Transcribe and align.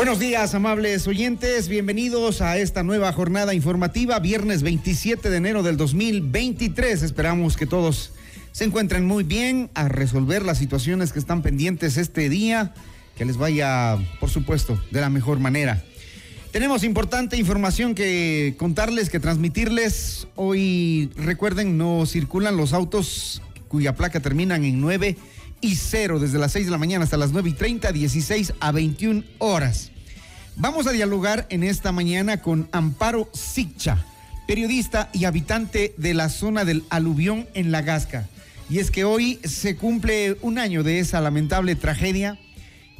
Buenos 0.00 0.18
días, 0.18 0.54
amables 0.54 1.06
oyentes. 1.06 1.68
Bienvenidos 1.68 2.40
a 2.40 2.56
esta 2.56 2.82
nueva 2.82 3.12
jornada 3.12 3.52
informativa, 3.52 4.18
viernes 4.18 4.62
27 4.62 5.28
de 5.28 5.36
enero 5.36 5.62
del 5.62 5.76
2023. 5.76 7.02
Esperamos 7.02 7.58
que 7.58 7.66
todos 7.66 8.10
se 8.50 8.64
encuentren 8.64 9.04
muy 9.04 9.24
bien 9.24 9.68
a 9.74 9.88
resolver 9.88 10.42
las 10.42 10.56
situaciones 10.56 11.12
que 11.12 11.18
están 11.18 11.42
pendientes 11.42 11.98
este 11.98 12.30
día. 12.30 12.72
Que 13.14 13.26
les 13.26 13.36
vaya, 13.36 13.98
por 14.20 14.30
supuesto, 14.30 14.82
de 14.90 15.02
la 15.02 15.10
mejor 15.10 15.38
manera. 15.38 15.84
Tenemos 16.50 16.82
importante 16.82 17.36
información 17.36 17.94
que 17.94 18.54
contarles, 18.56 19.10
que 19.10 19.20
transmitirles. 19.20 20.28
Hoy, 20.34 21.10
recuerden, 21.14 21.76
no 21.76 22.06
circulan 22.06 22.56
los 22.56 22.72
autos 22.72 23.42
cuya 23.68 23.94
placa 23.94 24.20
terminan 24.20 24.64
en 24.64 24.80
9 24.80 25.18
y 25.60 25.76
0 25.76 26.18
desde 26.18 26.38
las 26.38 26.52
6 26.52 26.66
de 26.66 26.72
la 26.72 26.78
mañana 26.78 27.04
hasta 27.04 27.16
las 27.16 27.32
9 27.32 27.50
y 27.50 27.52
30, 27.52 27.92
16 27.92 28.54
a 28.60 28.72
21 28.72 29.24
horas. 29.38 29.90
Vamos 30.56 30.86
a 30.86 30.92
dialogar 30.92 31.46
en 31.50 31.62
esta 31.62 31.92
mañana 31.92 32.42
con 32.42 32.68
Amparo 32.72 33.30
Sicha, 33.32 34.04
periodista 34.46 35.08
y 35.12 35.24
habitante 35.24 35.94
de 35.96 36.14
la 36.14 36.28
zona 36.28 36.64
del 36.64 36.84
aluvión 36.90 37.46
en 37.54 37.72
La 37.72 37.82
Gasca. 37.82 38.28
Y 38.68 38.78
es 38.78 38.90
que 38.90 39.04
hoy 39.04 39.40
se 39.44 39.76
cumple 39.76 40.36
un 40.42 40.58
año 40.58 40.82
de 40.82 40.98
esa 40.98 41.20
lamentable 41.20 41.76
tragedia 41.76 42.38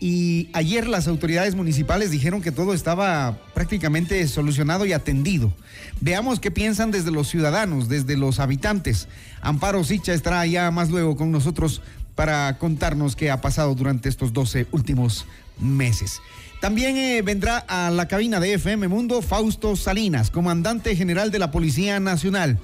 y 0.01 0.49
ayer 0.55 0.89
las 0.89 1.07
autoridades 1.07 1.55
municipales 1.55 2.11
dijeron 2.11 2.41
que 2.41 2.53
todo 2.53 2.73
estaba 2.73 3.39
prácticamente 3.53 4.27
solucionado 4.27 4.87
y 4.87 4.95
atendido. 4.95 5.53
Veamos 6.01 6.41
qué 6.41 6.51
piensan 6.51 6.91
desde 6.91 7.11
los 7.11 7.29
ciudadanos, 7.29 7.91
desde 7.91 8.17
los 8.17 8.41
habitantes. 8.41 9.09
Amparo 9.43 9.85
Sicha 9.85 10.15
estará 10.15 10.47
ya 10.47 10.71
más 10.71 10.89
luego 10.89 11.17
con 11.17 11.31
nosotros 11.31 11.83
para 12.15 12.59
contarnos 12.59 13.17
qué 13.17 13.31
ha 13.31 13.41
pasado 13.41 13.75
durante 13.75 14.09
estos 14.09 14.33
12 14.33 14.67
últimos 14.73 15.27
meses. 15.59 16.21
También 16.61 16.97
eh, 16.99 17.23
vendrá 17.23 17.59
a 17.59 17.91
la 17.91 18.07
cabina 18.07 18.39
de 18.39 18.55
FM 18.55 18.89
Mundo 18.89 19.23
Fausto 19.23 19.77
Salinas, 19.77 20.31
comandante 20.31 20.95
general 20.95 21.31
de 21.31 21.39
la 21.39 21.51
Policía 21.51 21.99
Nacional. 22.01 22.59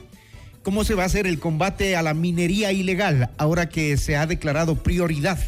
¿Cómo 0.63 0.85
se 0.85 0.95
va 0.95 1.05
a 1.05 1.07
hacer 1.07 1.27
el 1.27 1.39
combate 1.39 1.97
a 1.97 2.03
la 2.03 2.13
minería 2.13 2.73
ilegal 2.73 3.31
ahora 3.39 3.69
que 3.69 3.97
se 3.97 4.17
ha 4.17 4.27
declarado 4.27 4.83
prioridad 4.83 5.39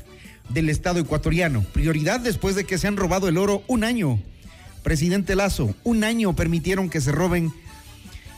del 0.48 0.70
Estado 0.70 1.00
ecuatoriano? 1.00 1.62
Prioridad 1.72 2.20
después 2.20 2.54
de 2.54 2.64
que 2.64 2.78
se 2.78 2.86
han 2.86 2.96
robado 2.96 3.28
el 3.28 3.36
oro 3.36 3.62
un 3.66 3.84
año. 3.84 4.19
Presidente 4.82 5.36
Lazo, 5.36 5.74
un 5.84 6.04
año 6.04 6.34
permitieron 6.34 6.88
que 6.88 7.00
se 7.00 7.12
roben 7.12 7.53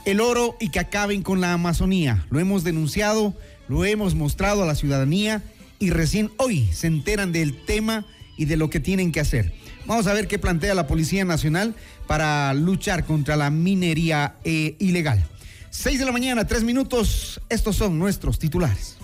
el 0.04 0.20
oro 0.20 0.56
y 0.59 0.70
que 0.70 0.81
acaben 0.81 1.22
con 1.22 1.41
la 1.41 1.53
Amazonía. 1.53 2.26
Lo 2.31 2.41
hemos 2.41 2.65
denunciado, 2.65 3.34
lo 3.70 3.84
hemos 3.84 4.16
mostrado 4.16 4.64
a 4.64 4.66
la 4.66 4.75
ciudadanía 4.75 5.44
y 5.78 5.91
recién 5.91 6.32
hoy 6.38 6.69
se 6.72 6.88
enteran 6.88 7.31
del 7.31 7.64
tema 7.64 8.04
y 8.36 8.47
de 8.47 8.56
lo 8.56 8.69
que 8.69 8.81
tienen 8.81 9.12
que 9.12 9.20
hacer. 9.20 9.54
Vamos 9.86 10.08
a 10.08 10.12
ver 10.12 10.26
qué 10.26 10.41
plantea 10.41 10.75
la 10.75 10.88
Policía 10.88 11.25
Nacional 11.25 11.76
para 12.08 12.53
luchar 12.53 13.04
contra 13.04 13.36
la 13.36 13.48
minería 13.50 14.34
eh, 14.42 14.75
ilegal. 14.81 15.25
Seis 15.70 16.00
de 16.00 16.04
la 16.04 16.10
mañana, 16.10 16.48
tres 16.48 16.64
minutos. 16.64 17.41
Estos 17.48 17.76
son 17.76 17.97
nuestros 17.97 18.41
titulares. 18.41 18.97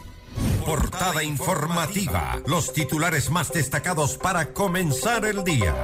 Portada 0.65 1.23
informativa. 1.23 2.43
Los 2.49 2.73
titulares 2.73 3.31
más 3.31 3.53
destacados 3.53 4.19
para 4.19 4.53
comenzar 4.53 5.25
el 5.27 5.45
día. 5.45 5.77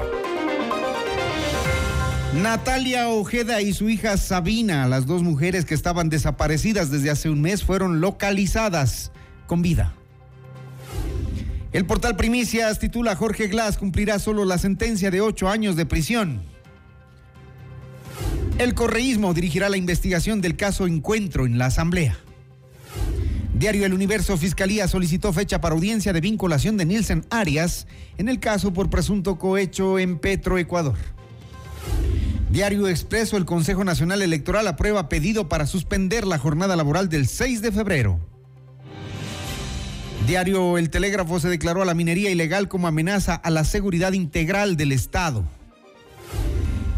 Natalia 2.34 3.10
Ojeda 3.10 3.60
y 3.60 3.74
su 3.74 3.90
hija 3.90 4.16
Sabina, 4.16 4.88
las 4.88 5.04
dos 5.04 5.22
mujeres 5.22 5.66
que 5.66 5.74
estaban 5.74 6.08
desaparecidas 6.08 6.90
desde 6.90 7.10
hace 7.10 7.28
un 7.28 7.42
mes, 7.42 7.62
fueron 7.62 8.00
localizadas 8.00 9.12
con 9.46 9.60
vida. 9.60 9.92
El 11.72 11.84
portal 11.84 12.16
Primicias 12.16 12.78
titula 12.78 13.16
Jorge 13.16 13.48
Glass 13.48 13.76
cumplirá 13.76 14.18
solo 14.18 14.46
la 14.46 14.56
sentencia 14.56 15.10
de 15.10 15.20
ocho 15.20 15.50
años 15.50 15.76
de 15.76 15.84
prisión. 15.84 16.42
El 18.56 18.72
correísmo 18.72 19.34
dirigirá 19.34 19.68
la 19.68 19.76
investigación 19.76 20.40
del 20.40 20.56
caso 20.56 20.86
Encuentro 20.86 21.44
en 21.44 21.58
la 21.58 21.66
Asamblea. 21.66 22.16
Diario 23.54 23.84
El 23.84 23.92
Universo 23.92 24.38
Fiscalía 24.38 24.88
solicitó 24.88 25.34
fecha 25.34 25.60
para 25.60 25.74
audiencia 25.74 26.14
de 26.14 26.22
vinculación 26.22 26.78
de 26.78 26.86
Nielsen 26.86 27.26
Arias 27.28 27.86
en 28.16 28.30
el 28.30 28.40
caso 28.40 28.72
por 28.72 28.88
presunto 28.88 29.38
cohecho 29.38 29.98
en 29.98 30.18
Petro, 30.18 30.56
Ecuador. 30.56 30.96
Diario 32.52 32.86
Expreso, 32.86 33.38
el 33.38 33.46
Consejo 33.46 33.82
Nacional 33.82 34.20
Electoral 34.20 34.68
aprueba 34.68 35.08
pedido 35.08 35.48
para 35.48 35.64
suspender 35.64 36.26
la 36.26 36.36
jornada 36.36 36.76
laboral 36.76 37.08
del 37.08 37.26
6 37.26 37.62
de 37.62 37.72
febrero. 37.72 38.20
Diario 40.26 40.76
El 40.76 40.90
Telégrafo 40.90 41.40
se 41.40 41.48
declaró 41.48 41.80
a 41.80 41.86
la 41.86 41.94
minería 41.94 42.30
ilegal 42.30 42.68
como 42.68 42.88
amenaza 42.88 43.34
a 43.34 43.48
la 43.48 43.64
seguridad 43.64 44.12
integral 44.12 44.76
del 44.76 44.92
Estado. 44.92 45.44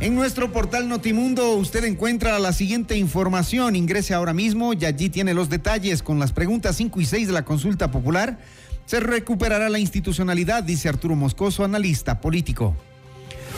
En 0.00 0.16
nuestro 0.16 0.50
portal 0.50 0.88
Notimundo 0.88 1.52
usted 1.52 1.84
encuentra 1.84 2.40
la 2.40 2.52
siguiente 2.52 2.96
información. 2.96 3.76
Ingrese 3.76 4.12
ahora 4.12 4.34
mismo 4.34 4.72
y 4.72 4.84
allí 4.84 5.08
tiene 5.08 5.34
los 5.34 5.50
detalles 5.50 6.02
con 6.02 6.18
las 6.18 6.32
preguntas 6.32 6.74
5 6.74 7.00
y 7.00 7.04
6 7.04 7.28
de 7.28 7.32
la 7.32 7.44
consulta 7.44 7.92
popular. 7.92 8.40
Se 8.86 8.98
recuperará 8.98 9.68
la 9.68 9.78
institucionalidad, 9.78 10.64
dice 10.64 10.88
Arturo 10.88 11.14
Moscoso, 11.14 11.62
analista 11.62 12.20
político. 12.20 12.74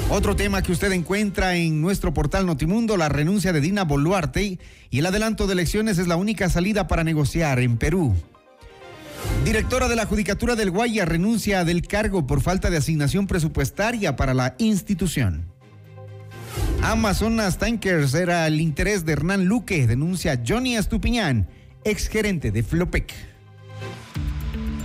Otro 0.08 0.36
tema 0.36 0.62
que 0.62 0.72
usted 0.72 0.92
encuentra 0.92 1.56
en 1.56 1.80
nuestro 1.80 2.14
portal 2.14 2.46
Notimundo, 2.46 2.96
la 2.96 3.08
renuncia 3.08 3.52
de 3.52 3.60
Dina 3.60 3.82
Boluarte 3.82 4.58
y 4.88 4.98
el 4.98 5.06
adelanto 5.06 5.46
de 5.46 5.54
elecciones 5.54 5.98
es 5.98 6.06
la 6.06 6.16
única 6.16 6.48
salida 6.48 6.86
para 6.86 7.02
negociar 7.02 7.58
en 7.58 7.76
Perú. 7.76 8.14
Directora 9.44 9.88
de 9.88 9.96
la 9.96 10.06
Judicatura 10.06 10.54
del 10.54 10.70
Guaya 10.70 11.04
renuncia 11.04 11.64
del 11.64 11.86
cargo 11.86 12.26
por 12.26 12.40
falta 12.40 12.70
de 12.70 12.76
asignación 12.76 13.26
presupuestaria 13.26 14.16
para 14.16 14.32
la 14.32 14.54
institución. 14.58 15.46
Amazonas 16.82 17.58
Tankers 17.58 18.14
era 18.14 18.46
el 18.46 18.60
interés 18.60 19.04
de 19.04 19.12
Hernán 19.12 19.46
Luque, 19.46 19.86
denuncia 19.86 20.40
Johnny 20.46 20.76
Estupiñán, 20.76 21.48
exgerente 21.84 22.52
de 22.52 22.62
Flopec. 22.62 23.12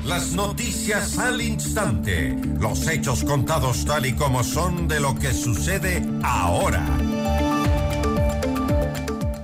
Las 0.06 0.34
noticias 0.34 1.20
al 1.20 1.42
instante. 1.42 2.36
Los 2.60 2.88
hechos 2.88 3.24
contados 3.24 3.86
tal 3.86 4.06
y 4.08 4.14
como 4.14 4.44
son 4.44 4.88
de 4.88 5.00
lo 5.00 5.16
que 5.16 5.32
sucede 5.32 6.02
ahora. 6.24 6.84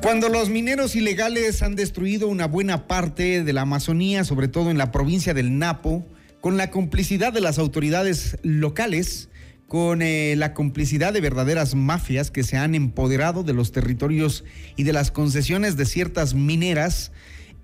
Cuando 0.01 0.29
los 0.29 0.49
mineros 0.49 0.95
ilegales 0.95 1.61
han 1.61 1.75
destruido 1.75 2.27
una 2.27 2.47
buena 2.47 2.87
parte 2.87 3.43
de 3.43 3.53
la 3.53 3.61
Amazonía, 3.61 4.23
sobre 4.23 4.47
todo 4.47 4.71
en 4.71 4.77
la 4.77 4.91
provincia 4.91 5.33
del 5.33 5.59
Napo, 5.59 6.05
con 6.41 6.57
la 6.57 6.71
complicidad 6.71 7.31
de 7.31 7.41
las 7.41 7.59
autoridades 7.59 8.37
locales, 8.41 9.29
con 9.67 10.01
eh, 10.01 10.35
la 10.37 10.53
complicidad 10.53 11.13
de 11.13 11.21
verdaderas 11.21 11.75
mafias 11.75 12.31
que 12.31 12.43
se 12.43 12.57
han 12.57 12.73
empoderado 12.73 13.43
de 13.43 13.53
los 13.53 13.71
territorios 13.71 14.43
y 14.75 14.83
de 14.83 14.93
las 14.93 15.11
concesiones 15.11 15.77
de 15.77 15.85
ciertas 15.85 16.33
mineras 16.33 17.11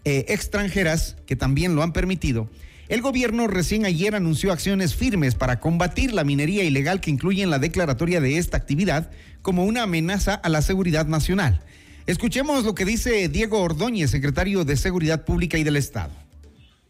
eh, 0.06 0.26
extranjeras 0.28 1.16
que 1.26 1.38
también 1.38 1.76
lo 1.76 1.82
han 1.82 1.94
permitido, 1.94 2.50
el 2.94 3.02
gobierno 3.02 3.48
recién 3.48 3.86
ayer 3.86 4.14
anunció 4.14 4.52
acciones 4.52 4.94
firmes 4.94 5.34
para 5.34 5.60
combatir 5.60 6.14
la 6.14 6.24
minería 6.24 6.64
ilegal 6.64 7.02
que 7.02 7.10
incluyen 7.10 7.50
la 7.50 7.58
declaratoria 7.58 8.22
de 8.22 8.38
esta 8.38 8.56
actividad 8.56 9.10
como 9.42 9.66
una 9.66 9.82
amenaza 9.82 10.36
a 10.36 10.48
la 10.48 10.62
seguridad 10.62 11.08
nacional. 11.08 11.64
Escuchemos 12.06 12.66
lo 12.66 12.76
que 12.76 12.86
dice 12.86 13.30
Diego 13.30 13.62
Ordóñez, 13.62 14.12
secretario 14.12 14.64
de 14.64 14.78
Seguridad 14.78 15.26
Pública 15.26 15.58
y 15.58 15.64
del 15.64 15.78
Estado. 15.78 16.12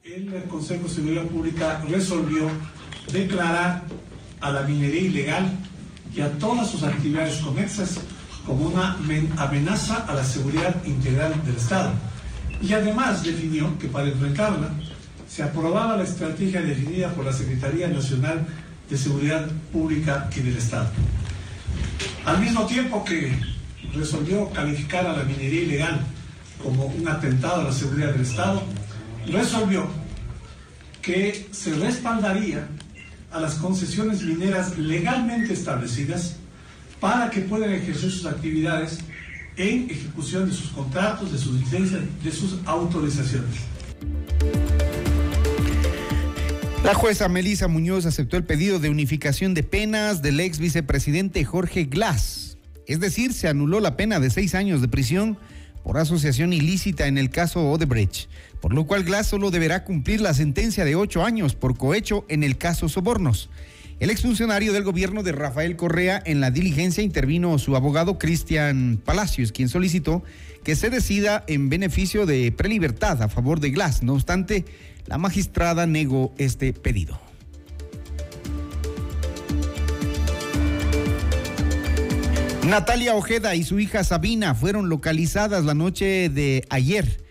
El 0.04 0.44
Consejo 0.50 0.90
de 0.90 0.94
Seguridad 0.94 1.24
Pública 1.24 1.82
resolvió 1.90 2.50
declarar 3.14 3.86
a 4.42 4.52
la 4.52 4.64
minería 4.64 5.04
ilegal 5.04 5.58
y 6.14 6.20
a 6.20 6.30
todas 6.34 6.70
sus 6.70 6.84
actividades 6.84 7.38
conexas 7.38 8.02
como 8.46 8.66
una 8.66 8.98
amenaza 9.38 10.06
a 10.06 10.14
la 10.14 10.26
seguridad 10.26 10.84
integral 10.86 11.34
del 11.46 11.56
Estado. 11.56 11.94
Y 12.62 12.74
además 12.74 13.24
definió 13.24 13.80
que 13.80 13.88
para 13.88 14.10
enfrentarla 14.10 14.70
se 15.34 15.42
aprobaba 15.42 15.98
la 15.98 16.04
estrategia 16.04 16.62
definida 16.62 17.10
por 17.10 17.26
la 17.26 17.34
Secretaría 17.34 17.88
Nacional 17.88 18.46
de 18.88 18.96
Seguridad 18.96 19.50
Pública 19.72 20.30
y 20.36 20.42
del 20.42 20.58
Estado. 20.58 20.92
Al 22.24 22.40
mismo 22.40 22.68
tiempo 22.68 23.04
que 23.04 23.36
resolvió 23.96 24.52
calificar 24.52 25.08
a 25.08 25.18
la 25.18 25.24
minería 25.24 25.62
ilegal 25.62 26.02
como 26.62 26.86
un 26.86 27.08
atentado 27.08 27.62
a 27.62 27.64
la 27.64 27.72
seguridad 27.72 28.12
del 28.12 28.22
Estado, 28.22 28.62
resolvió 29.26 29.88
que 31.02 31.48
se 31.50 31.74
respaldaría 31.74 32.68
a 33.32 33.40
las 33.40 33.56
concesiones 33.56 34.22
mineras 34.22 34.78
legalmente 34.78 35.54
establecidas 35.54 36.36
para 37.00 37.32
que 37.32 37.42
puedan 37.42 37.72
ejercer 37.72 38.12
sus 38.12 38.28
actividades 38.28 39.00
en 39.58 39.90
ejecución 39.90 40.48
de 40.48 40.54
sus 40.54 40.70
contratos, 40.70 41.32
de 41.32 41.40
sus 41.40 41.60
licencias, 41.60 42.02
de 42.24 42.32
sus 42.32 42.60
autorizaciones. 42.68 43.62
La 46.84 46.94
jueza 46.94 47.30
Melisa 47.30 47.70
Muñoz 47.70 48.06
aceptó 48.06 48.36
el 48.36 48.44
pedido 48.44 48.78
de 48.78 48.90
unificación 48.90 49.54
de 49.54 49.64
penas 49.64 50.22
del 50.22 50.42
ex 50.42 50.60
vicepresidente 50.60 51.46
Jorge 51.46 51.86
Glass. 51.86 52.58
Es 52.88 53.00
decir, 53.00 53.32
se 53.32 53.48
anuló 53.48 53.80
la 53.80 53.96
pena 53.96 54.20
de 54.20 54.30
seis 54.30 54.54
años 54.54 54.82
de 54.82 54.90
prisión 54.90 55.38
por 55.82 55.98
asociación 55.98 56.52
ilícita 56.52 57.08
en 57.08 57.18
el 57.18 57.30
caso 57.30 57.72
Odebrecht, 57.72 58.28
por 58.60 58.74
lo 58.74 58.86
cual 58.86 59.06
Glass 59.06 59.28
solo 59.28 59.50
deberá 59.50 59.86
cumplir 59.86 60.20
la 60.20 60.34
sentencia 60.34 60.84
de 60.84 60.98
ocho 60.98 61.24
años 61.24 61.56
por 61.56 61.78
cohecho 61.78 62.26
en 62.28 62.44
el 62.44 62.58
caso 62.58 62.90
Sobornos. 62.90 63.50
El 64.02 64.10
exfuncionario 64.10 64.74
del 64.74 64.84
gobierno 64.84 65.24
de 65.24 65.32
Rafael 65.32 65.78
Correa 65.78 66.22
en 66.26 66.42
la 66.42 66.52
diligencia 66.52 67.02
intervino 67.02 67.58
su 67.60 67.78
abogado 67.78 68.18
Cristian 68.18 69.00
Palacios, 69.04 69.54
quien 69.54 69.70
solicitó 69.70 70.22
que 70.66 70.76
se 70.76 70.90
decida 70.90 71.46
en 71.48 71.70
beneficio 71.70 72.26
de 72.26 72.52
prelibertad 72.52 73.22
a 73.22 73.30
favor 73.30 73.62
de 73.62 73.70
Glass. 73.70 74.04
No 74.04 74.14
obstante, 74.14 74.66
la 75.08 75.18
magistrada 75.18 75.86
negó 75.86 76.34
este 76.38 76.74
pedido. 76.74 77.20
Natalia 82.68 83.14
Ojeda 83.16 83.56
y 83.56 83.64
su 83.64 83.80
hija 83.80 84.06
Sabina 84.06 84.56
fueron 84.56 84.88
localizadas 84.88 85.66
la 85.66 85.74
noche 85.74 86.30
de 86.30 86.66
ayer. 86.70 87.22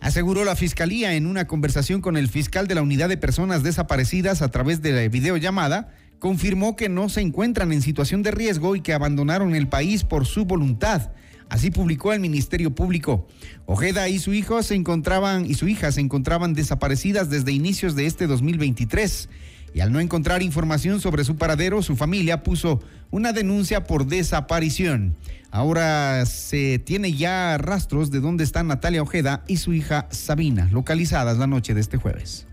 Aseguró 0.00 0.44
la 0.44 0.54
fiscalía 0.54 1.14
en 1.14 1.26
una 1.26 1.46
conversación 1.46 2.00
con 2.00 2.16
el 2.16 2.28
fiscal 2.28 2.68
de 2.68 2.76
la 2.76 2.82
unidad 2.82 3.08
de 3.08 3.16
personas 3.16 3.64
desaparecidas 3.64 4.40
a 4.40 4.48
través 4.48 4.80
de 4.82 4.92
la 4.92 5.08
videollamada, 5.08 5.94
confirmó 6.20 6.76
que 6.76 6.88
no 6.88 7.08
se 7.08 7.22
encuentran 7.22 7.72
en 7.72 7.82
situación 7.82 8.22
de 8.22 8.30
riesgo 8.30 8.76
y 8.76 8.82
que 8.82 8.94
abandonaron 8.94 9.54
el 9.54 9.68
país 9.68 10.04
por 10.04 10.26
su 10.26 10.44
voluntad. 10.44 11.10
Así 11.50 11.70
publicó 11.70 12.12
el 12.12 12.20
Ministerio 12.20 12.74
Público. 12.74 13.26
Ojeda 13.66 14.08
y 14.08 14.18
su 14.18 14.32
hijo 14.32 14.62
se 14.62 14.76
encontraban 14.76 15.44
y 15.44 15.54
su 15.54 15.68
hija 15.68 15.92
se 15.92 16.00
encontraban 16.00 16.54
desaparecidas 16.54 17.28
desde 17.28 17.52
inicios 17.52 17.94
de 17.96 18.06
este 18.06 18.26
2023 18.26 19.28
y 19.74 19.80
al 19.80 19.92
no 19.92 20.00
encontrar 20.00 20.42
información 20.42 21.00
sobre 21.00 21.24
su 21.24 21.36
paradero, 21.36 21.82
su 21.82 21.96
familia 21.96 22.42
puso 22.42 22.80
una 23.10 23.32
denuncia 23.32 23.84
por 23.84 24.06
desaparición. 24.06 25.16
Ahora 25.50 26.24
se 26.26 26.78
tiene 26.78 27.12
ya 27.12 27.58
rastros 27.58 28.10
de 28.10 28.20
dónde 28.20 28.44
están 28.44 28.68
Natalia 28.68 29.02
Ojeda 29.02 29.44
y 29.46 29.58
su 29.58 29.72
hija 29.72 30.06
Sabina, 30.10 30.68
localizadas 30.70 31.38
la 31.38 31.46
noche 31.46 31.74
de 31.74 31.80
este 31.80 31.96
jueves. 31.96 32.46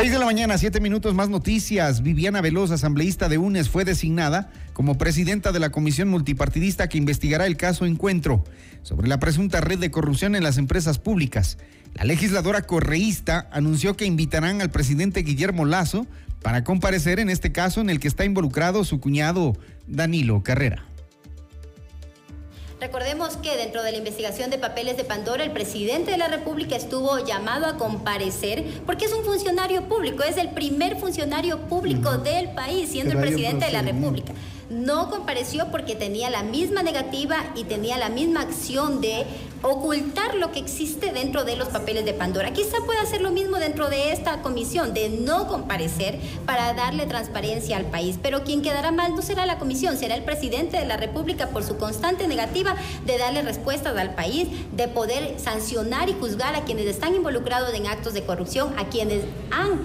Seis 0.00 0.12
de 0.12 0.18
la 0.18 0.24
mañana, 0.24 0.56
siete 0.56 0.80
minutos 0.80 1.14
más 1.14 1.28
noticias. 1.28 2.02
Viviana 2.02 2.40
Veloz, 2.40 2.70
asambleísta 2.70 3.28
de 3.28 3.36
UNES, 3.36 3.68
fue 3.68 3.84
designada 3.84 4.50
como 4.72 4.96
presidenta 4.96 5.52
de 5.52 5.60
la 5.60 5.68
comisión 5.68 6.08
multipartidista 6.08 6.88
que 6.88 6.96
investigará 6.96 7.44
el 7.44 7.58
caso 7.58 7.84
Encuentro 7.84 8.42
sobre 8.82 9.08
la 9.08 9.20
presunta 9.20 9.60
red 9.60 9.78
de 9.78 9.90
corrupción 9.90 10.34
en 10.34 10.42
las 10.42 10.56
empresas 10.56 10.98
públicas. 10.98 11.58
La 11.92 12.04
legisladora 12.04 12.62
correísta 12.62 13.46
anunció 13.52 13.94
que 13.94 14.06
invitarán 14.06 14.62
al 14.62 14.70
presidente 14.70 15.20
Guillermo 15.20 15.66
Lazo 15.66 16.06
para 16.40 16.64
comparecer 16.64 17.20
en 17.20 17.28
este 17.28 17.52
caso 17.52 17.82
en 17.82 17.90
el 17.90 18.00
que 18.00 18.08
está 18.08 18.24
involucrado 18.24 18.84
su 18.84 19.00
cuñado 19.00 19.58
Danilo 19.86 20.42
Carrera. 20.42 20.82
Recordemos 22.80 23.36
que 23.36 23.58
dentro 23.58 23.82
de 23.82 23.92
la 23.92 23.98
investigación 23.98 24.48
de 24.48 24.56
papeles 24.56 24.96
de 24.96 25.04
Pandora, 25.04 25.44
el 25.44 25.52
presidente 25.52 26.12
de 26.12 26.16
la 26.16 26.28
República 26.28 26.76
estuvo 26.76 27.18
llamado 27.18 27.66
a 27.66 27.76
comparecer 27.76 28.64
porque 28.86 29.04
es 29.04 29.12
un 29.12 29.22
funcionario 29.22 29.86
público, 29.86 30.22
es 30.22 30.38
el 30.38 30.48
primer 30.48 30.96
funcionario 30.96 31.58
público 31.68 32.16
del 32.16 32.52
país, 32.52 32.88
siendo 32.88 33.12
el 33.12 33.20
presidente 33.20 33.66
de 33.66 33.72
la 33.72 33.82
República 33.82 34.32
no 34.70 35.10
compareció 35.10 35.66
porque 35.72 35.96
tenía 35.96 36.30
la 36.30 36.44
misma 36.44 36.82
negativa 36.82 37.36
y 37.56 37.64
tenía 37.64 37.98
la 37.98 38.08
misma 38.08 38.42
acción 38.42 39.00
de 39.00 39.26
ocultar 39.62 40.36
lo 40.36 40.52
que 40.52 40.60
existe 40.60 41.12
dentro 41.12 41.44
de 41.44 41.56
los 41.56 41.68
papeles 41.68 42.04
de 42.04 42.14
Pandora. 42.14 42.52
Quizá 42.52 42.78
pueda 42.86 43.02
hacer 43.02 43.20
lo 43.20 43.30
mismo 43.30 43.58
dentro 43.58 43.90
de 43.90 44.12
esta 44.12 44.40
comisión, 44.42 44.94
de 44.94 45.10
no 45.10 45.48
comparecer 45.48 46.18
para 46.46 46.72
darle 46.72 47.04
transparencia 47.06 47.76
al 47.76 47.86
país. 47.86 48.16
Pero 48.22 48.44
quien 48.44 48.62
quedará 48.62 48.92
mal 48.92 49.14
no 49.14 49.22
será 49.22 49.44
la 49.44 49.58
comisión, 49.58 49.98
será 49.98 50.14
el 50.14 50.22
presidente 50.22 50.78
de 50.78 50.86
la 50.86 50.96
República 50.96 51.48
por 51.48 51.64
su 51.64 51.76
constante 51.76 52.26
negativa 52.28 52.76
de 53.04 53.18
darle 53.18 53.42
respuestas 53.42 53.96
al 53.98 54.14
país, 54.14 54.48
de 54.72 54.88
poder 54.88 55.38
sancionar 55.38 56.08
y 56.08 56.14
juzgar 56.14 56.54
a 56.54 56.64
quienes 56.64 56.86
están 56.86 57.14
involucrados 57.14 57.74
en 57.74 57.86
actos 57.86 58.14
de 58.14 58.22
corrupción, 58.22 58.72
a 58.78 58.88
quienes 58.88 59.24
han 59.50 59.80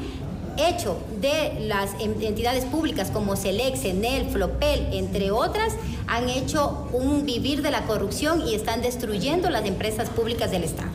hecho 0.57 1.01
de 1.21 1.59
las 1.67 1.91
entidades 1.99 2.65
públicas 2.65 3.11
como 3.11 3.35
Selex, 3.35 3.85
Enel, 3.85 4.29
Flopel, 4.29 4.87
entre 4.93 5.31
otras, 5.31 5.73
han 6.07 6.29
hecho 6.29 6.89
un 6.93 7.25
vivir 7.25 7.61
de 7.61 7.71
la 7.71 7.85
corrupción 7.85 8.47
y 8.47 8.55
están 8.55 8.81
destruyendo 8.81 9.49
las 9.49 9.65
empresas 9.65 10.09
públicas 10.09 10.51
del 10.51 10.63
Estado. 10.63 10.91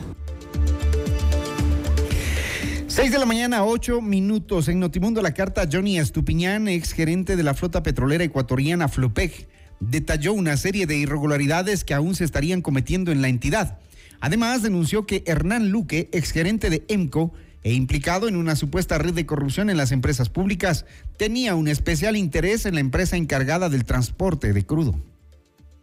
Seis 2.87 3.11
de 3.11 3.19
la 3.19 3.25
mañana, 3.25 3.63
ocho 3.63 4.01
minutos. 4.01 4.67
En 4.67 4.79
Notimundo, 4.79 5.21
la 5.21 5.33
carta 5.33 5.67
Johnny 5.71 5.97
Estupiñán, 5.97 6.67
ex 6.67 6.91
gerente 6.91 7.37
de 7.37 7.43
la 7.43 7.53
flota 7.53 7.83
petrolera 7.83 8.23
ecuatoriana 8.23 8.89
Flopec, 8.89 9.47
detalló 9.79 10.33
una 10.33 10.57
serie 10.57 10.85
de 10.85 10.97
irregularidades 10.97 11.85
que 11.85 11.93
aún 11.93 12.15
se 12.15 12.25
estarían 12.25 12.61
cometiendo 12.61 13.11
en 13.11 13.21
la 13.21 13.29
entidad. 13.29 13.79
Además, 14.19 14.61
denunció 14.61 15.05
que 15.05 15.23
Hernán 15.25 15.71
Luque, 15.71 16.09
ex 16.11 16.31
gerente 16.31 16.69
de 16.69 16.83
EMCO, 16.89 17.33
e 17.63 17.73
implicado 17.73 18.27
en 18.27 18.35
una 18.35 18.55
supuesta 18.55 18.97
red 18.97 19.13
de 19.13 19.25
corrupción 19.25 19.69
en 19.69 19.77
las 19.77 19.91
empresas 19.91 20.29
públicas, 20.29 20.85
tenía 21.17 21.55
un 21.55 21.67
especial 21.67 22.17
interés 22.17 22.65
en 22.65 22.75
la 22.75 22.81
empresa 22.81 23.17
encargada 23.17 23.69
del 23.69 23.85
transporte 23.85 24.53
de 24.53 24.65
crudo. 24.65 24.95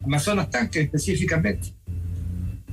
Amazonas 0.03 0.51
Tanque 0.51 0.81
específicamente. 0.81 1.75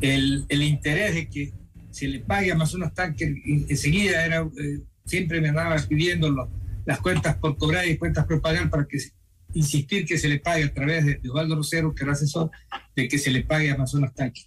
El, 0.01 0.45
el 0.49 0.63
interés 0.63 1.15
de 1.15 1.29
que 1.29 1.53
se 1.91 2.07
le 2.07 2.19
pague 2.19 2.51
a 2.51 2.55
Amazonas 2.55 2.93
Tanque 2.93 3.41
enseguida 3.69 4.25
era, 4.25 4.41
eh, 4.41 4.81
siempre 5.05 5.39
me 5.39 5.49
andaba 5.49 5.77
pidiendo 5.87 6.49
las 6.85 6.99
cuentas 6.99 7.37
por 7.37 7.57
cobrar 7.57 7.87
y 7.87 7.97
cuentas 7.97 8.25
por 8.25 8.41
pagar 8.41 8.69
para 8.69 8.85
que 8.85 8.97
insistir 9.53 10.05
que 10.05 10.17
se 10.17 10.27
le 10.27 10.39
pague 10.39 10.65
a 10.65 10.73
través 10.73 11.05
de, 11.05 11.21
Osvaldo 11.29 11.55
Rosero, 11.55 11.95
que 11.95 12.03
era 12.03 12.11
asesor, 12.11 12.51
de 12.95 13.07
que 13.07 13.17
se 13.17 13.31
le 13.31 13.43
pague 13.43 13.71
a 13.71 13.75
Amazonas 13.75 14.13
Tanque. 14.13 14.41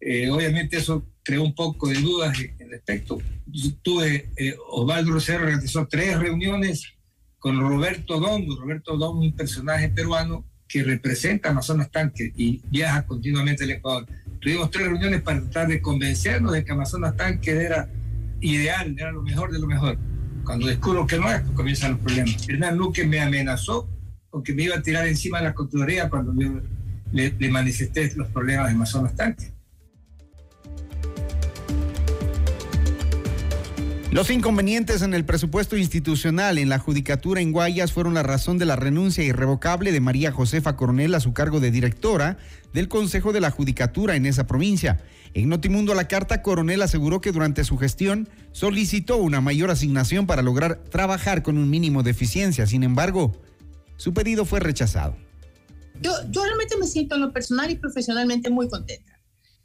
Eh, 0.00 0.30
obviamente 0.30 0.78
eso 0.78 1.06
creó 1.22 1.42
un 1.42 1.54
poco 1.54 1.88
de 1.88 2.00
dudas 2.00 2.36
en 2.58 2.70
respecto. 2.70 3.18
tuve, 3.82 4.30
eh, 4.36 4.56
Osvaldo 4.70 5.12
Rosero 5.12 5.44
realizó 5.44 5.86
tres 5.86 6.18
reuniones 6.18 6.94
con 7.38 7.60
Roberto 7.60 8.20
Dondo. 8.20 8.60
Roberto 8.60 8.96
Dondo, 8.96 9.20
un 9.20 9.32
personaje 9.32 9.88
peruano 9.88 10.44
que 10.68 10.82
representa 10.82 11.50
Amazonas 11.50 11.90
Tanque 11.90 12.32
y 12.36 12.60
viaja 12.70 13.06
continuamente 13.06 13.64
al 13.64 13.70
Ecuador. 13.70 14.06
Tuvimos 14.40 14.70
tres 14.70 14.86
reuniones 14.86 15.20
para 15.22 15.40
tratar 15.40 15.68
de 15.68 15.82
convencernos 15.82 16.52
de 16.52 16.64
que 16.64 16.72
Amazonas 16.72 17.16
Tanque 17.16 17.50
era 17.50 17.88
ideal, 18.40 18.94
era 18.98 19.12
lo 19.12 19.22
mejor 19.22 19.52
de 19.52 19.58
lo 19.58 19.66
mejor. 19.66 19.98
Cuando 20.44 20.66
descubro 20.66 21.06
que 21.06 21.18
no 21.18 21.30
es, 21.30 21.40
pues 21.42 21.54
comienzan 21.54 21.92
los 21.92 22.00
problemas. 22.00 22.48
Hernán 22.48 22.76
Luque 22.76 23.06
me 23.06 23.20
amenazó 23.20 23.88
con 24.30 24.42
que 24.42 24.54
me 24.54 24.64
iba 24.64 24.76
a 24.76 24.82
tirar 24.82 25.06
encima 25.06 25.38
de 25.38 25.44
la 25.44 25.54
Contraloría 25.54 26.08
cuando 26.08 26.34
yo 26.34 26.60
le, 27.12 27.34
le 27.38 27.50
manifesté 27.50 28.10
los 28.16 28.28
problemas 28.28 28.66
de 28.66 28.72
Amazonas 28.72 29.14
Tanque. 29.14 29.51
Los 34.12 34.28
inconvenientes 34.28 35.00
en 35.00 35.14
el 35.14 35.24
presupuesto 35.24 35.74
institucional 35.74 36.58
en 36.58 36.68
la 36.68 36.78
judicatura 36.78 37.40
en 37.40 37.50
Guayas 37.50 37.94
fueron 37.94 38.12
la 38.12 38.22
razón 38.22 38.58
de 38.58 38.66
la 38.66 38.76
renuncia 38.76 39.24
irrevocable 39.24 39.90
de 39.90 40.02
María 40.02 40.30
Josefa 40.30 40.76
Coronel 40.76 41.14
a 41.14 41.20
su 41.20 41.32
cargo 41.32 41.60
de 41.60 41.70
directora 41.70 42.36
del 42.74 42.88
Consejo 42.88 43.32
de 43.32 43.40
la 43.40 43.50
Judicatura 43.50 44.14
en 44.14 44.26
esa 44.26 44.46
provincia. 44.46 45.02
En 45.32 45.48
Notimundo 45.48 45.94
la 45.94 46.08
carta, 46.08 46.42
Coronel 46.42 46.82
aseguró 46.82 47.22
que 47.22 47.32
durante 47.32 47.64
su 47.64 47.78
gestión 47.78 48.28
solicitó 48.52 49.16
una 49.16 49.40
mayor 49.40 49.70
asignación 49.70 50.26
para 50.26 50.42
lograr 50.42 50.84
trabajar 50.90 51.42
con 51.42 51.56
un 51.56 51.70
mínimo 51.70 52.02
de 52.02 52.10
eficiencia. 52.10 52.66
Sin 52.66 52.82
embargo, 52.82 53.32
su 53.96 54.12
pedido 54.12 54.44
fue 54.44 54.60
rechazado. 54.60 55.16
Yo, 56.02 56.12
yo 56.28 56.44
realmente 56.44 56.76
me 56.76 56.86
siento 56.86 57.14
en 57.14 57.22
lo 57.22 57.32
personal 57.32 57.70
y 57.70 57.76
profesionalmente 57.76 58.50
muy 58.50 58.68
contenta 58.68 59.11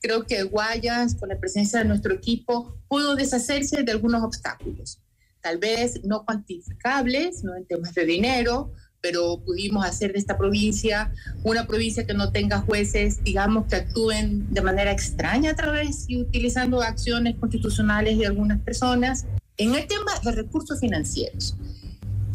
Creo 0.01 0.25
que 0.25 0.43
Guayas, 0.43 1.15
con 1.15 1.29
la 1.29 1.39
presencia 1.39 1.79
de 1.79 1.85
nuestro 1.85 2.13
equipo, 2.13 2.77
pudo 2.87 3.15
deshacerse 3.15 3.83
de 3.83 3.91
algunos 3.91 4.23
obstáculos, 4.23 4.99
tal 5.41 5.57
vez 5.57 6.03
no 6.03 6.23
cuantificables, 6.23 7.43
no 7.43 7.55
en 7.55 7.65
temas 7.65 7.93
de 7.95 8.05
dinero, 8.05 8.71
pero 9.01 9.39
pudimos 9.45 9.85
hacer 9.85 10.13
de 10.13 10.19
esta 10.19 10.37
provincia 10.37 11.11
una 11.43 11.65
provincia 11.65 12.05
que 12.05 12.13
no 12.13 12.31
tenga 12.31 12.59
jueces, 12.59 13.23
digamos, 13.23 13.67
que 13.67 13.75
actúen 13.75 14.51
de 14.53 14.61
manera 14.61 14.91
extraña 14.91 15.51
a 15.51 15.55
través 15.55 16.05
y 16.07 16.19
utilizando 16.19 16.81
acciones 16.81 17.35
constitucionales 17.35 18.17
de 18.17 18.27
algunas 18.27 18.59
personas. 18.61 19.25
En 19.57 19.75
el 19.75 19.87
tema 19.87 20.11
de 20.23 20.31
recursos 20.31 20.79
financieros, 20.79 21.55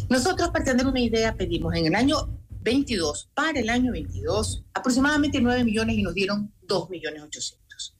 nosotros 0.08 0.50
para 0.50 0.64
tener 0.64 0.86
una 0.86 1.00
idea 1.00 1.34
pedimos 1.34 1.74
en 1.74 1.86
el 1.86 1.94
año 1.94 2.28
22, 2.62 3.30
para 3.34 3.58
el 3.58 3.68
año 3.68 3.92
22, 3.92 4.64
aproximadamente 4.72 5.40
9 5.40 5.64
millones 5.64 5.96
y 5.96 6.02
nos 6.02 6.14
dieron 6.14 6.52
2 6.62 6.90
millones 6.90 7.22
800. 7.22 7.96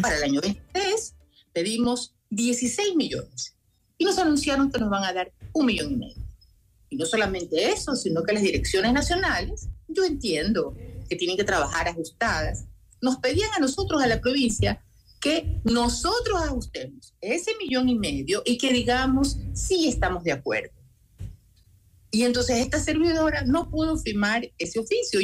Para 0.00 0.16
el 0.16 0.22
año 0.22 0.40
23 0.40 1.14
pedimos 1.52 2.14
16 2.30 2.96
millones 2.96 3.56
y 3.98 4.04
nos 4.04 4.18
anunciaron 4.18 4.70
que 4.70 4.78
nos 4.78 4.88
van 4.88 5.04
a 5.04 5.12
dar 5.12 5.32
un 5.52 5.66
millón 5.66 5.92
y 5.92 5.96
medio. 5.96 6.24
Y 6.88 6.96
no 6.96 7.04
solamente 7.04 7.70
eso, 7.70 7.94
sino 7.94 8.22
que 8.22 8.32
las 8.32 8.42
direcciones 8.42 8.92
nacionales, 8.92 9.68
yo 9.88 10.04
entiendo 10.04 10.74
que 11.08 11.16
tienen 11.16 11.36
que 11.36 11.44
trabajar 11.44 11.88
ajustadas, 11.88 12.64
nos 13.02 13.18
pedían 13.18 13.50
a 13.56 13.60
nosotros, 13.60 14.02
a 14.02 14.06
la 14.06 14.20
provincia, 14.20 14.82
que 15.20 15.60
nosotros 15.64 16.40
ajustemos 16.42 17.14
ese 17.20 17.52
millón 17.56 17.88
y 17.88 17.98
medio 17.98 18.42
y 18.46 18.56
que 18.56 18.72
digamos, 18.72 19.38
sí 19.52 19.88
estamos 19.88 20.24
de 20.24 20.32
acuerdo. 20.32 20.77
Y 22.10 22.22
entonces 22.22 22.58
esta 22.58 22.80
servidora 22.80 23.42
no 23.44 23.70
pudo 23.70 23.98
firmar 23.98 24.48
ese 24.58 24.78
oficio. 24.78 25.20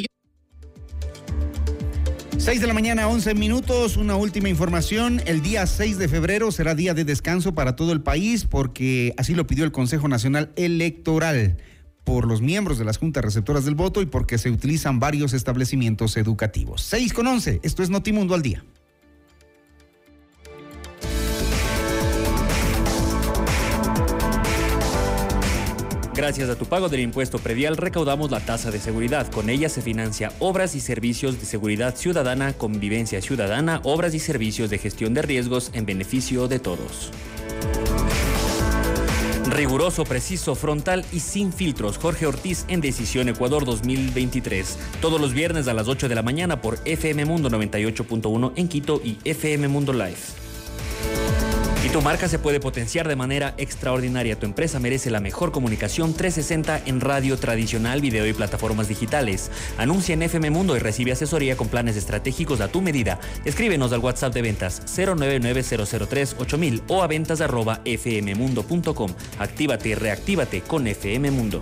6 2.37 2.61
de 2.61 2.67
la 2.67 2.73
mañana, 2.75 3.07
11 3.07 3.33
minutos. 3.33 3.97
Una 3.97 4.15
última 4.15 4.49
información. 4.49 5.19
El 5.25 5.41
día 5.41 5.65
6 5.65 5.97
de 5.97 6.07
febrero 6.07 6.51
será 6.51 6.75
día 6.75 6.93
de 6.93 7.03
descanso 7.03 7.55
para 7.55 7.75
todo 7.75 7.91
el 7.91 8.01
país 8.01 8.45
porque 8.45 9.15
así 9.17 9.33
lo 9.33 9.47
pidió 9.47 9.65
el 9.65 9.71
Consejo 9.71 10.07
Nacional 10.07 10.51
Electoral 10.55 11.57
por 12.03 12.27
los 12.27 12.41
miembros 12.41 12.77
de 12.77 12.85
las 12.85 12.97
juntas 12.97 13.25
receptoras 13.25 13.65
del 13.65 13.73
voto 13.73 14.01
y 14.01 14.05
porque 14.05 14.37
se 14.37 14.51
utilizan 14.51 14.99
varios 14.99 15.33
establecimientos 15.33 16.17
educativos. 16.17 16.83
6 16.83 17.13
con 17.13 17.25
11. 17.25 17.61
Esto 17.63 17.81
es 17.81 17.89
Notimundo 17.89 18.35
al 18.35 18.43
día. 18.43 18.63
Gracias 26.15 26.49
a 26.49 26.55
tu 26.55 26.65
pago 26.65 26.87
del 26.87 27.01
impuesto 27.01 27.39
predial 27.39 27.75
recaudamos 27.75 28.31
la 28.31 28.39
tasa 28.39 28.71
de 28.71 28.79
seguridad. 28.79 29.29
Con 29.31 29.49
ella 29.49 29.67
se 29.67 29.81
financia 29.81 30.31
obras 30.39 30.73
y 30.73 30.79
servicios 30.79 31.41
de 31.41 31.45
seguridad 31.45 31.97
ciudadana, 31.97 32.53
convivencia 32.53 33.21
ciudadana, 33.21 33.81
obras 33.83 34.13
y 34.13 34.19
servicios 34.19 34.69
de 34.69 34.77
gestión 34.77 35.13
de 35.13 35.23
riesgos 35.23 35.71
en 35.73 35.85
beneficio 35.85 36.47
de 36.47 36.59
todos. 36.59 37.11
Riguroso, 39.49 40.05
preciso, 40.05 40.55
frontal 40.55 41.05
y 41.11 41.19
sin 41.19 41.51
filtros. 41.51 41.97
Jorge 41.97 42.25
Ortiz 42.25 42.63
en 42.69 42.79
Decisión 42.79 43.27
Ecuador 43.27 43.65
2023. 43.65 44.77
Todos 45.01 45.19
los 45.19 45.33
viernes 45.33 45.67
a 45.67 45.73
las 45.73 45.89
8 45.89 46.07
de 46.07 46.15
la 46.15 46.23
mañana 46.23 46.61
por 46.61 46.79
FM 46.85 47.25
Mundo 47.25 47.49
98.1 47.49 48.53
en 48.55 48.67
Quito 48.69 49.01
y 49.03 49.17
FM 49.25 49.67
Mundo 49.67 49.91
Live. 49.91 50.44
Y 51.85 51.89
tu 51.89 52.01
marca 52.01 52.27
se 52.27 52.39
puede 52.39 52.59
potenciar 52.59 53.07
de 53.07 53.15
manera 53.15 53.53
extraordinaria. 53.59 54.39
Tu 54.39 54.47
empresa 54.47 54.79
merece 54.79 55.11
la 55.11 55.19
mejor 55.19 55.51
comunicación 55.51 56.15
360 56.15 56.81
en 56.87 56.99
radio 56.99 57.37
tradicional, 57.37 58.01
video 58.01 58.25
y 58.25 58.33
plataformas 58.33 58.87
digitales. 58.87 59.51
Anuncia 59.77 60.13
en 60.13 60.23
FM 60.23 60.49
Mundo 60.49 60.75
y 60.75 60.79
recibe 60.79 61.11
asesoría 61.11 61.55
con 61.55 61.67
planes 61.67 61.95
estratégicos 61.95 62.59
a 62.61 62.69
tu 62.69 62.81
medida. 62.81 63.19
Escríbenos 63.45 63.93
al 63.93 63.99
WhatsApp 63.99 64.33
de 64.33 64.41
ventas 64.41 64.81
099-003-8000 64.97 66.81
o 66.87 67.03
a 67.03 67.07
ventas. 67.07 67.39
Actívate 69.37 69.89
y 69.89 69.93
reactívate 69.93 70.61
con 70.61 70.87
FM 70.87 71.29
Mundo. 71.29 71.61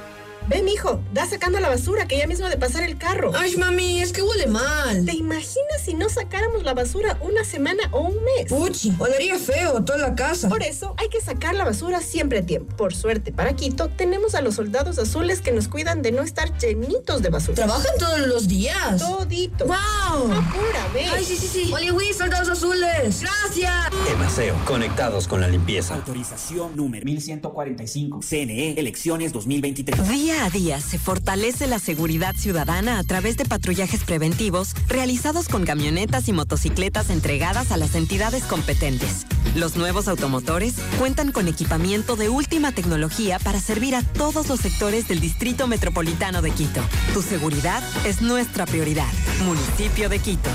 Ven, 0.51 0.65
mijo, 0.65 0.99
da 1.13 1.25
sacando 1.25 1.61
la 1.61 1.69
basura 1.69 2.09
que 2.09 2.17
ya 2.17 2.27
mismo 2.27 2.49
de 2.49 2.57
pasar 2.57 2.83
el 2.83 2.97
carro. 2.97 3.31
Ay, 3.33 3.55
mami, 3.55 4.01
es 4.01 4.11
que 4.11 4.21
huele 4.21 4.47
mal. 4.47 5.05
¿Te 5.05 5.13
imaginas 5.15 5.81
si 5.85 5.93
no 5.93 6.09
sacáramos 6.09 6.63
la 6.63 6.73
basura 6.73 7.17
una 7.21 7.45
semana 7.45 7.83
o 7.91 8.01
un 8.01 8.15
mes? 8.15 8.49
Puchi, 8.49 8.93
olería 8.99 9.39
feo 9.39 9.81
toda 9.85 9.97
la 9.97 10.13
casa. 10.13 10.49
Por 10.49 10.61
eso 10.61 10.93
hay 10.97 11.07
que 11.07 11.21
sacar 11.21 11.55
la 11.55 11.63
basura 11.63 12.01
siempre 12.01 12.39
a 12.39 12.45
tiempo. 12.45 12.75
Por 12.75 12.93
suerte, 12.93 13.31
para 13.31 13.55
Quito, 13.55 13.87
tenemos 13.87 14.35
a 14.35 14.41
los 14.41 14.55
soldados 14.55 14.99
azules 14.99 15.39
que 15.39 15.53
nos 15.53 15.69
cuidan 15.69 16.01
de 16.01 16.11
no 16.11 16.21
estar 16.21 16.57
llenitos 16.57 17.21
de 17.21 17.29
basura. 17.29 17.55
¿Trabajan 17.55 17.97
todos 17.97 18.19
los 18.27 18.49
días? 18.49 18.97
Todito. 18.97 19.67
¡Wow! 19.67 20.33
Apúrame. 20.33 21.07
Ay, 21.13 21.23
sí, 21.23 21.37
sí, 21.37 21.47
sí. 21.47 21.71
Oli, 21.73 22.13
soldados 22.13 22.49
azules. 22.49 23.21
Gracias. 23.21 23.73
Emaseo, 24.11 24.55
conectados 24.65 25.29
con 25.29 25.39
la 25.39 25.47
limpieza. 25.47 25.95
Autorización 25.95 26.75
número 26.75 27.05
1145. 27.05 28.19
CNE, 28.21 28.73
elecciones 28.77 29.31
2023. 29.31 29.97
A 30.41 30.49
día 30.49 30.81
se 30.81 30.97
fortalece 30.97 31.67
la 31.67 31.77
seguridad 31.77 32.33
ciudadana 32.35 32.97
a 32.97 33.03
través 33.03 33.37
de 33.37 33.45
patrullajes 33.45 34.03
preventivos 34.03 34.73
realizados 34.87 35.47
con 35.47 35.65
camionetas 35.65 36.27
y 36.29 36.33
motocicletas 36.33 37.11
entregadas 37.11 37.71
a 37.71 37.77
las 37.77 37.93
entidades 37.93 38.43
competentes. 38.45 39.27
Los 39.53 39.75
nuevos 39.75 40.07
automotores 40.07 40.73
cuentan 40.97 41.31
con 41.31 41.47
equipamiento 41.47 42.15
de 42.15 42.29
última 42.29 42.71
tecnología 42.71 43.37
para 43.37 43.59
servir 43.59 43.95
a 43.95 44.01
todos 44.01 44.49
los 44.49 44.59
sectores 44.59 45.07
del 45.07 45.19
Distrito 45.19 45.67
Metropolitano 45.67 46.41
de 46.41 46.49
Quito. 46.49 46.81
Tu 47.13 47.21
seguridad 47.21 47.83
es 48.03 48.23
nuestra 48.23 48.65
prioridad. 48.65 49.13
Municipio 49.45 50.09
de 50.09 50.17
Quito. 50.17 50.49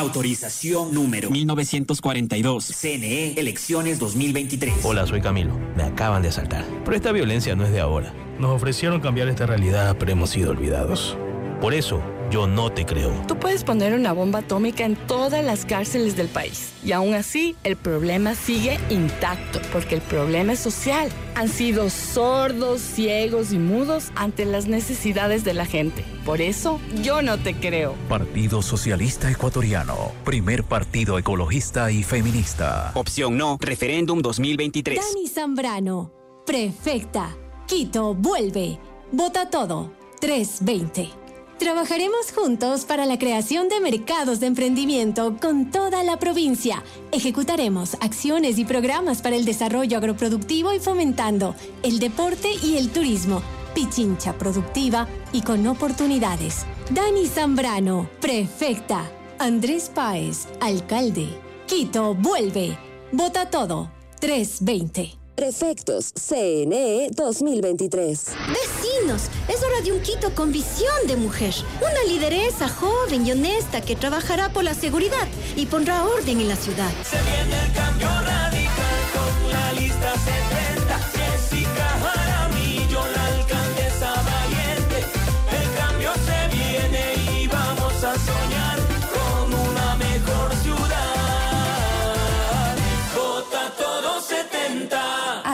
Autorización 0.00 0.94
número 0.94 1.28
1942. 1.28 2.72
CNE, 2.74 3.34
elecciones 3.38 3.98
2023. 3.98 4.82
Hola, 4.82 5.06
soy 5.06 5.20
Camilo. 5.20 5.52
Me 5.76 5.82
acaban 5.82 6.22
de 6.22 6.28
asaltar. 6.28 6.64
Pero 6.86 6.96
esta 6.96 7.12
violencia 7.12 7.54
no 7.54 7.66
es 7.66 7.70
de 7.70 7.80
ahora. 7.80 8.14
Nos 8.38 8.52
ofrecieron 8.52 9.02
cambiar 9.02 9.28
esta 9.28 9.44
realidad, 9.44 9.96
pero 9.98 10.12
hemos 10.12 10.30
sido 10.30 10.52
olvidados. 10.52 11.18
Por 11.60 11.74
eso, 11.74 12.00
yo 12.30 12.46
no 12.46 12.70
te 12.70 12.86
creo. 12.86 13.12
Tú 13.26 13.36
puedes 13.36 13.64
poner 13.64 13.92
una 13.94 14.12
bomba 14.12 14.40
atómica 14.40 14.84
en 14.84 14.96
todas 14.96 15.44
las 15.44 15.64
cárceles 15.64 16.16
del 16.16 16.28
país 16.28 16.72
y 16.84 16.92
aún 16.92 17.14
así 17.14 17.56
el 17.64 17.76
problema 17.76 18.34
sigue 18.34 18.78
intacto 18.88 19.60
porque 19.72 19.96
el 19.96 20.00
problema 20.00 20.52
es 20.52 20.60
social. 20.60 21.10
Han 21.34 21.48
sido 21.48 21.90
sordos, 21.90 22.80
ciegos 22.80 23.52
y 23.52 23.58
mudos 23.58 24.12
ante 24.14 24.44
las 24.44 24.66
necesidades 24.66 25.44
de 25.44 25.54
la 25.54 25.66
gente. 25.66 26.04
Por 26.24 26.40
eso 26.40 26.80
yo 27.02 27.22
no 27.22 27.38
te 27.38 27.54
creo. 27.54 27.94
Partido 28.08 28.62
Socialista 28.62 29.30
Ecuatoriano, 29.30 30.12
primer 30.24 30.64
partido 30.64 31.18
ecologista 31.18 31.90
y 31.90 32.02
feminista. 32.02 32.92
Opción 32.94 33.36
no, 33.36 33.58
referéndum 33.60 34.20
2023. 34.20 34.98
Dani 34.98 35.28
Zambrano, 35.28 36.12
prefecta. 36.46 37.36
Quito 37.66 38.14
vuelve. 38.14 38.78
Vota 39.12 39.48
todo. 39.48 39.92
320. 40.20 41.19
Trabajaremos 41.60 42.32
juntos 42.34 42.86
para 42.86 43.04
la 43.04 43.18
creación 43.18 43.68
de 43.68 43.80
mercados 43.80 44.40
de 44.40 44.46
emprendimiento 44.46 45.36
con 45.38 45.70
toda 45.70 46.02
la 46.02 46.18
provincia. 46.18 46.82
Ejecutaremos 47.12 47.98
acciones 48.00 48.58
y 48.58 48.64
programas 48.64 49.20
para 49.20 49.36
el 49.36 49.44
desarrollo 49.44 49.98
agroproductivo 49.98 50.72
y 50.72 50.80
fomentando 50.80 51.54
el 51.82 51.98
deporte 51.98 52.48
y 52.62 52.78
el 52.78 52.88
turismo. 52.88 53.42
Pichincha 53.74 54.38
productiva 54.38 55.06
y 55.34 55.42
con 55.42 55.66
oportunidades. 55.66 56.64
Dani 56.92 57.26
Zambrano, 57.26 58.08
prefecta. 58.22 59.10
Andrés 59.38 59.90
Páez, 59.94 60.48
alcalde. 60.62 61.28
Quito 61.66 62.14
vuelve. 62.14 62.78
Vota 63.12 63.50
todo. 63.50 63.90
320. 64.18 65.19
Prefectos 65.40 66.12
CNE 66.12 67.08
2023. 67.16 68.26
Vecinos, 68.48 69.22
es 69.48 69.62
hora 69.62 69.80
de 69.82 69.92
un 69.92 70.00
Quito 70.02 70.34
con 70.34 70.52
visión 70.52 71.06
de 71.06 71.16
mujer. 71.16 71.54
Una 71.80 72.04
lideresa 72.12 72.68
joven 72.68 73.26
y 73.26 73.32
honesta 73.32 73.80
que 73.80 73.96
trabajará 73.96 74.52
por 74.52 74.64
la 74.64 74.74
seguridad 74.74 75.26
y 75.56 75.64
pondrá 75.64 76.04
orden 76.04 76.42
en 76.42 76.48
la 76.48 76.56
ciudad. 76.56 76.90
Se 77.02 77.16
viene 77.22 77.58
el 77.58 77.72
cambio 77.72 78.06
radical 78.06 79.00
con 79.14 79.50
la 79.50 79.72
lista 79.72 80.12
70. 80.12 80.79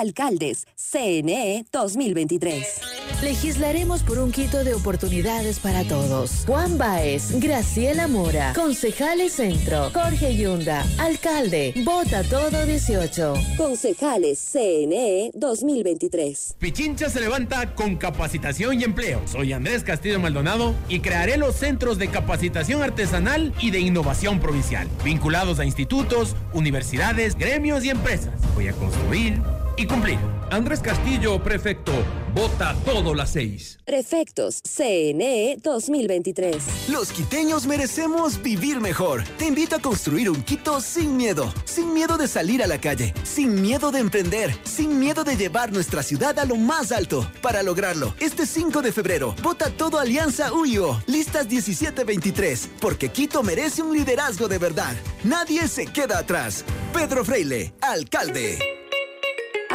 Alcaldes, 0.06 0.68
CNE 0.76 1.66
2023. 1.72 2.80
Legislaremos 3.22 4.02
por 4.02 4.18
un 4.18 4.30
quito 4.30 4.62
de 4.62 4.74
oportunidades 4.74 5.58
para 5.58 5.82
todos. 5.84 6.44
Juan 6.46 6.78
Baez, 6.78 7.40
Graciela 7.40 8.06
Mora, 8.06 8.52
Concejales 8.54 9.32
Centro, 9.32 9.90
Jorge 9.92 10.36
Yunda, 10.36 10.84
Alcalde, 10.98 11.74
Vota 11.84 12.22
Todo 12.22 12.64
18. 12.64 13.34
Concejales, 13.56 14.38
CNE 14.38 15.32
2023. 15.34 16.56
Pichincha 16.58 17.10
se 17.10 17.20
levanta 17.20 17.74
con 17.74 17.96
capacitación 17.96 18.80
y 18.80 18.84
empleo. 18.84 19.22
Soy 19.26 19.52
Andrés 19.54 19.82
Castillo 19.82 20.20
Maldonado 20.20 20.74
y 20.88 21.00
crearé 21.00 21.36
los 21.36 21.56
centros 21.56 21.98
de 21.98 22.08
capacitación 22.08 22.82
artesanal 22.82 23.52
y 23.60 23.72
de 23.72 23.80
innovación 23.80 24.38
provincial, 24.38 24.88
vinculados 25.02 25.58
a 25.58 25.64
institutos, 25.64 26.36
universidades, 26.52 27.34
gremios 27.34 27.84
y 27.84 27.90
empresas. 27.90 28.34
Voy 28.54 28.68
a 28.68 28.72
construir 28.72 29.40
y 29.76 29.86
cumplir. 29.86 30.18
Andrés 30.50 30.80
Castillo, 30.80 31.42
prefecto. 31.42 31.92
Vota 32.34 32.76
todo 32.84 33.14
las 33.14 33.30
seis. 33.30 33.78
Prefectos, 33.84 34.60
CNE 34.62 35.56
2023. 35.62 36.88
Los 36.90 37.10
quiteños 37.10 37.66
merecemos 37.66 38.42
vivir 38.42 38.80
mejor. 38.80 39.24
Te 39.38 39.46
invito 39.46 39.76
a 39.76 39.78
construir 39.78 40.30
un 40.30 40.42
Quito 40.42 40.80
sin 40.80 41.16
miedo. 41.16 41.52
Sin 41.64 41.94
miedo 41.94 42.18
de 42.18 42.28
salir 42.28 42.62
a 42.62 42.66
la 42.66 42.80
calle. 42.80 43.14
Sin 43.24 43.60
miedo 43.62 43.90
de 43.90 44.00
emprender. 44.00 44.54
Sin 44.64 44.98
miedo 44.98 45.24
de 45.24 45.36
llevar 45.36 45.72
nuestra 45.72 46.02
ciudad 46.02 46.38
a 46.38 46.44
lo 46.44 46.56
más 46.56 46.92
alto. 46.92 47.30
Para 47.42 47.62
lograrlo, 47.62 48.14
este 48.20 48.46
5 48.46 48.82
de 48.82 48.92
febrero, 48.92 49.34
vota 49.42 49.70
todo 49.70 49.98
Alianza 49.98 50.52
UIO. 50.52 51.00
Listas 51.06 51.48
1723. 51.48 52.68
Porque 52.80 53.08
Quito 53.08 53.42
merece 53.42 53.82
un 53.82 53.96
liderazgo 53.96 54.46
de 54.46 54.58
verdad. 54.58 54.94
Nadie 55.24 55.66
se 55.68 55.86
queda 55.86 56.18
atrás. 56.18 56.64
Pedro 56.92 57.24
Freile, 57.24 57.72
alcalde. 57.80 58.85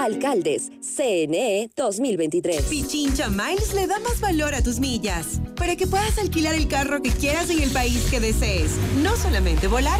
Alcaldes, 0.01 0.71
CNE 0.81 1.69
2023. 1.75 2.63
Pichincha 2.63 3.29
Miles 3.29 3.73
le 3.73 3.85
da 3.85 3.99
más 3.99 4.19
valor 4.19 4.55
a 4.55 4.63
tus 4.63 4.79
millas 4.79 5.39
para 5.55 5.75
que 5.75 5.85
puedas 5.85 6.17
alquilar 6.17 6.55
el 6.55 6.67
carro 6.67 7.03
que 7.03 7.11
quieras 7.11 7.51
en 7.51 7.61
el 7.61 7.69
país 7.69 8.07
que 8.09 8.19
desees. 8.19 8.77
No 9.03 9.15
solamente 9.15 9.67
volar, 9.67 9.99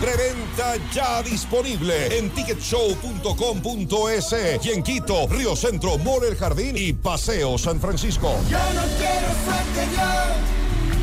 Preventa 0.00 0.76
ya 0.92 1.22
disponible 1.22 2.18
en 2.18 2.30
ticketshow.com.es 2.30 4.34
y 4.64 4.70
en 4.70 4.82
Quito, 4.82 5.28
Río 5.28 5.54
Centro, 5.56 5.96
Mall 5.98 6.24
El 6.24 6.36
Jardín 6.36 6.76
y 6.76 6.92
Paseo 6.92 7.56
San 7.56 7.80
Francisco. 7.80 8.34
Yo 8.50 8.58
no 8.74 8.82
quiero 8.98 9.28
suerte, 9.44 9.88
yo 9.96 10.04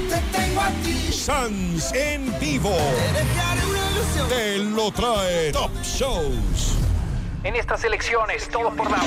te 0.10 0.18
tengo 0.38 0.62
a 0.62 0.70
ti. 0.84 1.12
Sans 1.12 1.92
en 1.94 2.40
vivo. 2.40 2.70
Te 2.70 3.24
una 3.68 3.92
ilusión. 3.92 4.30
Te 4.30 4.60
lo 4.60 4.92
trae 4.92 5.52
Top 5.52 5.72
Shows. 5.84 6.83
En 7.44 7.58
estas 7.58 7.84
elecciones, 7.84 8.48
todo 8.48 8.74
por 8.74 8.90
la 8.90 9.04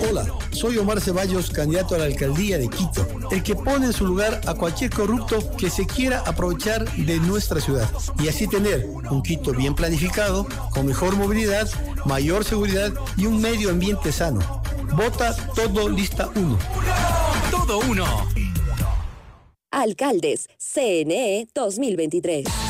1. 0.00 0.10
Hola, 0.10 0.26
soy 0.52 0.78
Omar 0.78 1.00
Ceballos, 1.00 1.50
candidato 1.50 1.96
a 1.96 1.98
la 1.98 2.04
alcaldía 2.04 2.56
de 2.56 2.68
Quito, 2.68 3.04
el 3.32 3.42
que 3.42 3.56
pone 3.56 3.86
en 3.86 3.92
su 3.92 4.06
lugar 4.06 4.40
a 4.46 4.54
cualquier 4.54 4.90
corrupto 4.90 5.38
que 5.56 5.70
se 5.70 5.86
quiera 5.86 6.20
aprovechar 6.20 6.88
de 6.94 7.18
nuestra 7.18 7.60
ciudad 7.60 7.90
y 8.20 8.28
así 8.28 8.46
tener 8.46 8.86
un 8.86 9.22
Quito 9.24 9.52
bien 9.52 9.74
planificado, 9.74 10.46
con 10.70 10.86
mejor 10.86 11.16
movilidad, 11.16 11.68
mayor 12.04 12.44
seguridad 12.44 12.92
y 13.16 13.26
un 13.26 13.40
medio 13.40 13.70
ambiente 13.70 14.12
sano. 14.12 14.62
Vota 14.94 15.34
todo 15.56 15.88
lista 15.88 16.28
1. 16.36 16.58
Todo 17.50 17.80
uno. 17.80 18.06
Alcaldes, 19.72 20.48
CNE 20.58 21.48
2023. 21.54 22.69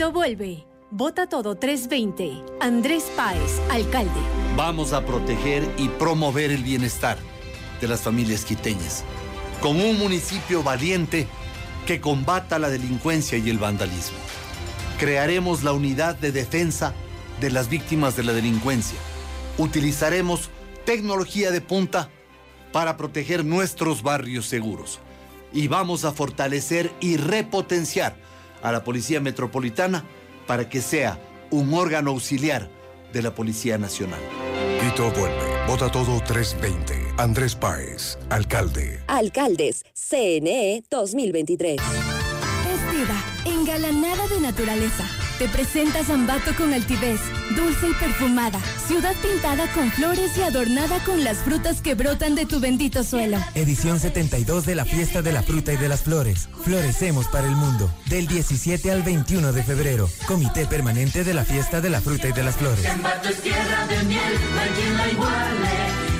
vuelve. 0.09 0.65
Vota 0.89 1.27
todo 1.27 1.55
320. 1.55 2.43
Andrés 2.59 3.11
Páez, 3.15 3.61
alcalde. 3.69 4.19
Vamos 4.57 4.93
a 4.93 5.05
proteger 5.05 5.69
y 5.77 5.89
promover 5.89 6.51
el 6.51 6.63
bienestar 6.63 7.17
de 7.79 7.87
las 7.87 8.01
familias 8.01 8.45
quiteñas, 8.45 9.03
con 9.61 9.79
un 9.79 9.99
municipio 9.99 10.63
valiente 10.63 11.27
que 11.85 12.01
combata 12.01 12.57
la 12.57 12.69
delincuencia 12.69 13.37
y 13.37 13.49
el 13.49 13.57
vandalismo. 13.57 14.17
Crearemos 14.99 15.63
la 15.63 15.73
unidad 15.73 16.15
de 16.15 16.31
defensa 16.31 16.93
de 17.39 17.51
las 17.51 17.69
víctimas 17.69 18.15
de 18.15 18.23
la 18.23 18.33
delincuencia. 18.33 18.97
Utilizaremos 19.57 20.49
tecnología 20.85 21.51
de 21.51 21.61
punta 21.61 22.09
para 22.71 22.97
proteger 22.97 23.43
nuestros 23.45 24.03
barrios 24.03 24.45
seguros. 24.45 24.99
Y 25.53 25.67
vamos 25.67 26.05
a 26.05 26.11
fortalecer 26.11 26.91
y 27.01 27.17
repotenciar 27.17 28.15
a 28.61 28.71
la 28.71 28.83
Policía 28.83 29.19
Metropolitana 29.19 30.05
para 30.47 30.69
que 30.69 30.81
sea 30.81 31.19
un 31.49 31.73
órgano 31.73 32.11
auxiliar 32.11 32.69
de 33.13 33.21
la 33.21 33.35
Policía 33.35 33.77
Nacional. 33.77 34.19
Quito 34.81 35.11
vuelve. 35.11 35.65
Vota 35.67 35.91
todo 35.91 36.21
320. 36.21 37.13
Andrés 37.17 37.55
Páez, 37.55 38.17
alcalde. 38.29 39.03
Alcaldes, 39.07 39.85
CNE 39.93 40.83
2023. 40.89 41.77
Vestida, 41.77 43.23
engalanada 43.45 44.27
de 44.27 44.39
naturaleza. 44.41 45.20
Te 45.41 45.47
presenta 45.47 46.03
Zambato 46.03 46.55
con 46.55 46.71
altivez, 46.71 47.19
dulce 47.55 47.89
y 47.89 47.93
perfumada. 47.95 48.59
Ciudad 48.85 49.15
pintada 49.23 49.65
con 49.73 49.89
flores 49.89 50.37
y 50.37 50.43
adornada 50.43 51.03
con 51.03 51.23
las 51.23 51.39
frutas 51.39 51.81
que 51.81 51.95
brotan 51.95 52.35
de 52.35 52.45
tu 52.45 52.59
bendito 52.59 53.03
suelo. 53.03 53.39
Edición 53.55 53.99
72 53.99 54.67
de 54.67 54.75
la 54.75 54.85
Fiesta 54.85 55.23
de 55.23 55.31
la 55.31 55.41
Fruta 55.41 55.73
y 55.73 55.77
de 55.77 55.89
las 55.89 56.03
Flores. 56.03 56.47
Florecemos 56.63 57.25
para 57.29 57.47
el 57.47 57.55
mundo. 57.55 57.91
Del 58.05 58.27
17 58.27 58.91
al 58.91 59.01
21 59.01 59.51
de 59.51 59.63
febrero. 59.63 60.07
Comité 60.27 60.67
Permanente 60.67 61.23
de 61.23 61.33
la 61.33 61.43
Fiesta 61.43 61.81
de 61.81 61.89
la 61.89 62.01
Fruta 62.01 62.29
y 62.29 62.33
de 62.33 62.43
las 62.43 62.57
Flores. 62.57 62.83
Zambato 62.83 63.29
es 63.29 63.41
tierra 63.41 63.87
de 63.87 64.03
miel, 64.03 64.33
no 64.53 64.61
hay 64.61 64.69
quien 64.69 64.97
la 64.97 65.11
iguale. 65.11 65.69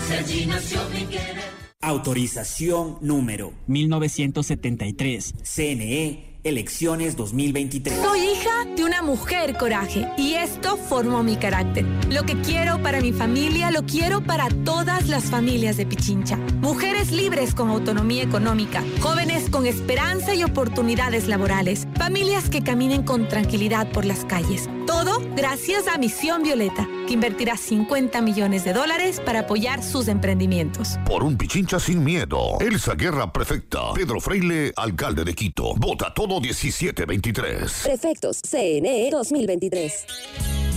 Si 0.08 0.14
allí 0.16 0.46
nació 0.48 0.90
mi 0.90 1.06
querer. 1.06 1.44
Autorización 1.80 2.98
número 3.02 3.54
1973. 3.68 5.36
CNE 5.44 6.31
Elecciones 6.44 7.16
2023. 7.18 8.02
Soy 8.02 8.20
hija 8.20 8.66
de 8.76 8.84
una 8.84 9.04
mujer 9.04 9.56
coraje 9.58 10.08
y 10.18 10.34
esto 10.34 10.76
formó 10.76 11.22
mi 11.22 11.36
carácter. 11.36 11.86
Lo 12.10 12.24
que 12.24 12.34
quiero 12.42 12.82
para 12.82 13.00
mi 13.00 13.14
familia 13.14 13.70
lo 13.70 13.84
quiero 13.84 14.24
para 14.24 14.48
todas 14.64 15.08
las 15.08 15.26
familias 15.26 15.78
de 15.78 15.86
Pichincha. 15.86 16.38
Mujeres 16.62 17.12
libres 17.12 17.54
con 17.54 17.70
autonomía 17.70 18.24
económica, 18.24 18.84
jóvenes 19.02 19.52
con 19.52 19.68
esperanza 19.68 20.34
y 20.34 20.44
oportunidades 20.44 21.28
laborales. 21.28 21.88
Familias 22.02 22.50
que 22.50 22.64
caminen 22.64 23.04
con 23.04 23.28
tranquilidad 23.28 23.88
por 23.92 24.06
las 24.06 24.26
calles. 24.26 24.68
Todo 24.88 25.22
gracias 25.36 25.88
a 25.88 26.00
Misión 26.00 26.42
Violeta, 26.42 26.88
que 27.06 27.14
invertirá 27.14 27.56
50 27.56 28.24
millones 28.24 28.64
de 28.64 28.74
dólares 28.74 29.22
para 29.24 29.42
apoyar 29.42 29.84
sus 29.84 30.08
emprendimientos. 30.08 30.98
Por 31.06 31.24
un 31.24 31.38
Pichincha 31.38 31.80
sin 31.80 32.04
miedo. 32.04 32.58
Elsa 32.60 32.96
Guerra 32.96 33.32
Prefecta. 33.32 33.94
Pedro 33.94 34.20
Freile, 34.20 34.74
alcalde 34.78 35.24
de 35.24 35.36
Quito. 35.36 35.76
Vota 35.76 36.12
todo 36.12 36.42
1723. 36.42 37.82
Prefectos 37.84 38.42
CNE 38.50 39.12
2023. 39.12 40.06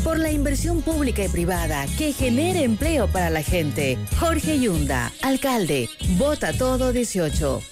Por 0.05 0.19
la 0.19 0.31
inversión 0.31 0.83
pública 0.83 1.25
y 1.25 1.29
privada 1.29 1.87
que 1.97 2.13
genere 2.13 2.65
empleo 2.65 3.09
para 3.09 3.31
la 3.31 3.43
gente. 3.43 3.97
Jorge 4.21 4.61
Yunda, 4.61 5.11
alcalde. 5.23 5.89
Vota 6.19 6.53
todo 6.53 6.93
18. 6.93 7.63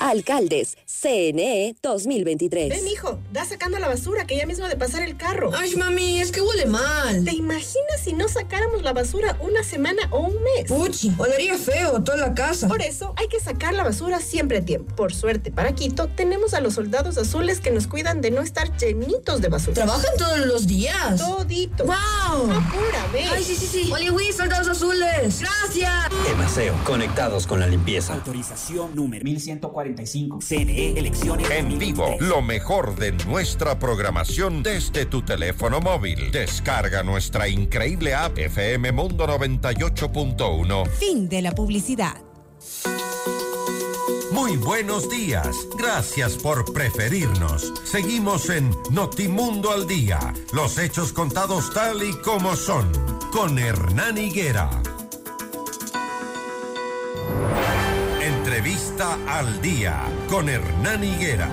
Alcaldes 0.00 0.76
CNE 0.98 1.76
2023. 1.82 2.70
Ven, 2.70 2.88
hijo, 2.88 3.18
da 3.30 3.44
sacando 3.44 3.78
la 3.78 3.86
basura 3.86 4.26
que 4.26 4.34
ya 4.34 4.46
mismo 4.46 4.66
de 4.66 4.76
pasar 4.76 5.02
el 5.02 5.18
carro. 5.18 5.50
Ay, 5.54 5.76
mami, 5.76 6.20
es 6.20 6.32
que 6.32 6.40
huele 6.40 6.64
mal. 6.64 7.22
¿Te 7.22 7.34
imaginas 7.34 8.00
si 8.02 8.14
no 8.14 8.28
sacáramos 8.28 8.82
la 8.82 8.94
basura 8.94 9.36
una 9.40 9.62
semana 9.62 10.08
o 10.10 10.20
un 10.20 10.42
mes? 10.42 10.68
Puchi, 10.68 11.12
olería 11.18 11.58
feo 11.58 12.02
toda 12.02 12.16
la 12.16 12.34
casa. 12.34 12.66
Por 12.66 12.80
eso 12.80 13.12
hay 13.16 13.28
que 13.28 13.40
sacar 13.40 13.74
la 13.74 13.84
basura 13.84 14.20
siempre 14.20 14.58
a 14.58 14.64
tiempo. 14.64 14.96
Por 14.96 15.12
suerte, 15.12 15.50
para 15.50 15.74
Quito, 15.74 16.08
tenemos 16.08 16.54
a 16.54 16.60
los 16.60 16.74
soldados 16.74 17.18
azules 17.18 17.60
que 17.60 17.70
nos 17.72 17.88
cuidan 17.88 18.22
de 18.22 18.30
no 18.30 18.40
estar 18.40 18.74
llenitos 18.78 19.42
de 19.42 19.48
basura. 19.48 19.74
¿Trabajan 19.74 20.16
todos 20.16 20.46
los 20.46 20.66
días? 20.66 21.18
Todito. 21.18 21.84
¡Wow! 21.84 22.50
Apura, 22.50 23.06
ve. 23.12 23.24
Ay, 23.30 23.44
sí, 23.44 23.54
sí, 23.54 23.66
sí. 23.66 23.92
Oli, 23.92 24.32
soldados 24.32 24.68
azules. 24.68 25.40
Gracias. 25.40 26.06
Emaseo, 26.32 26.74
conectados 26.84 27.46
con 27.46 27.60
la 27.60 27.66
limpieza. 27.66 28.14
Autorización 28.14 28.94
número 28.94 29.24
1145. 29.24 30.38
CNE 30.40 30.85
Elecciones. 30.94 31.50
En 31.50 31.78
vivo, 31.78 32.16
lo 32.20 32.42
mejor 32.42 32.96
de 32.96 33.12
nuestra 33.12 33.78
programación 33.78 34.62
desde 34.62 35.06
tu 35.06 35.22
teléfono 35.22 35.80
móvil. 35.80 36.30
Descarga 36.30 37.02
nuestra 37.02 37.48
increíble 37.48 38.14
app 38.14 38.38
FM 38.38 38.92
Mundo 38.92 39.26
98.1. 39.26 40.88
Fin 40.90 41.28
de 41.28 41.42
la 41.42 41.52
publicidad. 41.52 42.16
Muy 44.32 44.56
buenos 44.56 45.08
días. 45.08 45.56
Gracias 45.78 46.36
por 46.36 46.72
preferirnos. 46.72 47.72
Seguimos 47.84 48.50
en 48.50 48.70
Notimundo 48.90 49.70
al 49.72 49.86
Día. 49.86 50.18
Los 50.52 50.78
hechos 50.78 51.12
contados 51.12 51.72
tal 51.72 52.02
y 52.02 52.12
como 52.20 52.54
son. 52.54 52.90
Con 53.32 53.58
Hernán 53.58 54.18
Higuera. 54.18 54.68
Entrevista 58.56 59.18
al 59.28 59.60
Día. 59.60 60.02
Con 60.30 60.48
Hernán 60.48 61.04
Higuera. 61.04 61.46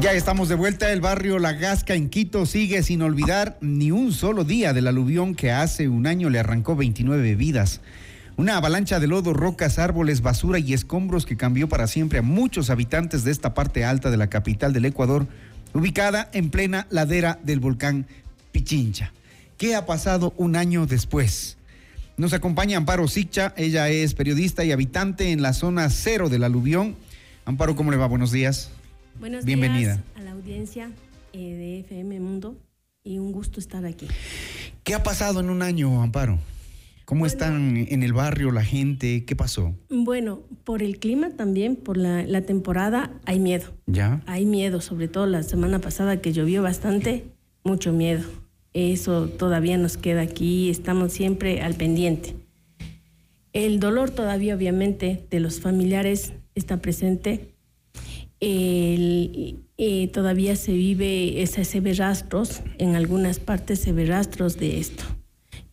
Ya 0.00 0.12
estamos 0.14 0.48
de 0.48 0.54
vuelta. 0.54 0.90
El 0.90 1.02
barrio 1.02 1.38
La 1.38 1.52
Gasca 1.52 1.92
en 1.92 2.08
Quito 2.08 2.46
sigue 2.46 2.82
sin 2.82 3.02
olvidar 3.02 3.58
ni 3.60 3.90
un 3.90 4.12
solo 4.12 4.44
día 4.44 4.72
del 4.72 4.86
aluvión 4.86 5.34
que 5.34 5.52
hace 5.52 5.90
un 5.90 6.06
año 6.06 6.30
le 6.30 6.38
arrancó 6.38 6.76
29 6.76 7.34
vidas. 7.34 7.82
Una 8.38 8.56
avalancha 8.56 9.00
de 9.00 9.06
lodo, 9.06 9.34
rocas, 9.34 9.78
árboles, 9.78 10.22
basura 10.22 10.58
y 10.58 10.72
escombros 10.72 11.26
que 11.26 11.36
cambió 11.36 11.68
para 11.68 11.86
siempre 11.86 12.20
a 12.20 12.22
muchos 12.22 12.70
habitantes 12.70 13.22
de 13.22 13.32
esta 13.32 13.52
parte 13.52 13.84
alta 13.84 14.10
de 14.10 14.16
la 14.16 14.30
capital 14.30 14.72
del 14.72 14.86
Ecuador, 14.86 15.26
ubicada 15.74 16.30
en 16.32 16.48
plena 16.48 16.86
ladera 16.88 17.38
del 17.42 17.60
volcán 17.60 18.06
Pichincha. 18.50 19.12
¿Qué 19.58 19.76
ha 19.76 19.84
pasado 19.84 20.32
un 20.38 20.56
año 20.56 20.86
después? 20.86 21.57
Nos 22.18 22.32
acompaña 22.32 22.76
Amparo 22.78 23.06
Sicha, 23.06 23.54
ella 23.56 23.88
es 23.90 24.12
periodista 24.12 24.64
y 24.64 24.72
habitante 24.72 25.30
en 25.30 25.40
la 25.40 25.52
zona 25.52 25.88
cero 25.88 26.28
del 26.28 26.42
aluvión. 26.42 26.96
Amparo, 27.44 27.76
¿cómo 27.76 27.92
le 27.92 27.96
va? 27.96 28.08
Buenos 28.08 28.32
días. 28.32 28.72
Buenos 29.20 29.44
Bienvenida. 29.44 29.94
días 29.94 30.04
a 30.16 30.22
la 30.22 30.32
audiencia 30.32 30.90
eh, 31.32 31.38
de 31.38 31.78
FM 31.78 32.18
Mundo 32.18 32.56
y 33.04 33.20
un 33.20 33.30
gusto 33.30 33.60
estar 33.60 33.86
aquí. 33.86 34.08
¿Qué 34.82 34.96
ha 34.96 35.04
pasado 35.04 35.38
en 35.38 35.48
un 35.48 35.62
año, 35.62 36.02
Amparo? 36.02 36.40
¿Cómo 37.04 37.24
están 37.24 37.86
en 37.88 38.02
el 38.02 38.12
barrio 38.12 38.50
la 38.50 38.64
gente? 38.64 39.24
¿Qué 39.24 39.36
pasó? 39.36 39.76
Bueno, 39.88 40.40
por 40.64 40.82
el 40.82 40.98
clima 40.98 41.30
también, 41.30 41.76
por 41.76 41.96
la, 41.96 42.24
la 42.24 42.42
temporada, 42.42 43.12
hay 43.26 43.38
miedo. 43.38 43.72
¿Ya? 43.86 44.22
Hay 44.26 44.44
miedo, 44.44 44.80
sobre 44.80 45.06
todo 45.06 45.26
la 45.26 45.44
semana 45.44 45.78
pasada 45.78 46.20
que 46.20 46.32
llovió 46.32 46.64
bastante, 46.64 47.26
mucho 47.62 47.92
miedo. 47.92 48.24
Eso 48.82 49.26
todavía 49.28 49.76
nos 49.76 49.96
queda 49.96 50.20
aquí, 50.20 50.70
estamos 50.70 51.12
siempre 51.12 51.62
al 51.62 51.74
pendiente. 51.74 52.36
El 53.52 53.80
dolor 53.80 54.10
todavía, 54.10 54.54
obviamente, 54.54 55.26
de 55.30 55.40
los 55.40 55.60
familiares 55.60 56.32
está 56.54 56.76
presente. 56.80 57.54
El- 58.38 59.64
eh, 59.78 60.06
todavía 60.08 60.54
se 60.54 60.72
vive, 60.74 61.44
se, 61.48 61.64
se 61.64 61.80
ve 61.80 61.92
rastros, 61.94 62.60
en 62.78 62.94
algunas 62.94 63.40
partes 63.40 63.80
se 63.80 63.92
ve 63.92 64.06
rastros 64.06 64.56
de 64.58 64.78
esto, 64.78 65.02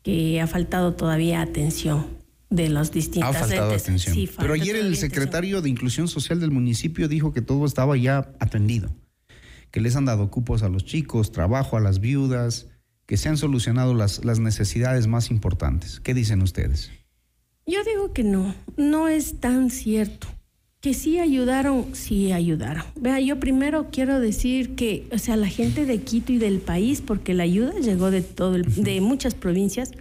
que 0.02 0.42
ha 0.42 0.48
faltado 0.48 0.94
todavía 0.96 1.42
atención 1.42 2.08
de 2.50 2.70
los 2.70 2.90
Ha 2.90 2.92
distintos 2.94 3.38
faltado 3.38 3.70
entes. 3.72 3.84
atención. 3.84 4.16
Sí, 4.16 4.30
Pero 4.36 4.54
ayer 4.54 4.76
el 4.78 4.96
secretario 4.96 5.62
de 5.62 5.70
Inclusión 5.70 6.08
Social 6.08 6.40
del 6.40 6.50
municipio 6.52 7.08
dijo 7.08 7.34
que 7.34 7.42
todo 7.44 7.68
estaba 7.68 7.98
ya 7.98 8.32
atendido, 8.40 8.96
que 9.70 9.80
les 9.80 9.96
han 9.96 10.06
dado 10.06 10.32
cupos 10.32 10.64
a 10.64 10.70
los 10.70 10.86
chicos, 10.86 11.32
trabajo 11.32 11.78
a 11.78 11.82
las 11.82 12.00
viudas, 12.00 12.68
que 13.06 13.18
se 13.18 13.30
han 13.30 13.38
solucionado 13.38 13.94
las, 13.94 14.26
las 14.26 14.40
necesidades 14.40 15.08
más 15.08 15.30
importantes. 15.32 16.00
¿Qué 16.00 16.14
dicen 16.14 16.42
ustedes? 16.42 16.92
Yo 17.68 17.84
digo 17.84 18.14
que 18.14 18.24
no, 18.24 18.54
no 18.78 19.08
es 19.08 19.40
tan 19.40 19.70
cierto. 19.70 20.28
Que 20.82 20.94
sí 20.94 21.18
ayudaron, 21.18 21.96
sí 21.96 22.32
ayudaron. 22.32 22.84
Vea, 23.00 23.20
yo 23.20 23.40
primero 23.40 23.88
quiero 23.92 24.20
decir 24.20 24.76
que, 24.76 25.08
o 25.12 25.18
sea, 25.18 25.36
la 25.36 25.48
gente 25.48 25.88
de 25.88 25.98
Quito 26.02 26.32
y 26.32 26.38
del 26.38 26.60
país, 26.60 27.02
porque 27.02 27.34
la 27.34 27.42
ayuda 27.44 27.74
llegó 27.80 28.12
de 28.12 28.22
todo, 28.22 28.56
el- 28.56 28.72
de 28.84 29.02
muchas 29.02 29.34
provincias. 29.34 29.92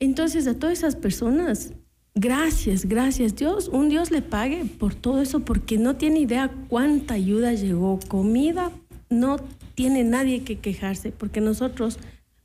Entonces, 0.00 0.46
a 0.46 0.58
todas 0.58 0.76
esas 0.78 0.96
personas, 0.96 1.72
gracias, 2.14 2.84
gracias. 2.86 3.34
Dios, 3.36 3.68
un 3.68 3.88
Dios 3.88 4.10
le 4.10 4.20
pague 4.20 4.64
por 4.66 4.94
todo 4.94 5.22
eso, 5.22 5.40
porque 5.40 5.78
no 5.78 5.96
tiene 5.96 6.20
idea 6.20 6.52
cuánta 6.68 7.14
ayuda 7.14 7.54
llegó. 7.54 7.98
Comida, 8.06 8.70
no 9.10 9.36
tiene 9.74 10.04
nadie 10.04 10.42
que 10.44 10.58
quejarse, 10.58 11.10
porque 11.12 11.40
nosotros 11.40 11.98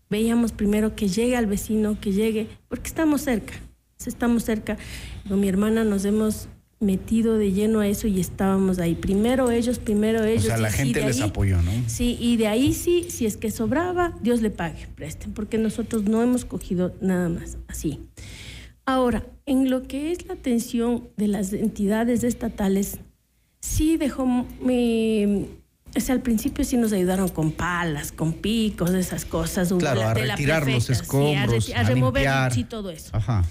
veíamos 0.09 0.51
primero 0.51 0.95
que 0.95 1.07
llegue 1.07 1.35
al 1.35 1.45
vecino, 1.45 1.99
que 1.99 2.11
llegue, 2.11 2.47
porque 2.67 2.87
estamos 2.87 3.21
cerca, 3.21 3.53
estamos 4.05 4.43
cerca. 4.43 4.77
Con 5.27 5.39
mi 5.39 5.47
hermana 5.49 5.83
nos 5.83 6.05
hemos 6.05 6.47
metido 6.79 7.37
de 7.37 7.51
lleno 7.51 7.81
a 7.81 7.87
eso 7.87 8.07
y 8.07 8.19
estábamos 8.21 8.79
ahí. 8.79 8.95
Primero 8.95 9.51
ellos, 9.51 9.79
primero 9.79 10.23
ellos. 10.23 10.45
o 10.45 10.47
sea, 10.47 10.57
la 10.57 10.71
gente 10.71 11.01
les 11.05 11.17
ahí- 11.21 11.29
apoyó, 11.29 11.61
¿no? 11.61 11.71
Sí, 11.87 12.17
y 12.19 12.37
de 12.37 12.47
ahí 12.47 12.73
sí, 12.73 13.05
si 13.09 13.25
es 13.25 13.35
que 13.37 13.51
sobraba, 13.51 14.17
Dios 14.21 14.41
le 14.41 14.49
pague, 14.49 14.87
presten, 14.95 15.33
porque 15.33 15.57
nosotros 15.57 16.03
no 16.05 16.23
hemos 16.23 16.45
cogido 16.45 16.95
nada 17.01 17.27
más 17.29 17.57
así. 17.67 17.99
Ahora, 18.85 19.25
en 19.45 19.69
lo 19.69 19.83
que 19.83 20.11
es 20.11 20.25
la 20.25 20.33
atención 20.35 21.09
de 21.17 21.27
las 21.27 21.51
entidades 21.53 22.23
estatales, 22.23 22.99
sí 23.59 23.97
dejó, 23.97 24.25
me, 24.63 25.45
o 25.95 25.99
sea, 25.99 26.15
al 26.15 26.21
principio 26.21 26.63
sí 26.63 26.77
nos 26.77 26.93
ayudaron 26.93 27.29
con 27.29 27.51
palas, 27.51 28.11
con 28.11 28.33
picos, 28.33 28.91
esas 28.91 29.25
cosas. 29.25 29.73
Claro, 29.77 30.01
a 30.01 30.13
retirar 30.13 30.61
los 30.67 30.85
prefecta, 30.85 30.85
sí, 30.85 30.91
a 30.91 31.03
escombros, 31.03 31.69
reti- 31.69 31.75
a 31.75 31.79
a, 31.79 31.83
remover, 31.83 32.21
limpiar. 32.23 32.53
sí, 32.53 32.63
todo 32.63 32.89
eso. 32.91 33.09
Ajá. 33.13 33.43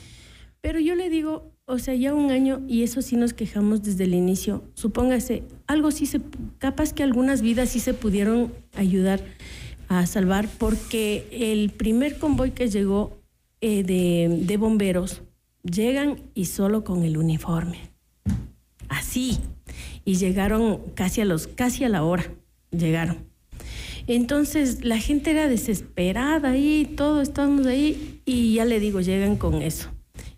Pero 0.60 0.80
yo 0.80 0.94
le 0.94 1.08
digo, 1.10 1.52
o 1.66 1.78
sea, 1.78 1.94
ya 1.94 2.14
un 2.14 2.30
año, 2.30 2.60
y 2.68 2.82
eso 2.82 3.02
sí 3.02 3.16
nos 3.16 3.32
quejamos 3.32 3.82
desde 3.82 4.04
el 4.04 4.14
inicio, 4.14 4.64
supóngase, 4.74 5.44
algo 5.66 5.90
sí 5.90 6.06
se, 6.06 6.20
capaz 6.58 6.92
que 6.92 7.02
algunas 7.02 7.42
vidas 7.42 7.68
sí 7.70 7.80
se 7.80 7.94
pudieron 7.94 8.52
ayudar 8.74 9.20
a 9.88 10.04
salvar, 10.06 10.48
porque 10.58 11.26
el 11.32 11.70
primer 11.70 12.18
convoy 12.18 12.50
que 12.50 12.68
llegó 12.68 13.18
eh, 13.60 13.82
de, 13.84 14.42
de 14.46 14.56
bomberos, 14.56 15.22
llegan 15.62 16.20
y 16.34 16.46
solo 16.46 16.84
con 16.84 17.02
el 17.04 17.16
uniforme. 17.18 17.90
Así. 18.88 19.38
Y 20.08 20.14
llegaron 20.14 20.80
casi 20.94 21.20
a, 21.20 21.26
los, 21.26 21.48
casi 21.48 21.84
a 21.84 21.90
la 21.90 22.02
hora, 22.02 22.24
llegaron. 22.70 23.26
Entonces 24.06 24.82
la 24.82 24.96
gente 24.96 25.32
era 25.32 25.48
desesperada 25.48 26.52
ahí, 26.52 26.90
todos 26.96 27.28
estábamos 27.28 27.66
ahí 27.66 28.22
y 28.24 28.54
ya 28.54 28.64
le 28.64 28.80
digo, 28.80 29.02
llegan 29.02 29.36
con 29.36 29.60
eso. 29.60 29.90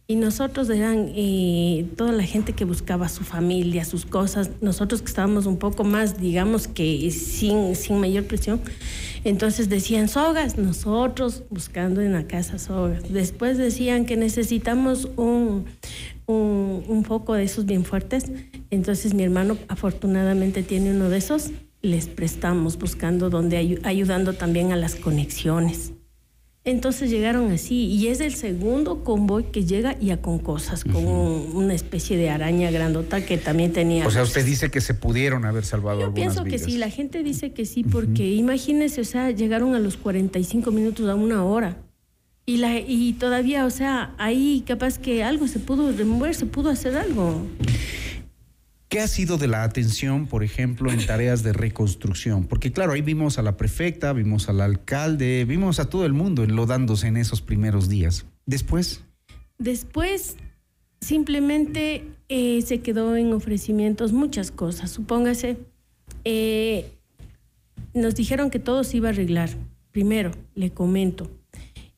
Y 0.09 0.16
nosotros 0.16 0.68
eran 0.70 1.12
eh, 1.14 1.87
toda 1.96 2.11
la 2.11 2.24
gente 2.24 2.52
que 2.52 2.64
buscaba 2.64 3.09
su 3.09 3.22
familia, 3.22 3.85
sus 3.85 4.06
cosas, 4.06 4.50
nosotros 4.61 5.02
que 5.02 5.06
estábamos 5.06 5.46
un 5.46 5.56
poco 5.56 5.85
más, 5.85 6.20
digamos 6.20 6.66
que 6.66 7.09
sin, 7.12 7.76
sin 7.76 8.00
mayor 8.00 8.24
presión. 8.24 8.61
Entonces 9.22 9.68
decían 9.68 10.09
sogas, 10.09 10.59
nosotros 10.59 11.44
buscando 11.48 12.00
en 12.00 12.12
la 12.12 12.26
casa 12.26 12.59
sogas. 12.59 13.04
Después 13.12 13.56
decían 13.56 14.04
que 14.04 14.16
necesitamos 14.16 15.09
un, 15.14 15.66
un, 16.30 16.84
un 16.88 17.04
foco 17.04 17.34
de 17.34 17.44
esos 17.44 17.66
bien 17.66 17.84
fuertes. 17.84 18.30
Entonces 18.70 19.14
mi 19.14 19.22
hermano 19.22 19.56
afortunadamente 19.68 20.62
tiene 20.62 20.90
uno 20.92 21.08
de 21.08 21.18
esos. 21.18 21.50
Les 21.82 22.06
prestamos 22.08 22.78
buscando 22.78 23.30
donde 23.30 23.58
ayu- 23.60 23.80
ayudando 23.84 24.34
también 24.34 24.72
a 24.72 24.76
las 24.76 24.94
conexiones. 24.96 25.92
Entonces 26.62 27.08
llegaron 27.08 27.50
así 27.52 27.86
y 27.86 28.08
es 28.08 28.20
el 28.20 28.34
segundo 28.34 29.02
convoy 29.02 29.44
que 29.44 29.64
llega 29.64 29.98
ya 29.98 30.20
con 30.20 30.38
cosas, 30.38 30.84
con 30.84 31.06
un- 31.06 31.52
una 31.54 31.72
especie 31.72 32.18
de 32.18 32.28
araña 32.28 32.70
grandota 32.70 33.24
que 33.24 33.38
también 33.38 33.72
tenía. 33.72 34.06
O 34.06 34.10
sea, 34.10 34.22
usted 34.22 34.44
dice 34.44 34.70
que 34.70 34.82
se 34.82 34.92
pudieron 34.92 35.46
haber 35.46 35.64
salvado 35.64 36.02
Yo 36.02 36.12
pienso 36.12 36.44
que 36.44 36.50
vidas. 36.50 36.64
sí, 36.70 36.76
la 36.76 36.90
gente 36.90 37.22
dice 37.22 37.52
que 37.54 37.64
sí, 37.64 37.82
porque 37.82 38.30
imagínense, 38.34 39.00
o 39.00 39.04
sea, 39.04 39.30
llegaron 39.30 39.74
a 39.74 39.78
los 39.80 39.96
45 39.96 40.70
minutos 40.70 41.08
a 41.08 41.14
una 41.14 41.42
hora. 41.44 41.78
Y, 42.46 42.57
la, 42.57 42.79
y 42.79 43.12
todavía, 43.12 43.64
o 43.66 43.70
sea, 43.70 44.14
ahí 44.18 44.64
capaz 44.66 44.98
que 44.98 45.22
algo 45.22 45.46
se 45.46 45.59
pudo 45.59 45.92
remover, 45.92 46.35
se 46.35 46.46
pudo 46.46 46.70
hacer 46.70 46.96
algo. 46.96 47.46
¿Qué 48.88 48.98
ha 48.98 49.07
sido 49.07 49.38
de 49.38 49.46
la 49.46 49.62
atención, 49.62 50.26
por 50.26 50.42
ejemplo, 50.42 50.90
en 50.90 51.07
tareas 51.07 51.44
de 51.44 51.53
reconstrucción? 51.53 52.48
Porque 52.48 52.72
claro, 52.72 52.92
ahí 52.92 53.03
vimos 53.03 53.38
a 53.38 53.42
la 53.42 53.57
prefecta, 53.57 54.12
vimos 54.12 54.48
al 54.48 54.61
alcalde, 54.61 55.44
vimos 55.44 55.79
a 55.79 55.88
todo 55.88 56.07
el 56.07 56.12
mundo 56.12 56.42
enlodándose 56.42 57.07
en 57.07 57.16
esos 57.16 57.40
primeros 57.40 57.88
días. 57.88 58.26
Después, 58.46 59.05
Después, 59.61 60.37
simplemente 61.03 62.03
eh, 62.31 62.62
se 62.62 62.81
quedó 62.81 63.14
en 63.14 63.31
ofrecimientos 63.35 64.14
muchas 64.14 64.50
cosas. 64.50 64.90
Supóngase, 64.90 65.59
eh, 66.24 66.96
nos 67.92 68.14
dijeron 68.14 68.48
que 68.48 68.59
todo 68.59 68.85
se 68.85 68.96
iba 68.96 69.09
a 69.09 69.12
arreglar. 69.12 69.50
Primero, 69.92 70.31
le 70.55 70.70
comento, 70.70 71.31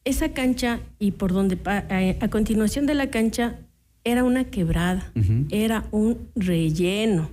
esa 0.04 0.30
cancha 0.30 0.80
y 0.98 1.12
por 1.12 1.32
donde, 1.32 1.58
a, 1.66 2.28
continuación 2.28 2.86
de 2.86 2.94
la 2.94 3.10
cancha, 3.10 3.58
era 4.04 4.24
una 4.24 4.44
quebrada, 4.44 5.12
era 5.50 5.86
un 5.92 6.28
relleno. 6.34 7.30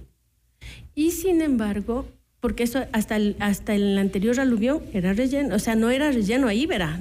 Y 0.93 1.11
sin 1.11 1.41
embargo, 1.41 2.05
porque 2.39 2.63
eso 2.63 2.85
hasta 2.91 3.15
el, 3.15 3.35
hasta 3.39 3.73
el 3.73 3.97
anterior 3.97 4.39
aluvión 4.39 4.81
era 4.93 5.13
relleno, 5.13 5.55
o 5.55 5.59
sea, 5.59 5.75
no 5.75 5.89
era 5.89 6.11
relleno, 6.11 6.47
ahí 6.47 6.65
verá, 6.65 6.99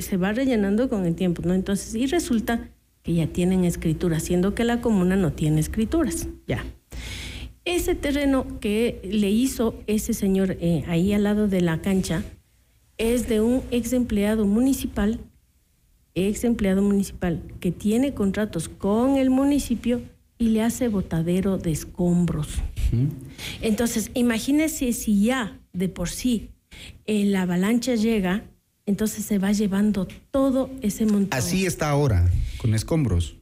se 0.00 0.16
va 0.16 0.32
rellenando 0.32 0.88
con 0.88 1.04
el 1.06 1.14
tiempo, 1.14 1.42
¿no? 1.44 1.54
Entonces, 1.54 1.94
y 1.94 2.06
resulta 2.06 2.68
que 3.02 3.14
ya 3.14 3.26
tienen 3.26 3.64
escrituras, 3.64 4.22
siendo 4.22 4.54
que 4.54 4.64
la 4.64 4.80
comuna 4.80 5.16
no 5.16 5.32
tiene 5.32 5.60
escrituras, 5.60 6.28
ya. 6.46 6.64
Ese 7.64 7.94
terreno 7.94 8.58
que 8.58 9.00
le 9.04 9.30
hizo 9.30 9.74
ese 9.86 10.14
señor 10.14 10.56
eh, 10.60 10.82
ahí 10.88 11.12
al 11.12 11.24
lado 11.24 11.46
de 11.46 11.60
la 11.60 11.82
cancha 11.82 12.24
es 13.00 13.28
de 13.28 13.40
un 13.40 13.62
ex 13.70 13.94
empleado 13.94 14.44
municipal, 14.44 15.18
ex 16.14 16.44
empleado 16.44 16.82
municipal 16.82 17.42
que 17.58 17.72
tiene 17.72 18.12
contratos 18.12 18.68
con 18.68 19.16
el 19.16 19.30
municipio 19.30 20.02
y 20.36 20.50
le 20.50 20.62
hace 20.62 20.88
botadero 20.88 21.56
de 21.56 21.72
escombros. 21.72 22.48
Entonces, 23.62 24.10
imagínese 24.12 24.92
si 24.92 25.24
ya 25.24 25.58
de 25.72 25.88
por 25.88 26.10
sí 26.10 26.50
eh, 27.06 27.24
la 27.24 27.42
avalancha 27.42 27.94
llega, 27.94 28.44
entonces 28.84 29.24
se 29.24 29.38
va 29.38 29.52
llevando 29.52 30.06
todo 30.30 30.68
ese 30.82 31.06
montón. 31.06 31.38
así 31.38 31.64
está 31.64 31.88
ahora, 31.88 32.30
con 32.58 32.74
escombros. 32.74 33.39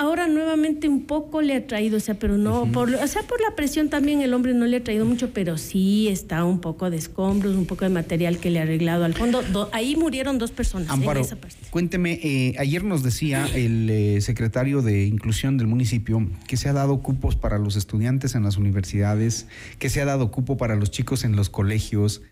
Ahora 0.00 0.28
nuevamente 0.28 0.88
un 0.88 1.04
poco 1.04 1.42
le 1.42 1.54
ha 1.54 1.66
traído, 1.66 1.98
o 1.98 2.00
sea, 2.00 2.14
pero 2.18 2.38
no, 2.38 2.64
por, 2.72 2.88
o 2.94 3.06
sea, 3.06 3.22
por 3.24 3.38
la 3.42 3.54
presión 3.54 3.90
también 3.90 4.22
el 4.22 4.32
hombre 4.32 4.54
no 4.54 4.64
le 4.64 4.78
ha 4.78 4.82
traído 4.82 5.04
mucho, 5.04 5.28
pero 5.34 5.58
sí 5.58 6.08
está 6.08 6.42
un 6.46 6.62
poco 6.62 6.88
de 6.88 6.96
escombros, 6.96 7.54
un 7.54 7.66
poco 7.66 7.84
de 7.84 7.90
material 7.90 8.38
que 8.38 8.48
le 8.48 8.60
ha 8.60 8.62
arreglado 8.62 9.04
al 9.04 9.12
fondo. 9.12 9.42
Do- 9.42 9.68
ahí 9.72 9.96
murieron 9.96 10.38
dos 10.38 10.52
personas 10.52 10.88
Amparo, 10.88 11.20
en 11.20 11.26
esa 11.26 11.36
parte. 11.36 11.56
cuénteme, 11.70 12.18
eh, 12.22 12.54
ayer 12.58 12.82
nos 12.82 13.02
decía 13.02 13.46
el 13.54 13.90
eh, 13.90 14.20
secretario 14.22 14.80
de 14.80 15.04
Inclusión 15.04 15.58
del 15.58 15.66
municipio 15.66 16.26
que 16.46 16.56
se 16.56 16.70
ha 16.70 16.72
dado 16.72 17.02
cupos 17.02 17.36
para 17.36 17.58
los 17.58 17.76
estudiantes 17.76 18.34
en 18.34 18.42
las 18.42 18.56
universidades, 18.56 19.48
que 19.78 19.90
se 19.90 20.00
ha 20.00 20.06
dado 20.06 20.30
cupo 20.30 20.56
para 20.56 20.76
los 20.76 20.90
chicos 20.90 21.24
en 21.24 21.36
los 21.36 21.50
colegios, 21.50 22.22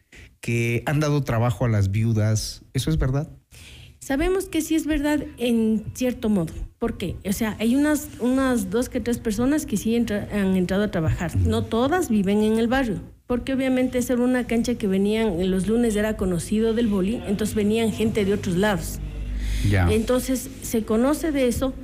que 0.41 0.83
han 0.87 1.01
dado 1.01 1.23
trabajo 1.23 1.67
a 1.67 1.69
las 1.69 1.91
viudas. 1.91 2.63
¿Eso 2.73 2.89
es 2.89 2.97
verdad? 2.97 3.29
Sabemos 4.09 4.49
que 4.49 4.63
sí 4.63 4.75
es 4.75 4.87
verdad 4.87 5.21
en 5.37 5.85
cierto 5.93 6.31
modo. 6.31 6.55
¿Por 6.79 6.97
qué? 6.97 7.17
O 7.29 7.33
sea, 7.35 7.57
hay 7.59 7.77
unas, 7.77 8.09
unas 8.21 8.71
dos 8.71 8.89
que 8.89 9.01
tres 9.01 9.19
personas 9.19 9.67
que 9.67 9.77
sí 9.77 9.95
entra- 9.95 10.27
han 10.33 10.57
entrado 10.57 10.85
a 10.85 10.91
trabajar. 10.91 11.37
No 11.37 11.63
todas 11.67 12.09
viven 12.09 12.43
en 12.43 12.59
el 12.59 12.69
barrio. 12.69 13.03
Porque 13.27 13.53
obviamente 13.53 13.99
esa 13.99 14.15
era 14.15 14.23
una 14.23 14.47
cancha 14.47 14.77
que 14.77 14.87
venían, 14.87 15.39
en 15.39 15.51
los 15.51 15.67
lunes 15.67 15.95
era 15.95 16.17
conocido 16.17 16.73
del 16.73 16.87
boli, 16.87 17.21
entonces 17.27 17.55
venían 17.55 17.93
gente 17.93 18.25
de 18.25 18.33
otros 18.33 18.57
lados. 18.57 18.99
Entonces 19.91 20.49
se 20.63 20.85
conoce 20.85 21.31
de 21.31 21.47
eso 21.47 21.75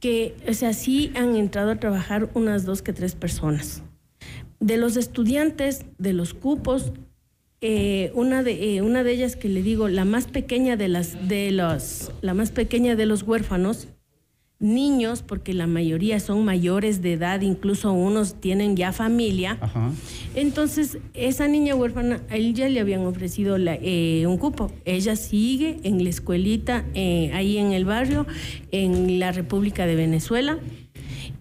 que, 0.00 0.36
o 0.48 0.54
sea, 0.54 0.72
sí 0.72 1.12
han 1.16 1.36
entrado 1.36 1.72
a 1.72 1.76
trabajar 1.76 2.30
unas 2.32 2.64
dos 2.64 2.80
que 2.80 2.94
tres 2.94 3.14
personas. 3.14 3.82
De 4.58 4.78
los 4.78 4.96
estudiantes, 4.96 5.84
de 5.98 6.14
los 6.14 6.32
cupos, 6.32 6.94
eh, 7.60 8.10
una 8.14 8.42
de 8.42 8.76
eh, 8.76 8.82
una 8.82 9.02
de 9.04 9.12
ellas 9.12 9.36
que 9.36 9.48
le 9.48 9.62
digo, 9.62 9.88
la 9.88 10.04
más 10.04 10.26
pequeña 10.26 10.76
de 10.76 10.88
las 10.88 11.28
de 11.28 11.50
los 11.50 12.12
la 12.22 12.34
más 12.34 12.50
pequeña 12.50 12.94
de 12.96 13.06
los 13.06 13.22
huérfanos, 13.24 13.88
niños, 14.60 15.22
porque 15.22 15.54
la 15.54 15.66
mayoría 15.68 16.18
son 16.18 16.44
mayores 16.44 17.00
de 17.00 17.12
edad, 17.12 17.40
incluso 17.42 17.92
unos 17.92 18.40
tienen 18.40 18.76
ya 18.76 18.92
familia. 18.92 19.56
Ajá. 19.60 19.92
Entonces, 20.34 20.98
ella 21.14 21.46
niña 21.46 21.76
huérfana, 21.76 22.22
a 22.28 22.36
él 22.36 22.54
ya 22.54 22.68
le 22.68 22.80
habían 22.80 23.06
ofrecido 23.06 23.56
la- 23.56 23.78
eh, 23.80 24.24
un 24.26 24.36
cupo. 24.36 24.72
Ella 24.84 25.14
sigue 25.14 25.78
en 25.84 26.02
la 26.02 26.10
escuelita, 26.10 26.84
eh, 26.94 27.30
ahí 27.34 27.56
en 27.58 27.72
el 27.72 27.84
barrio, 27.84 28.26
en 28.72 29.20
la 29.20 29.30
República 29.30 29.86
de 29.86 29.94
Venezuela. 29.94 30.58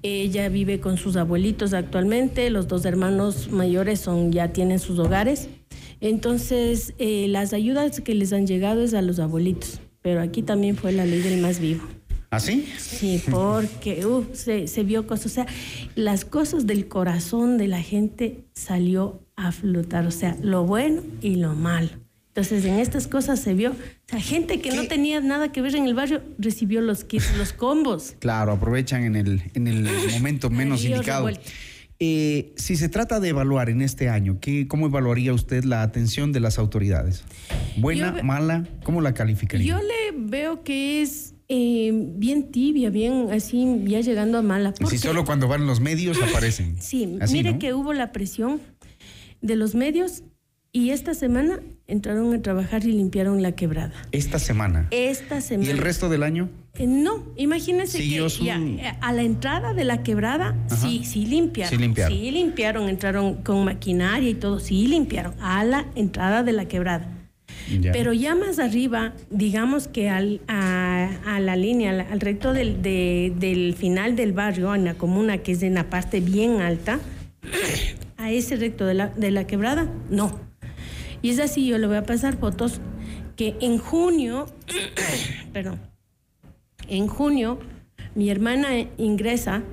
Ella 0.04 0.48
vive 0.50 0.80
con 0.80 0.98
sus 0.98 1.16
abuelitos 1.16 1.74
actualmente, 1.74 2.52
los 2.52 2.68
dos 2.68 2.86
hermanos 2.86 3.50
mayores 3.52 4.00
son, 4.00 4.32
ya 4.32 4.54
tienen 4.54 4.78
sus 4.78 5.00
hogares. 5.00 5.50
Entonces, 6.02 6.94
eh, 7.00 7.28
las 7.28 7.54
ayudas 7.54 8.02
que 8.02 8.14
les 8.16 8.34
han 8.34 8.48
llegado 8.48 8.82
es 8.84 8.94
a 8.94 9.02
los 9.02 9.20
abuelitos, 9.20 9.82
pero 10.02 10.22
aquí 10.22 10.42
también 10.44 10.76
fue 10.76 10.92
la 10.92 11.06
ley 11.06 11.22
del 11.22 11.42
más 11.42 11.60
vivo. 11.60 11.84
¿Así? 12.30 12.68
Sí, 12.78 13.22
porque 13.30 14.06
uf, 14.06 14.28
se, 14.34 14.68
se 14.68 14.84
vio 14.84 15.08
cosas, 15.08 15.26
o 15.28 15.30
sea, 15.30 15.48
las 15.96 16.26
cosas 16.26 16.68
del 16.68 16.88
corazón 16.88 17.58
de 17.58 17.68
la 17.68 17.82
gente 17.82 18.46
salió 18.54 19.22
a 19.36 19.52
flotar, 19.52 20.06
o 20.06 20.12
sea, 20.12 20.38
lo 20.42 20.66
bueno 20.66 21.02
y 21.22 21.36
lo 21.36 21.54
malo. 21.56 21.90
Entonces, 22.30 22.66
en 22.66 22.76
estas 22.76 23.08
cosas 23.08 23.40
se 23.40 23.56
vio, 23.56 23.72
o 23.72 23.76
sea, 24.06 24.20
gente 24.20 24.62
que 24.62 24.72
no 24.72 24.88
tenía 24.88 25.22
nada 25.22 25.52
que 25.52 25.62
ver 25.64 25.76
en 25.76 25.88
el 25.88 25.96
barrio 25.96 26.22
recibió 26.38 26.82
los 26.82 27.04
kits, 27.04 27.36
los 27.36 27.52
combos. 27.52 28.14
Claro, 28.20 28.52
aprovechan 28.52 29.06
en 29.06 29.16
el, 29.16 29.42
en 29.56 29.68
el 29.68 29.90
momento 30.12 30.52
menos 30.52 30.86
indicado. 30.86 31.26
revuelto. 31.26 31.50
Eh, 32.00 32.54
si 32.56 32.76
se 32.76 32.90
trata 32.90 33.20
de 33.20 33.30
evaluar 33.30 33.70
en 33.70 33.82
este 33.82 34.08
año, 34.08 34.38
¿qué, 34.40 34.68
¿cómo 34.68 34.86
evaluaría 34.86 35.34
usted 35.34 35.64
la 35.64 35.82
atención 35.82 36.32
de 36.32 36.40
las 36.40 36.60
autoridades? 36.60 37.24
¿Buena, 37.78 38.16
Yo 38.18 38.24
mala? 38.24 38.68
¿Cómo 38.84 39.02
la 39.02 39.14
calificaría? 39.14 39.66
Yo 39.66 39.82
le 39.82 40.16
veo 40.16 40.64
que 40.64 41.02
es 41.02 41.34
eh, 41.48 41.92
bien 41.94 42.52
tibia, 42.52 42.92
bien 42.92 43.30
así, 43.32 43.66
ya 43.86 44.02
llegando 44.02 44.38
a 44.38 44.42
mala. 44.44 44.74
Si 44.90 44.98
solo 45.00 45.26
cuando 45.26 45.48
van 45.48 45.66
los 45.66 45.80
medios 45.80 46.22
aparecen. 46.22 46.80
Sí, 46.80 47.18
Así, 47.20 47.34
mire 47.34 47.54
¿no? 47.54 47.60
que 47.60 47.74
hubo 47.74 47.94
la 47.94 48.12
presión 48.12 48.62
de 49.42 49.56
los 49.56 49.74
medios 49.74 50.24
y 50.78 50.92
esta 50.92 51.14
semana 51.16 51.60
entraron 51.88 52.34
a 52.36 52.42
trabajar 52.42 52.84
y 52.86 52.92
limpiaron 52.92 53.42
la 53.42 53.54
quebrada. 53.54 53.94
Esta 54.12 54.38
semana. 54.38 54.88
Esta 54.92 55.42
semana. 55.42 55.68
¿Y 55.68 55.72
el 55.72 55.80
resto 55.80 56.08
del 56.10 56.22
año? 56.24 56.50
Eh, 56.76 56.86
no, 56.86 57.24
imagínense 57.36 57.98
Siguió 57.98 58.26
que 58.26 58.30
su- 58.30 58.44
ya, 58.46 58.60
eh, 58.60 58.94
a 59.02 59.12
la 59.14 59.24
entrada 59.24 59.74
de 59.74 59.84
la 59.86 60.04
quebrada, 60.04 60.56
Ajá. 60.70 60.76
sí, 60.76 61.04
sí 61.04 61.26
limpiaron. 61.26 61.72
Sí 61.72 61.78
limpiaron. 61.78 62.16
Sí 62.18 62.30
limpiaron, 62.32 62.90
entraron 62.90 63.34
con 63.44 63.66
maquinaria 63.66 64.30
y 64.30 64.36
todo, 64.36 64.60
sí 64.60 64.88
limpiaron 64.88 65.34
a 65.42 65.64
la 65.64 65.88
entrada 65.96 66.44
de 66.44 66.52
la 66.54 66.66
quebrada. 66.68 67.10
Ya. 67.82 67.92
Pero 67.92 68.14
ya 68.14 68.36
más 68.36 68.60
arriba, 68.60 69.14
digamos 69.32 69.88
que 69.88 70.10
al, 70.10 70.42
a, 70.48 71.10
a 71.26 71.40
la 71.40 71.56
línea, 71.56 71.90
al, 71.90 72.02
al 72.02 72.20
recto 72.20 72.54
del, 72.54 72.82
de- 72.84 73.34
del 73.40 73.74
final 73.74 74.16
del 74.16 74.32
barrio, 74.34 74.76
en 74.76 74.86
la 74.86 74.94
comuna, 74.94 75.40
que 75.40 75.54
es 75.54 75.64
en 75.64 75.74
la 75.74 75.90
parte 75.90 76.20
bien 76.22 76.62
alta, 76.62 77.00
a 78.18 78.32
ese 78.32 78.56
recto 78.58 78.86
de 78.86 78.94
la, 78.94 79.08
de 79.08 79.32
la 79.32 79.48
quebrada, 79.48 79.88
no. 80.12 80.46
Y 81.22 81.32
es 81.32 81.40
así, 81.40 81.68
yo 81.68 81.78
le 81.78 81.88
voy 81.88 81.98
a 81.98 82.04
pasar 82.04 82.38
fotos 82.38 82.80
que 83.36 83.56
en 83.62 83.78
junio, 83.78 84.48
perdón, 85.54 85.80
en 86.88 87.08
junio 87.08 87.60
mi 88.16 88.30
hermana 88.30 88.70
ingresa, 88.98 89.64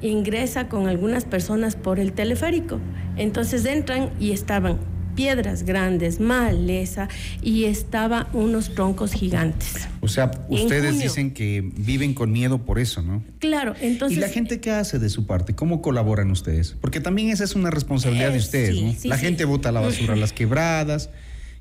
ingresa 0.00 0.68
con 0.68 0.86
algunas 0.86 1.24
personas 1.24 1.76
por 1.76 1.98
el 1.98 2.12
teleférico. 2.12 2.78
Entonces 3.16 3.64
entran 3.64 4.10
y 4.20 4.32
estaban 4.32 4.78
piedras 5.14 5.62
grandes, 5.64 6.20
maleza 6.20 7.08
y 7.42 7.64
estaba 7.64 8.28
unos 8.32 8.74
troncos 8.74 9.12
gigantes. 9.12 9.88
O 10.00 10.08
sea, 10.08 10.30
ustedes 10.48 11.00
dicen 11.00 11.32
que 11.32 11.62
viven 11.76 12.14
con 12.14 12.32
miedo 12.32 12.58
por 12.64 12.78
eso, 12.78 13.02
¿no? 13.02 13.22
Claro, 13.38 13.74
entonces 13.80 14.18
¿Y 14.18 14.20
la 14.20 14.28
gente 14.28 14.60
qué 14.60 14.70
hace 14.70 14.98
de 14.98 15.08
su 15.08 15.26
parte? 15.26 15.54
¿Cómo 15.54 15.80
colaboran 15.82 16.30
ustedes? 16.30 16.76
Porque 16.80 17.00
también 17.00 17.30
esa 17.30 17.44
es 17.44 17.54
una 17.54 17.70
responsabilidad 17.70 18.30
de 18.30 18.36
Eh, 18.36 18.38
ustedes, 18.40 18.74
sí, 18.76 18.82
¿no? 18.84 18.92
sí, 18.92 19.08
la 19.08 19.16
sí. 19.18 19.24
gente 19.26 19.44
bota 19.44 19.72
la 19.72 19.80
basura 19.80 20.14
a 20.14 20.16
las 20.24 20.32
quebradas. 20.32 21.10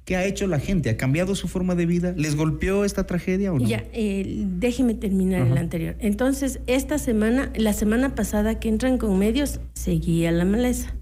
¿Qué 0.05 0.17
ha 0.17 0.25
hecho 0.25 0.47
la 0.47 0.59
gente? 0.59 0.89
¿Ha 0.89 0.97
cambiado 0.97 1.33
su 1.33 1.47
forma 1.47 1.75
de 1.75 1.85
vida? 1.85 2.13
¿Les 2.17 2.35
golpeó 2.35 2.83
esta 2.83 3.05
tragedia 3.07 3.53
o 3.53 3.59
no? 3.59 3.65
Ya, 3.65 3.85
eh, 3.93 4.25
déjeme 4.59 4.95
terminar 4.95 5.47
el 5.47 5.57
anterior. 5.57 5.95
Entonces, 5.99 6.59
esta 6.67 6.97
semana, 6.97 7.53
la 7.55 7.71
semana 7.71 8.13
pasada 8.13 8.59
que 8.59 8.67
entran 8.67 8.97
con 8.97 9.17
medios, 9.17 9.61
seguía 9.75 10.33
la 10.33 10.43
maleza. 10.43 10.93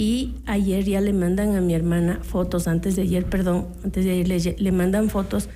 Y 0.00 0.36
ayer 0.46 0.84
ya 0.84 1.00
le 1.00 1.12
mandan 1.12 1.56
a 1.56 1.60
mi 1.60 1.74
hermana 1.74 2.20
fotos, 2.22 2.68
antes 2.68 2.94
de 2.94 3.02
ayer, 3.02 3.24
perdón, 3.24 3.66
antes 3.82 4.04
de 4.04 4.12
ayer 4.12 4.54
le, 4.60 4.70
mandan 4.70 5.10
fotos 5.10 5.48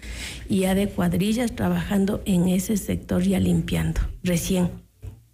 ya 0.48 0.74
de 0.74 0.88
cuadrillas 0.88 1.54
trabajando 1.54 2.22
en 2.24 2.48
ese 2.48 2.76
sector 2.76 3.22
ya 3.22 3.38
limpiando, 3.38 4.00
recién, 4.24 4.68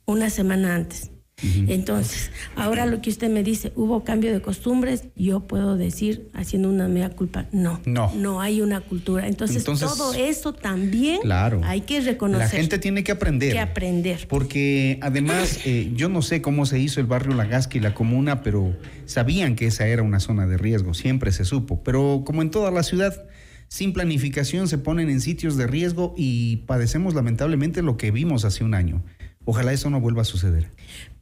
una 0.04 0.28
semana 0.28 0.74
antes. 0.74 1.10
Entonces, 1.42 2.30
ahora 2.56 2.86
lo 2.86 3.00
que 3.00 3.10
usted 3.10 3.30
me 3.30 3.42
dice, 3.42 3.72
hubo 3.76 4.02
cambio 4.04 4.32
de 4.32 4.40
costumbres, 4.40 5.04
yo 5.16 5.40
puedo 5.40 5.76
decir, 5.76 6.28
haciendo 6.34 6.68
una 6.68 6.88
mea 6.88 7.10
culpa, 7.10 7.46
no, 7.52 7.80
No. 7.86 8.12
no 8.16 8.40
hay 8.40 8.60
una 8.60 8.80
cultura. 8.80 9.26
Entonces, 9.28 9.58
Entonces, 9.58 9.88
todo 9.88 10.14
eso 10.14 10.52
también 10.52 11.20
Claro. 11.22 11.60
hay 11.64 11.82
que 11.82 12.00
reconocer. 12.00 12.44
La 12.46 12.48
gente 12.50 12.78
tiene 12.78 13.04
que 13.04 13.12
aprender. 13.12 13.52
que 13.52 13.60
aprender. 13.60 14.26
Porque 14.28 14.98
además, 15.02 15.60
eh, 15.64 15.92
yo 15.94 16.08
no 16.08 16.22
sé 16.22 16.42
cómo 16.42 16.66
se 16.66 16.78
hizo 16.80 17.00
el 17.00 17.06
barrio 17.06 17.34
La 17.34 17.44
Gasca 17.46 17.78
y 17.78 17.80
la 17.80 17.94
comuna, 17.94 18.42
pero 18.42 18.76
sabían 19.06 19.54
que 19.54 19.66
esa 19.66 19.86
era 19.86 20.02
una 20.02 20.20
zona 20.20 20.46
de 20.46 20.56
riesgo, 20.56 20.94
siempre 20.94 21.32
se 21.32 21.44
supo. 21.44 21.82
Pero 21.82 22.22
como 22.26 22.42
en 22.42 22.50
toda 22.50 22.70
la 22.70 22.82
ciudad, 22.82 23.26
sin 23.68 23.92
planificación 23.92 24.66
se 24.66 24.78
ponen 24.78 25.10
en 25.10 25.20
sitios 25.20 25.56
de 25.56 25.66
riesgo 25.66 26.14
y 26.16 26.56
padecemos 26.66 27.14
lamentablemente 27.14 27.82
lo 27.82 27.96
que 27.96 28.10
vimos 28.10 28.44
hace 28.44 28.64
un 28.64 28.74
año. 28.74 29.04
Ojalá 29.44 29.72
eso 29.72 29.88
no 29.90 30.00
vuelva 30.00 30.22
a 30.22 30.24
suceder. 30.24 30.70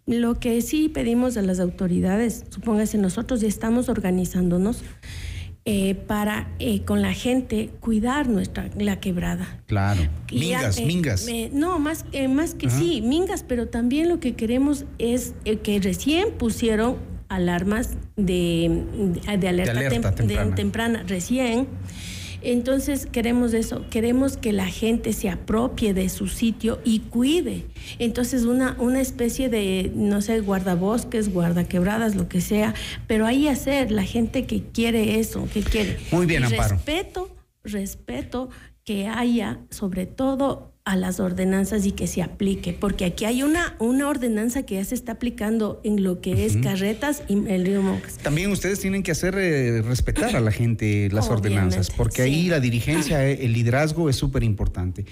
Lo 0.07 0.39
que 0.39 0.63
sí 0.63 0.89
pedimos 0.89 1.37
a 1.37 1.43
las 1.43 1.59
autoridades, 1.59 2.45
supóngase 2.51 2.97
nosotros 2.97 3.41
ya 3.41 3.49
estamos 3.49 3.89
organizándonos 3.89 4.83
eh, 5.65 5.97
para 5.97 6.49
eh, 6.61 6.83
con 6.85 7.03
la 7.03 7.13
gente 7.13 7.71
cuidar 7.81 8.29
nuestra 8.29 8.71
la 8.79 9.01
quebrada. 9.01 9.61
Claro. 9.67 10.01
Y 10.31 10.51
ya, 10.51 10.59
Mingas, 10.59 10.79
eh, 10.79 10.87
mingas. 10.87 11.27
no, 11.53 11.81
más, 11.81 12.05
eh, 12.13 12.29
más 12.29 12.55
que 12.55 12.71
sí, 12.71 13.03
mingas, 13.03 13.43
pero 13.43 13.67
también 13.67 14.09
lo 14.09 14.21
que 14.21 14.35
queremos 14.37 14.85
es 14.99 15.35
eh, 15.45 15.57
que 15.57 15.81
recién 15.81 16.31
pusieron 16.39 16.99
alarmas 17.29 17.97
de, 18.15 18.85
de, 19.27 19.39
de 19.39 19.49
alerta, 19.49 19.73
alerta 19.73 20.13
tem- 20.13 20.15
temprana. 20.29 20.55
temprana, 20.55 21.05
recién. 21.09 21.67
Entonces 22.43 23.07
queremos 23.07 23.55
eso, 23.55 23.85
queremos 23.91 24.37
que 24.37 24.53
la 24.53 24.67
gente 24.67 25.13
se 25.13 25.29
apropie 25.29 25.95
de 25.95 26.09
su 26.09 26.29
sitio 26.29 26.81
y 26.85 27.01
cuide. 27.01 27.67
Entonces 27.99 28.45
una, 28.45 28.77
una 28.79 29.01
especie 29.01 29.49
de, 29.49 29.91
no 29.95 30.21
sé, 30.21 30.41
guardabosques, 30.41 31.33
guardaquebradas, 31.33 32.15
lo 32.15 32.29
que 32.29 32.41
sea, 32.41 32.75
pero 33.07 33.27
ahí 33.27 33.49
hacer 33.49 33.91
la 33.91 34.05
gente 34.05 34.47
que 34.47 34.63
quiere 34.63 35.19
eso, 35.19 35.49
que 35.53 35.63
quiere. 35.63 35.99
Muy 36.13 36.27
bien, 36.27 36.43
Y 36.43 36.47
Amparo. 36.47 36.77
Respeto, 36.77 37.31
respeto 37.65 38.51
que 38.85 39.09
haya 39.09 39.59
sobre 39.71 40.07
todo 40.07 40.76
a 40.87 40.95
las 40.95 41.19
ordenanzas 41.19 41.85
y 41.85 41.91
que 41.91 42.07
se 42.07 42.23
aplique, 42.23 42.73
porque 42.73 43.05
aquí 43.07 43.25
hay 43.25 43.43
una, 43.43 43.75
una 43.81 44.09
ordenanza 44.09 44.63
que 44.63 44.77
ya 44.77 44.85
se 44.85 44.95
está 44.95 45.13
aplicando 45.13 45.81
en 45.83 46.05
lo 46.05 46.21
que 46.21 46.47
es 46.47 46.57
carretas 46.59 47.25
y 47.27 47.45
el 47.49 47.67
río 47.67 47.83
Monjas. 47.83 48.19
También 48.19 48.53
ustedes 48.53 48.79
tienen 48.79 49.03
que 49.03 49.11
hacer 49.11 49.35
eh, 49.37 49.83
respetar 49.83 50.37
a 50.37 50.41
la 50.41 50.53
gente 50.53 51.09
las 51.11 51.29
ordenanzas, 51.29 51.91
porque 51.91 52.23
ahí 52.23 52.49
la 52.49 52.61
dirigencia, 52.61 53.27
el 53.27 53.53
liderazgo 53.53 54.09
es 54.09 54.15
súper 54.15 54.45
importante. 54.45 55.05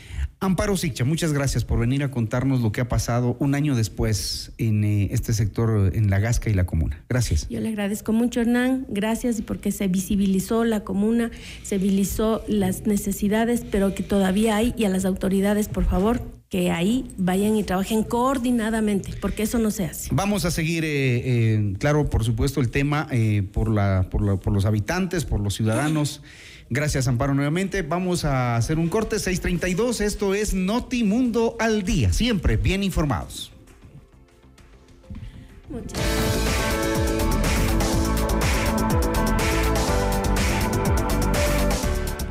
Amparo 0.45 0.77
Sicha, 0.77 1.05
muchas 1.05 1.33
gracias 1.33 1.65
por 1.65 1.79
venir 1.79 2.03
a 2.03 2.11
contarnos 2.11 2.61
lo 2.61 2.71
que 2.73 2.81
ha 2.81 2.89
pasado 2.89 3.37
un 3.41 3.55
año 3.55 3.75
después 3.75 4.53
en 4.59 4.85
eh, 4.85 5.09
este 5.13 5.33
sector, 5.33 5.91
en 5.95 6.11
la 6.11 6.19
Gasca 6.19 6.51
y 6.51 6.55
la 6.55 6.67
Comuna. 6.67 7.03
Gracias. 7.09 7.49
Yo 7.49 7.61
le 7.61 7.69
agradezco 7.71 8.13
mucho, 8.13 8.41
Hernán. 8.43 8.87
Gracias 8.89 9.41
porque 9.43 9.73
se 9.73 9.89
visibilizó 9.89 10.65
la 10.65 10.81
comuna, 10.85 11.31
se 11.63 11.79
visibilizó 11.79 12.43
las 12.47 12.87
necesidades, 12.87 13.65
pero 13.71 13.95
que 13.95 14.03
todavía 14.03 14.57
hay, 14.57 14.75
y 14.77 14.85
a 14.85 14.89
las 14.91 15.05
autoridades, 15.05 15.69
por 15.69 15.85
favor, 15.87 16.21
que 16.51 16.71
ahí 16.71 17.11
vayan 17.17 17.57
y 17.57 17.65
trabajen 17.65 18.05
coordinadamente, 18.05 19.11
porque 19.21 19.43
eso 19.45 19.59
no 19.59 19.71
se 19.71 19.87
hace. 19.87 20.11
Vamos 20.13 20.45
a 20.45 20.51
seguir, 20.51 20.85
eh, 20.85 20.89
eh, 21.25 21.75
claro, 21.79 22.09
por 22.11 22.23
supuesto, 22.23 22.61
el 22.61 22.71
tema 22.71 23.09
eh, 23.11 23.43
por, 23.53 23.71
la, 23.71 24.09
por, 24.11 24.23
la- 24.23 24.37
por 24.37 24.53
los 24.53 24.65
habitantes, 24.67 25.25
por 25.25 25.41
los 25.41 25.55
ciudadanos. 25.55 26.23
Gracias, 26.70 27.09
Amparo, 27.09 27.35
nuevamente. 27.35 27.83
Vamos 27.83 28.24
a 28.24 28.57
hacer 28.57 28.79
un 28.79 28.88
corte 28.88 29.18
632. 29.18 30.00
Esto 30.00 30.35
es 30.35 30.55
Notimundo 30.55 31.57
al 31.59 31.83
día. 31.83 32.12
Siempre 32.12 32.57
bien 32.57 32.83
informados. 32.83 33.53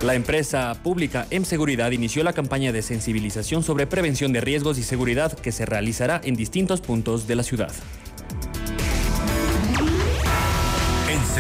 La 0.01 0.15
empresa 0.15 0.73
pública 0.83 1.27
M 1.29 1.45
Seguridad 1.45 1.91
inició 1.91 2.23
la 2.23 2.33
campaña 2.33 2.73
de 2.73 2.81
sensibilización 2.81 3.63
sobre 3.63 3.87
prevención 3.87 4.33
de 4.33 4.41
riesgos 4.41 4.77
y 4.77 4.83
seguridad 4.83 5.31
que 5.31 5.53
se 5.53 5.65
realizará 5.65 6.19
en 6.23 6.35
distintos 6.35 6.81
puntos 6.81 7.25
de 7.25 7.35
la 7.35 7.43
ciudad. 7.43 7.71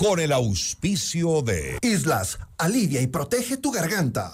Con 0.00 0.18
el 0.18 0.32
auspicio 0.32 1.42
de 1.42 1.76
Islas, 1.82 2.38
alivia 2.56 3.02
y 3.02 3.06
protege 3.06 3.58
tu 3.58 3.70
garganta. 3.70 4.32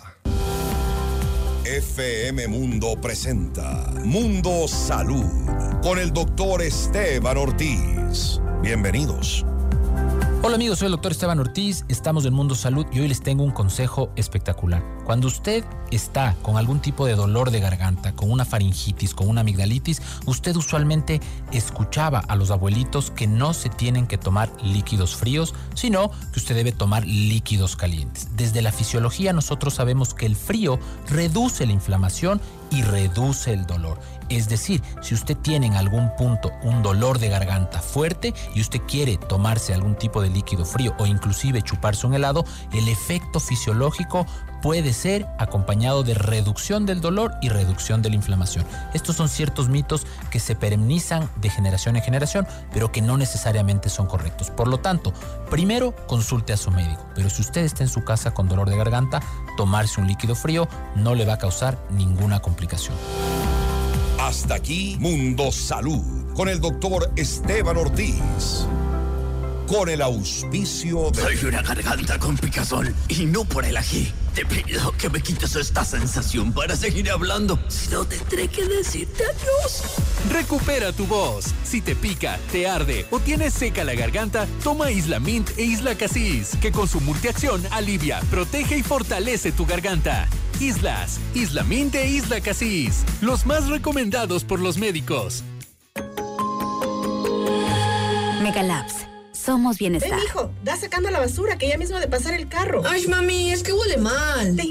FM 1.64 2.46
Mundo 2.46 2.94
presenta 3.02 3.90
Mundo 4.04 4.68
Salud 4.68 5.26
con 5.82 5.98
el 5.98 6.12
doctor 6.12 6.62
Esteban 6.62 7.36
Ortiz. 7.36 8.40
Bienvenidos. 8.62 9.44
Hola 10.46 10.54
amigos, 10.54 10.78
soy 10.78 10.86
el 10.86 10.92
doctor 10.92 11.10
Esteban 11.10 11.40
Ortiz, 11.40 11.84
estamos 11.88 12.24
en 12.24 12.32
Mundo 12.32 12.54
Salud 12.54 12.86
y 12.92 13.00
hoy 13.00 13.08
les 13.08 13.20
tengo 13.20 13.42
un 13.42 13.50
consejo 13.50 14.12
espectacular. 14.14 14.80
Cuando 15.04 15.26
usted 15.26 15.64
está 15.90 16.36
con 16.42 16.56
algún 16.56 16.78
tipo 16.78 17.04
de 17.04 17.16
dolor 17.16 17.50
de 17.50 17.58
garganta, 17.58 18.14
con 18.14 18.30
una 18.30 18.44
faringitis, 18.44 19.12
con 19.12 19.28
una 19.28 19.40
amigdalitis, 19.40 20.00
usted 20.24 20.54
usualmente 20.54 21.20
escuchaba 21.50 22.20
a 22.20 22.36
los 22.36 22.52
abuelitos 22.52 23.10
que 23.10 23.26
no 23.26 23.54
se 23.54 23.70
tienen 23.70 24.06
que 24.06 24.18
tomar 24.18 24.48
líquidos 24.62 25.16
fríos, 25.16 25.52
sino 25.74 26.12
que 26.32 26.38
usted 26.38 26.54
debe 26.54 26.70
tomar 26.70 27.04
líquidos 27.04 27.74
calientes. 27.74 28.28
Desde 28.36 28.62
la 28.62 28.70
fisiología 28.70 29.32
nosotros 29.32 29.74
sabemos 29.74 30.14
que 30.14 30.26
el 30.26 30.36
frío 30.36 30.78
reduce 31.08 31.66
la 31.66 31.72
inflamación 31.72 32.40
y 32.70 32.82
reduce 32.82 33.52
el 33.52 33.66
dolor. 33.66 33.98
Es 34.28 34.48
decir, 34.48 34.82
si 35.02 35.14
usted 35.14 35.36
tiene 35.36 35.66
en 35.66 35.74
algún 35.74 36.10
punto 36.16 36.52
un 36.62 36.82
dolor 36.82 37.18
de 37.18 37.28
garganta 37.28 37.80
fuerte 37.80 38.34
y 38.54 38.60
usted 38.60 38.80
quiere 38.88 39.16
tomarse 39.16 39.72
algún 39.72 39.94
tipo 39.94 40.20
de 40.20 40.30
líquido 40.30 40.64
frío 40.64 40.94
o 40.98 41.06
inclusive 41.06 41.62
chuparse 41.62 42.06
un 42.06 42.14
helado, 42.14 42.44
el 42.72 42.88
efecto 42.88 43.38
fisiológico 43.38 44.26
puede 44.66 44.92
ser 44.92 45.28
acompañado 45.38 46.02
de 46.02 46.14
reducción 46.14 46.86
del 46.86 47.00
dolor 47.00 47.34
y 47.40 47.50
reducción 47.50 48.02
de 48.02 48.10
la 48.10 48.16
inflamación. 48.16 48.64
Estos 48.94 49.14
son 49.14 49.28
ciertos 49.28 49.68
mitos 49.68 50.08
que 50.28 50.40
se 50.40 50.56
perennizan 50.56 51.30
de 51.36 51.50
generación 51.50 51.94
en 51.94 52.02
generación, 52.02 52.48
pero 52.72 52.90
que 52.90 53.00
no 53.00 53.16
necesariamente 53.16 53.88
son 53.88 54.08
correctos. 54.08 54.50
Por 54.50 54.66
lo 54.66 54.78
tanto, 54.78 55.12
primero 55.50 55.94
consulte 56.08 56.52
a 56.52 56.56
su 56.56 56.72
médico, 56.72 57.06
pero 57.14 57.30
si 57.30 57.42
usted 57.42 57.60
está 57.60 57.84
en 57.84 57.88
su 57.88 58.02
casa 58.02 58.34
con 58.34 58.48
dolor 58.48 58.68
de 58.68 58.76
garganta, 58.76 59.22
tomarse 59.56 60.00
un 60.00 60.08
líquido 60.08 60.34
frío 60.34 60.66
no 60.96 61.14
le 61.14 61.24
va 61.24 61.34
a 61.34 61.38
causar 61.38 61.78
ninguna 61.90 62.40
complicación. 62.40 62.96
Hasta 64.18 64.56
aquí 64.56 64.96
Mundo 64.98 65.52
Salud 65.52 66.34
con 66.34 66.48
el 66.48 66.60
doctor 66.60 67.12
Esteban 67.14 67.76
Ortiz. 67.76 68.66
Con 69.66 69.88
el 69.88 70.00
auspicio 70.00 71.10
de... 71.10 71.22
Soy 71.22 71.48
una 71.48 71.60
garganta 71.60 72.18
con 72.18 72.36
picazón 72.36 72.94
y 73.08 73.26
no 73.26 73.44
por 73.44 73.64
el 73.64 73.76
ají. 73.76 74.12
Te 74.34 74.46
pido 74.46 74.92
que 74.92 75.10
me 75.10 75.20
quites 75.20 75.56
esta 75.56 75.84
sensación 75.84 76.52
para 76.52 76.76
seguir 76.76 77.10
hablando. 77.10 77.58
Si 77.68 77.88
no, 77.90 78.04
tendré 78.04 78.46
que 78.48 78.64
decirte 78.66 79.24
adiós. 79.24 79.82
Recupera 80.30 80.92
tu 80.92 81.06
voz. 81.06 81.46
Si 81.64 81.80
te 81.80 81.96
pica, 81.96 82.38
te 82.52 82.68
arde 82.68 83.06
o 83.10 83.18
tienes 83.18 83.54
seca 83.54 83.82
la 83.82 83.94
garganta, 83.94 84.46
toma 84.62 84.90
Isla 84.90 85.18
Mint 85.18 85.50
e 85.56 85.64
Isla 85.64 85.96
Casis, 85.96 86.56
que 86.60 86.70
con 86.70 86.86
su 86.86 87.00
multiacción 87.00 87.62
alivia, 87.70 88.20
protege 88.30 88.78
y 88.78 88.82
fortalece 88.82 89.52
tu 89.52 89.66
garganta. 89.66 90.28
Islas, 90.60 91.18
Isla 91.34 91.64
Mint 91.64 91.94
e 91.96 92.08
Isla 92.08 92.40
Casis, 92.40 93.04
los 93.20 93.46
más 93.46 93.68
recomendados 93.68 94.44
por 94.44 94.60
los 94.60 94.78
médicos. 94.78 95.42
Megalabs, 98.42 98.94
somos 99.46 99.78
bienestar. 99.78 100.10
Ven, 100.10 100.20
hijo, 100.24 100.50
da 100.64 100.76
sacando 100.76 101.08
la 101.10 101.20
basura 101.20 101.56
que 101.56 101.68
ya 101.68 101.78
mismo 101.78 101.98
de 102.00 102.08
pasar 102.08 102.34
el 102.34 102.48
carro. 102.48 102.82
Ay, 102.84 103.06
mami, 103.06 103.52
es 103.52 103.62
que 103.62 103.72
huele 103.72 103.96
mal. 103.96 104.56
¿Te 104.56 104.64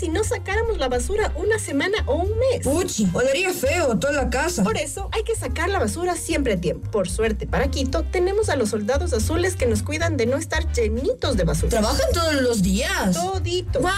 si 0.00 0.08
no 0.08 0.24
sacáramos 0.24 0.78
la 0.78 0.88
basura 0.88 1.30
una 1.36 1.58
semana 1.58 1.98
o 2.06 2.14
un 2.14 2.30
mes? 2.38 2.64
Puchi, 2.64 3.06
olería 3.12 3.52
feo 3.52 3.98
toda 3.98 4.14
la 4.14 4.30
casa. 4.30 4.62
Por 4.62 4.78
eso 4.78 5.10
hay 5.12 5.24
que 5.24 5.36
sacar 5.36 5.68
la 5.68 5.78
basura 5.78 6.16
siempre 6.16 6.54
a 6.54 6.56
tiempo. 6.58 6.90
Por 6.90 7.06
suerte, 7.06 7.46
para 7.46 7.70
Quito, 7.70 8.02
tenemos 8.04 8.48
a 8.48 8.56
los 8.56 8.70
soldados 8.70 9.12
azules 9.12 9.56
que 9.56 9.66
nos 9.66 9.82
cuidan 9.82 10.16
de 10.16 10.24
no 10.24 10.38
estar 10.38 10.72
llenitos 10.72 11.36
de 11.36 11.44
basura. 11.44 11.68
¿Trabajan 11.68 12.06
todos 12.14 12.40
los 12.40 12.62
días? 12.62 13.12
Todito. 13.12 13.80
¡Wow! 13.80 13.90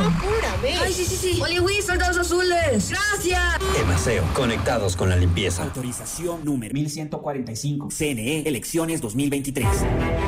Apúrame. 0.00 0.76
Ay, 0.82 0.92
sí, 0.92 1.04
sí, 1.04 1.16
sí. 1.16 1.40
Oli, 1.40 1.82
soldados 1.82 2.18
azules. 2.18 2.90
Gracias. 2.90 3.40
Emaseo, 3.80 4.24
conectados 4.34 4.96
con 4.96 5.08
la 5.08 5.14
limpieza. 5.14 5.62
Autorización 5.62 6.44
número 6.44 6.74
1145. 6.74 7.90
CNE, 7.90 8.40
elecciones 8.40 9.00
2023. 9.00 9.68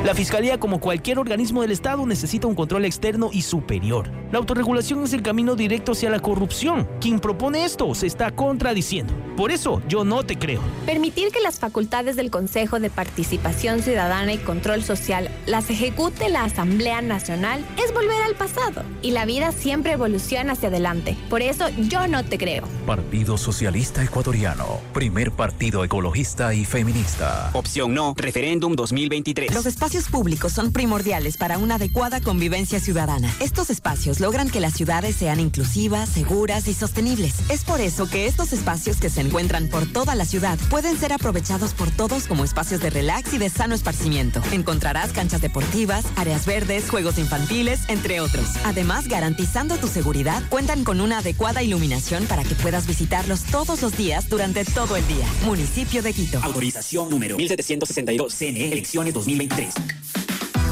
La 0.05 0.15
Fiscalía, 0.15 0.57
como 0.57 0.79
cualquier 0.79 1.19
organismo 1.19 1.63
del 1.63 1.71
Estado, 1.71 2.05
necesita 2.05 2.47
un 2.47 2.55
control 2.55 2.85
externo 2.85 3.29
y 3.33 3.41
superior. 3.41 4.09
La 4.31 4.39
autorregulación 4.39 5.03
es 5.03 5.16
el 5.17 5.23
camino 5.23 5.55
directo 5.55 5.93
hacia 5.93 6.09
la 6.09 6.19
corrupción. 6.19 6.87
Quien 7.01 7.19
propone 7.19 7.65
esto 7.65 7.93
se 7.95 8.07
está 8.07 8.31
contradiciendo. 8.31 9.13
Por 9.35 9.51
eso, 9.51 9.81
yo 9.87 10.03
no 10.03 10.23
te 10.23 10.37
creo. 10.37 10.61
Permitir 10.85 11.31
que 11.31 11.41
las 11.41 11.59
facultades 11.59 12.15
del 12.15 12.31
Consejo 12.31 12.79
de 12.79 12.89
Participación 12.89 13.81
Ciudadana 13.81 14.33
y 14.33 14.37
Control 14.39 14.83
Social 14.83 15.29
las 15.45 15.69
ejecute 15.69 16.29
la 16.29 16.43
Asamblea 16.43 17.01
Nacional 17.01 17.63
es 17.83 17.93
volver 17.93 18.19
al 18.23 18.35
pasado. 18.35 18.83
Y 19.01 19.11
la 19.11 19.25
vida 19.25 19.51
siempre 19.51 19.93
evoluciona 19.93 20.53
hacia 20.53 20.69
adelante. 20.69 21.15
Por 21.29 21.41
eso, 21.41 21.69
yo 21.77 22.07
no 22.07 22.25
te 22.25 22.37
creo. 22.37 22.63
Partido 22.85 23.37
Socialista 23.37 24.03
Ecuatoriano. 24.03 24.79
Primer 24.93 25.31
partido 25.31 25.83
ecologista 25.83 26.53
y 26.53 26.65
feminista. 26.65 27.51
Opción 27.53 27.93
no. 27.93 28.13
Referéndum 28.17 28.73
2023. 28.75 29.53
Los 29.53 29.65
espacios 29.65 30.09
públicos 30.09 30.51
son 30.51 30.71
primordiales 30.71 31.37
para 31.37 31.57
una 31.57 31.75
adecuada 31.75 32.21
convivencia 32.21 32.79
ciudadana. 32.79 33.31
Estos 33.39 33.69
espacios 33.69 34.19
logran 34.19 34.49
que 34.49 34.59
las 34.59 34.73
ciudades 34.73 35.06
sean 35.15 35.39
inclusivas, 35.39 36.09
seguras 36.09 36.67
y 36.67 36.73
sostenibles. 36.73 37.35
Es 37.49 37.63
por 37.63 37.81
eso 37.81 38.09
que 38.09 38.27
estos 38.27 38.53
espacios 38.53 38.97
que 38.97 39.09
se 39.09 39.21
encuentran 39.21 39.69
por 39.69 39.85
toda 39.91 40.15
la 40.15 40.25
ciudad 40.25 40.57
pueden 40.69 40.97
ser 40.97 41.13
aprovechados 41.13 41.73
por 41.73 41.89
todos 41.91 42.27
como 42.27 42.43
espacios 42.43 42.81
de 42.81 42.89
relax 42.89 43.33
y 43.33 43.37
de 43.37 43.49
sano 43.49 43.75
esparcimiento. 43.75 44.41
Encontrarás 44.51 45.11
canchas 45.13 45.41
deportivas, 45.41 46.05
áreas 46.15 46.45
verdes, 46.45 46.89
juegos 46.89 47.17
infantiles, 47.17 47.81
entre 47.87 48.19
otros. 48.19 48.49
Además, 48.63 49.07
garantizando 49.07 49.77
tu 49.77 49.87
seguridad, 49.87 50.43
cuentan 50.49 50.83
con 50.83 51.01
una 51.01 51.19
adecuada 51.19 51.63
iluminación 51.63 52.25
para 52.25 52.43
que 52.43 52.55
puedas 52.55 52.87
visitarlos 52.87 53.43
todos 53.43 53.81
los 53.81 53.97
días 53.97 54.29
durante 54.29 54.65
todo 54.65 54.95
el 54.95 55.07
día. 55.07 55.27
Municipio 55.45 56.01
de 56.01 56.13
Quito. 56.13 56.39
Autorización 56.43 57.09
número 57.09 57.37
1762. 57.37 58.33
CNE, 58.33 58.71
elecciones 58.73 59.13
2023. 59.13 60.26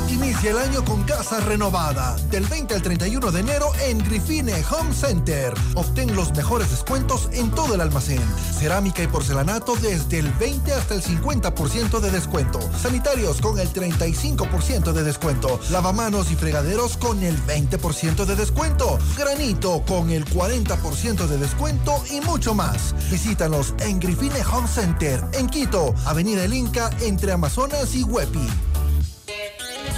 Inicia 0.07 0.51
el 0.51 0.59
año 0.59 0.85
con 0.85 1.03
casa 1.03 1.39
renovada. 1.39 2.15
Del 2.29 2.45
20 2.45 2.75
al 2.75 2.81
31 2.81 3.31
de 3.31 3.39
enero 3.39 3.71
en 3.87 3.97
Grifine 3.97 4.53
Home 4.69 4.93
Center. 4.93 5.51
Obtén 5.73 6.15
los 6.15 6.31
mejores 6.35 6.69
descuentos 6.69 7.27
en 7.33 7.49
todo 7.49 7.73
el 7.73 7.81
almacén. 7.81 8.21
Cerámica 8.59 9.01
y 9.01 9.07
porcelanato 9.07 9.75
desde 9.77 10.19
el 10.19 10.31
20 10.33 10.73
hasta 10.73 10.93
el 10.93 11.01
50% 11.01 11.99
de 11.99 12.11
descuento. 12.11 12.59
Sanitarios 12.79 13.41
con 13.41 13.59
el 13.59 13.67
35% 13.73 14.93
de 14.93 15.03
descuento. 15.03 15.59
Lavamanos 15.71 16.31
y 16.31 16.35
fregaderos 16.35 16.97
con 16.97 17.23
el 17.23 17.35
20% 17.45 18.25
de 18.25 18.35
descuento. 18.35 18.99
Granito 19.17 19.83
con 19.87 20.11
el 20.11 20.23
40% 20.25 21.25
de 21.25 21.37
descuento 21.37 22.03
y 22.11 22.21
mucho 22.21 22.53
más. 22.53 22.93
Visítanos 23.09 23.73
en 23.79 23.99
Grifine 23.99 24.45
Home 24.53 24.67
Center 24.67 25.23
en 25.33 25.47
Quito, 25.47 25.95
Avenida 26.05 26.45
El 26.45 26.53
Inca 26.53 26.91
entre 27.01 27.31
Amazonas 27.31 27.95
y 27.95 28.03
Huepi. 28.03 28.74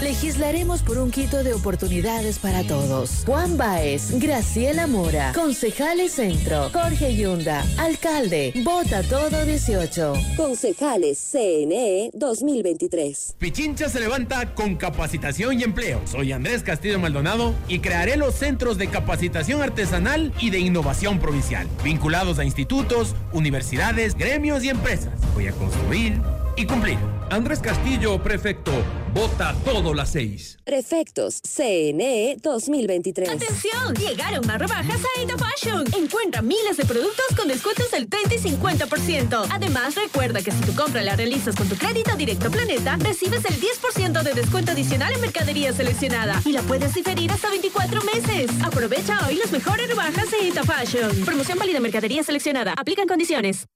Legislaremos 0.02 0.84
por 0.84 1.00
un 1.00 1.10
Quito 1.10 1.43
de 1.43 1.54
oportunidades 1.56 2.38
para 2.38 2.62
todos. 2.64 3.24
Juan 3.26 3.58
Baez, 3.58 4.20
Graciela 4.20 4.86
Mora, 4.86 5.32
Concejales 5.34 6.12
Centro, 6.12 6.70
Jorge 6.72 7.16
Yunda, 7.16 7.66
Alcalde, 7.80 8.54
Vota 8.64 9.02
Todo 9.02 9.43
18. 9.43 10.14
Concejales 10.36 11.18
CNE 11.18 12.12
2023. 12.14 13.38
Pichincha 13.39 13.89
se 13.89 14.00
levanta 14.00 14.54
con 14.54 14.76
capacitación 14.76 15.60
y 15.60 15.64
empleo. 15.64 16.00
Soy 16.06 16.32
Andrés 16.32 16.62
Castillo 16.62 17.00
Maldonado 17.00 17.56
y 17.68 17.80
crearé 17.80 18.18
los 18.18 18.36
centros 18.36 18.78
de 18.78 18.89
capacitación 18.89 19.64
artesanal 19.64 20.32
y 20.39 20.52
de 20.52 20.60
innovación 20.60 21.18
provincial, 21.20 21.68
vinculados 21.84 22.38
a 22.38 22.45
institutos, 22.45 23.16
universidades, 23.34 24.14
gremios 24.14 24.64
y 24.64 24.70
empresas. 24.70 25.14
Voy 25.34 25.48
a 25.48 25.54
construir 25.54 26.22
y 26.58 26.66
cumplir. 26.66 26.97
Andrés 27.30 27.60
Castillo, 27.60 28.22
prefecto. 28.22 28.72
Vota 29.14 29.55
todo 29.64 29.93
las 29.93 30.12
seis. 30.12 30.58
Prefectos 30.64 31.41
CNE 31.41 32.38
2023. 32.41 33.30
¡Atención! 33.30 33.95
Llegaron 33.95 34.45
más 34.45 34.60
rebajas 34.60 34.99
a 34.99 35.22
Ita 35.22 35.36
Fashion. 35.38 35.86
Encuentra 35.95 36.41
miles 36.41 36.78
de 36.78 36.86
productos 36.86 37.26
con 37.36 37.47
descuentos 37.47 37.89
del 37.91 38.08
30 38.08 38.36
y 38.36 38.38
50%. 38.39 39.47
Además, 39.51 39.95
recuerda 39.95 40.41
que 40.41 40.51
si 40.51 40.62
tu 40.62 40.76
compra 40.76 41.01
la 41.01 41.16
realizas 41.16 41.55
con 41.55 41.68
tu 41.68 41.76
crédito 41.76 42.16
directo 42.16 42.49
Planeta, 42.49 42.97
recibes 42.99 43.43
el 43.45 43.55
10% 43.60 44.24
de 44.24 44.34
descuento 44.34 44.72
adicional 44.72 45.14
en 45.14 45.22
mercadería 45.22 45.74
seleccionada. 45.74 46.41
Y 46.45 46.51
la 46.51 46.62
puedes 46.62 46.93
diferir 46.93 47.32
hasta 47.32 47.49
24 47.49 48.01
meses. 48.03 48.51
Aprovecha 48.64 49.20
hoy 49.28 49.36
las 49.36 49.51
mejores 49.51 49.88
rebajas 49.88 50.32
de 50.32 50.47
Ita 50.47 50.64
Fashion. 50.64 51.26
Promoción 51.26 51.58
válida 51.58 51.78
en 51.78 51.84
mercadería 51.84 52.24
seleccionada. 52.24 52.74
Aplican 52.78 53.08
condiciones. 53.08 53.68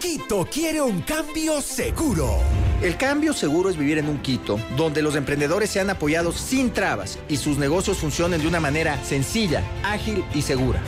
Quito 0.00 0.46
quiere 0.50 0.80
un 0.80 1.02
cambio 1.02 1.60
seguro. 1.60 2.36
El 2.82 2.96
cambio 2.96 3.32
seguro 3.32 3.70
es 3.70 3.76
vivir 3.76 3.98
en 3.98 4.08
un 4.08 4.20
Quito 4.20 4.58
donde 4.76 5.00
los 5.00 5.14
emprendedores 5.14 5.70
sean 5.70 5.90
apoyados 5.90 6.36
sin 6.36 6.72
trabas 6.72 7.18
y 7.28 7.36
sus 7.36 7.56
negocios 7.56 7.98
funcionen 7.98 8.40
de 8.40 8.48
una 8.48 8.58
manera 8.58 9.02
sencilla, 9.04 9.62
ágil 9.84 10.24
y 10.34 10.42
segura. 10.42 10.82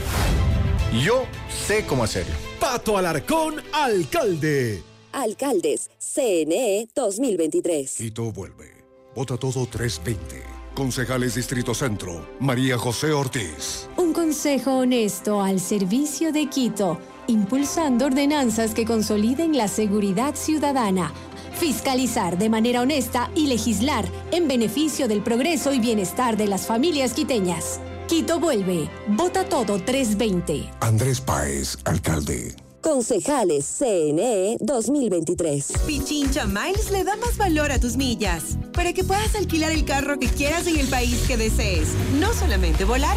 Yo 1.04 1.26
sé 1.48 1.86
cómo 1.86 2.02
hacerlo. 2.02 2.34
Pato 2.58 2.98
Alarcón, 2.98 3.62
alcalde. 3.72 4.82
Alcaldes 5.12 5.90
CNE 5.98 6.88
2023. 6.94 7.92
Quito 7.96 8.32
vuelve. 8.32 8.84
Vota 9.14 9.36
todo 9.36 9.66
320. 9.66 10.42
Concejales 10.74 11.36
Distrito 11.36 11.72
Centro, 11.72 12.26
María 12.40 12.76
José 12.76 13.12
Ortiz. 13.12 13.88
Un 13.96 14.12
consejo 14.12 14.78
honesto 14.78 15.40
al 15.40 15.60
servicio 15.60 16.32
de 16.32 16.48
Quito, 16.48 16.98
impulsando 17.26 18.06
ordenanzas 18.06 18.74
que 18.74 18.84
consoliden 18.84 19.56
la 19.56 19.68
seguridad 19.68 20.34
ciudadana, 20.34 21.12
fiscalizar 21.58 22.38
de 22.38 22.48
manera 22.48 22.82
honesta 22.82 23.30
y 23.34 23.46
legislar 23.46 24.06
en 24.32 24.48
beneficio 24.48 25.08
del 25.08 25.22
progreso 25.22 25.72
y 25.72 25.78
bienestar 25.78 26.36
de 26.36 26.46
las 26.46 26.66
familias 26.66 27.12
quiteñas. 27.14 27.80
Quito 28.08 28.38
vuelve. 28.38 28.90
Vota 29.08 29.44
todo 29.44 29.78
320. 29.78 30.70
Andrés 30.80 31.20
Páez, 31.20 31.78
alcalde. 31.84 32.54
Concejales 32.84 33.64
CNE 33.78 34.58
2023. 34.60 35.72
Pichincha 35.86 36.44
Miles 36.44 36.90
le 36.90 37.02
da 37.02 37.16
más 37.16 37.38
valor 37.38 37.72
a 37.72 37.80
tus 37.80 37.96
millas 37.96 38.58
para 38.74 38.92
que 38.92 39.04
puedas 39.04 39.34
alquilar 39.36 39.72
el 39.72 39.86
carro 39.86 40.18
que 40.18 40.28
quieras 40.28 40.66
en 40.66 40.78
el 40.78 40.86
país 40.88 41.24
que 41.26 41.38
desees. 41.38 41.88
No 42.20 42.34
solamente 42.34 42.84
volar, 42.84 43.16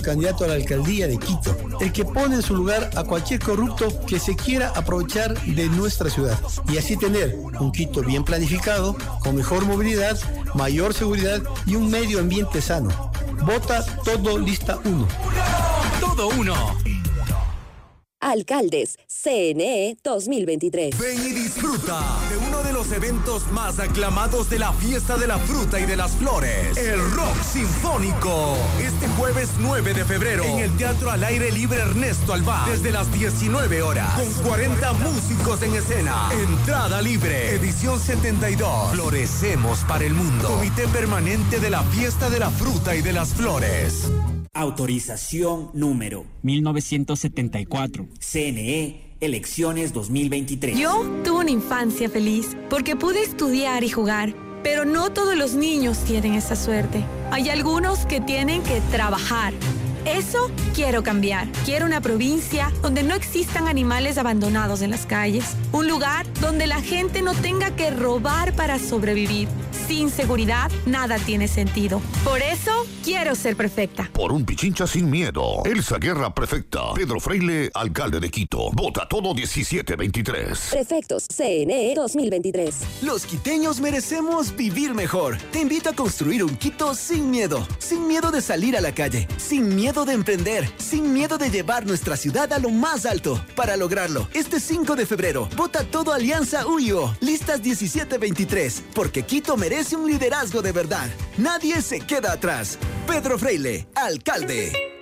candidato 0.00 0.44
a 0.44 0.48
la 0.48 0.54
alcaldía 0.54 1.06
de 1.06 1.18
Quito. 1.18 1.56
El 1.80 1.92
que 1.92 2.04
pone 2.04 2.36
en 2.36 2.42
su 2.42 2.54
lugar 2.54 2.90
a 2.96 3.04
cualquier 3.04 3.40
corrupto 3.40 3.88
que 4.06 4.18
se 4.18 4.36
quiera 4.36 4.72
aprovechar 4.74 5.40
de 5.42 5.68
nuestra 5.68 6.10
ciudad. 6.10 6.38
Y 6.68 6.78
así 6.78 6.96
tener 6.96 7.36
un 7.60 7.72
Quito 7.72 8.02
bien 8.02 8.24
planificado, 8.24 8.96
con 9.20 9.36
mejor 9.36 9.64
movilidad, 9.64 10.18
mayor 10.54 10.94
seguridad 10.94 11.42
y 11.66 11.76
un 11.76 11.90
medio 11.90 12.20
ambiente 12.20 12.60
sano. 12.60 12.90
Vota 13.44 13.84
todo 14.04 14.38
lista 14.38 14.78
1. 14.84 15.08
Todo 16.00 16.28
uno. 16.28 16.54
Alcaldes, 18.22 18.98
CNE 19.08 19.98
2023. 20.04 20.96
Ven 20.96 21.26
y 21.26 21.32
disfruta 21.32 22.00
de 22.30 22.36
uno 22.36 22.62
de 22.62 22.72
los 22.72 22.92
eventos 22.92 23.50
más 23.50 23.80
aclamados 23.80 24.48
de 24.48 24.60
la 24.60 24.72
fiesta 24.72 25.16
de 25.16 25.26
la 25.26 25.38
fruta 25.38 25.80
y 25.80 25.86
de 25.86 25.96
las 25.96 26.12
flores, 26.12 26.76
el 26.76 27.00
Rock 27.10 27.42
Sinfónico. 27.42 28.56
Este 28.80 29.08
jueves 29.08 29.50
9 29.58 29.92
de 29.92 30.04
febrero 30.04 30.44
en 30.44 30.60
el 30.60 30.76
Teatro 30.76 31.10
al 31.10 31.24
Aire 31.24 31.50
Libre 31.50 31.80
Ernesto 31.80 32.32
Alba, 32.32 32.64
desde 32.70 32.92
las 32.92 33.12
19 33.12 33.82
horas, 33.82 34.14
con 34.14 34.32
40 34.50 34.92
músicos 34.92 35.60
en 35.62 35.74
escena. 35.74 36.28
Entrada 36.32 37.02
libre, 37.02 37.56
edición 37.56 37.98
72. 37.98 38.92
Florecemos 38.92 39.80
para 39.80 40.04
el 40.04 40.14
mundo. 40.14 40.48
Comité 40.48 40.86
Permanente 40.88 41.58
de 41.58 41.70
la 41.70 41.82
Fiesta 41.82 42.30
de 42.30 42.38
la 42.38 42.50
Fruta 42.50 42.94
y 42.94 43.02
de 43.02 43.12
las 43.12 43.34
Flores. 43.34 44.08
Autorización 44.54 45.70
número 45.72 46.26
1974. 46.42 48.06
CNE, 48.20 49.00
elecciones 49.18 49.94
2023. 49.94 50.78
Yo 50.78 51.10
tuve 51.24 51.40
una 51.40 51.50
infancia 51.50 52.10
feliz 52.10 52.54
porque 52.68 52.94
pude 52.94 53.22
estudiar 53.22 53.82
y 53.82 53.88
jugar, 53.88 54.34
pero 54.62 54.84
no 54.84 55.10
todos 55.10 55.36
los 55.36 55.54
niños 55.54 56.04
tienen 56.04 56.34
esa 56.34 56.54
suerte. 56.54 57.02
Hay 57.30 57.48
algunos 57.48 58.04
que 58.04 58.20
tienen 58.20 58.62
que 58.62 58.82
trabajar. 58.90 59.54
Eso 60.04 60.50
quiero 60.74 61.02
cambiar. 61.02 61.48
Quiero 61.64 61.86
una 61.86 62.00
provincia 62.00 62.72
donde 62.82 63.02
no 63.02 63.14
existan 63.14 63.68
animales 63.68 64.18
abandonados 64.18 64.82
en 64.82 64.90
las 64.90 65.06
calles. 65.06 65.56
Un 65.70 65.86
lugar 65.86 66.26
donde 66.40 66.66
la 66.66 66.80
gente 66.80 67.22
no 67.22 67.34
tenga 67.34 67.76
que 67.76 67.90
robar 67.90 68.52
para 68.54 68.78
sobrevivir. 68.78 69.48
Sin 69.86 70.10
seguridad, 70.10 70.70
nada 70.86 71.18
tiene 71.18 71.48
sentido. 71.48 72.00
Por 72.24 72.40
eso, 72.40 72.86
quiero 73.04 73.34
ser 73.34 73.56
perfecta. 73.56 74.08
Por 74.12 74.32
un 74.32 74.44
Pichincha 74.44 74.86
sin 74.86 75.10
miedo. 75.10 75.62
Elsa 75.64 75.98
Guerra 75.98 76.32
Prefecta. 76.32 76.94
Pedro 76.94 77.20
Freile, 77.20 77.70
alcalde 77.74 78.18
de 78.20 78.30
Quito. 78.30 78.70
Vota 78.72 79.06
todo 79.06 79.34
1723. 79.34 80.68
Prefectos 80.70 81.26
CNE 81.26 81.94
2023. 81.94 83.02
Los 83.02 83.26
quiteños 83.26 83.80
merecemos 83.80 84.54
vivir 84.56 84.94
mejor. 84.94 85.36
Te 85.50 85.60
invito 85.60 85.90
a 85.90 85.92
construir 85.92 86.42
un 86.44 86.56
Quito 86.56 86.94
sin 86.94 87.30
miedo. 87.30 87.66
Sin 87.78 88.06
miedo 88.06 88.30
de 88.30 88.40
salir 88.40 88.76
a 88.76 88.80
la 88.80 88.94
calle. 88.94 89.28
Sin 89.36 89.74
miedo 89.74 89.91
de 89.92 90.14
emprender. 90.14 90.68
Sin 90.78 91.12
miedo 91.12 91.36
de 91.36 91.50
llevar 91.50 91.86
nuestra 91.86 92.16
ciudad 92.16 92.50
a 92.52 92.58
lo 92.58 92.70
más 92.70 93.04
alto. 93.04 93.44
Para 93.54 93.76
lograrlo, 93.76 94.26
este 94.32 94.58
5 94.58 94.96
de 94.96 95.04
febrero, 95.04 95.48
vota 95.54 95.84
todo 95.84 96.12
Alianza 96.12 96.66
UIO. 96.66 97.14
Listas 97.20 97.60
1723. 97.60 98.82
Porque 98.94 99.24
Quito 99.24 99.56
merece 99.58 99.96
un 99.96 100.10
liderazgo 100.10 100.62
de 100.62 100.72
verdad. 100.72 101.08
Nadie 101.36 101.82
se 101.82 102.00
queda 102.00 102.32
atrás. 102.32 102.78
Pedro 103.06 103.38
Freile, 103.38 103.86
alcalde. 103.94 105.01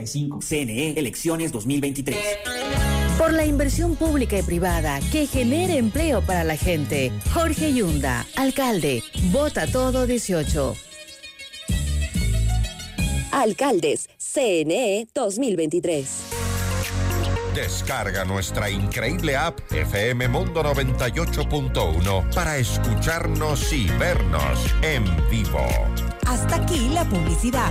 1145. 0.00 0.40
CNE, 0.40 0.98
elecciones 0.98 1.52
2023. 1.52 2.16
Por 3.18 3.32
la 3.32 3.44
inversión 3.44 3.96
pública 3.96 4.38
y 4.38 4.42
privada 4.42 5.00
que 5.12 5.26
genere 5.26 5.76
empleo 5.76 6.22
para 6.22 6.44
la 6.44 6.56
gente. 6.56 7.12
Jorge 7.34 7.72
Yunda, 7.74 8.26
alcalde. 8.36 9.02
Vota 9.30 9.66
todo 9.66 10.06
18. 10.06 10.76
Alcaldes, 13.32 14.08
CNE 14.18 15.06
2023. 15.14 16.08
Descarga 17.54 18.24
nuestra 18.24 18.70
increíble 18.70 19.36
app 19.36 19.60
FM 19.72 20.28
Mundo 20.28 20.62
98.1 20.62 22.32
para 22.32 22.58
escucharnos 22.58 23.72
y 23.72 23.86
vernos 23.98 24.74
en 24.82 25.04
vivo. 25.28 25.66
Hasta 26.26 26.56
aquí 26.56 26.88
la 26.90 27.04
publicidad. 27.08 27.70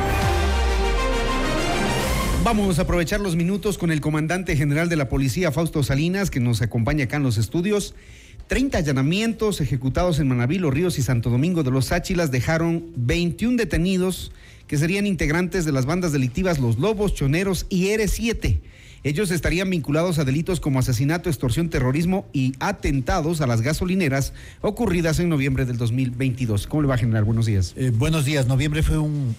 Vamos 2.43 2.79
a 2.79 2.81
aprovechar 2.81 3.19
los 3.19 3.35
minutos 3.35 3.77
con 3.77 3.91
el 3.91 4.01
comandante 4.01 4.55
general 4.57 4.89
de 4.89 4.95
la 4.95 5.09
policía, 5.09 5.51
Fausto 5.51 5.83
Salinas, 5.83 6.31
que 6.31 6.39
nos 6.39 6.63
acompaña 6.63 7.03
acá 7.03 7.17
en 7.17 7.23
los 7.23 7.37
estudios. 7.37 7.93
30 8.47 8.79
allanamientos 8.79 9.61
ejecutados 9.61 10.19
en 10.19 10.27
Manaví, 10.27 10.57
Los 10.57 10.73
Ríos 10.73 10.97
y 10.97 11.03
Santo 11.03 11.29
Domingo 11.29 11.61
de 11.61 11.69
los 11.69 11.91
Áchilas 11.91 12.31
dejaron 12.31 12.87
21 12.95 13.57
detenidos 13.57 14.31
que 14.65 14.77
serían 14.77 15.05
integrantes 15.05 15.65
de 15.65 15.71
las 15.71 15.85
bandas 15.85 16.13
delictivas 16.13 16.57
Los 16.57 16.79
Lobos, 16.79 17.13
Choneros 17.13 17.67
y 17.69 17.89
R7. 17.89 18.59
Ellos 19.03 19.29
estarían 19.29 19.69
vinculados 19.69 20.17
a 20.17 20.25
delitos 20.25 20.59
como 20.59 20.79
asesinato, 20.79 21.29
extorsión, 21.29 21.69
terrorismo 21.69 22.27
y 22.33 22.53
atentados 22.59 23.41
a 23.41 23.47
las 23.47 23.61
gasolineras 23.61 24.33
ocurridas 24.61 25.19
en 25.19 25.29
noviembre 25.29 25.65
del 25.65 25.77
2022. 25.77 26.65
¿Cómo 26.65 26.81
le 26.81 26.87
va 26.87 26.95
a 26.95 26.97
generar? 26.97 27.23
Buenos 27.23 27.45
días. 27.45 27.73
Eh, 27.77 27.91
buenos 27.93 28.25
días. 28.25 28.47
Noviembre 28.47 28.81
fue 28.81 28.97
un, 28.97 29.35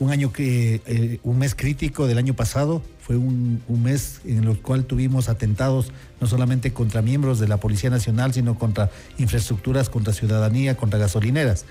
un 0.00 0.10
año 0.10 0.32
que, 0.32 0.80
eh, 0.86 1.20
un 1.22 1.38
mes 1.38 1.54
crítico 1.54 2.08
del 2.08 2.18
año 2.18 2.34
pasado. 2.34 2.82
Fue 3.00 3.16
un, 3.16 3.62
un, 3.68 3.82
mes 3.82 4.20
en 4.24 4.44
el 4.44 4.58
cual 4.58 4.84
tuvimos 4.84 5.28
atentados 5.28 5.92
no 6.20 6.26
solamente 6.26 6.72
contra 6.72 7.02
miembros 7.02 7.38
de 7.38 7.48
la 7.48 7.58
Policía 7.58 7.90
Nacional, 7.90 8.32
sino 8.32 8.58
contra 8.58 8.90
infraestructuras, 9.18 9.90
contra 9.90 10.12
ciudadanía, 10.12 10.76
contra 10.76 10.98
gasolineras. 10.98 11.66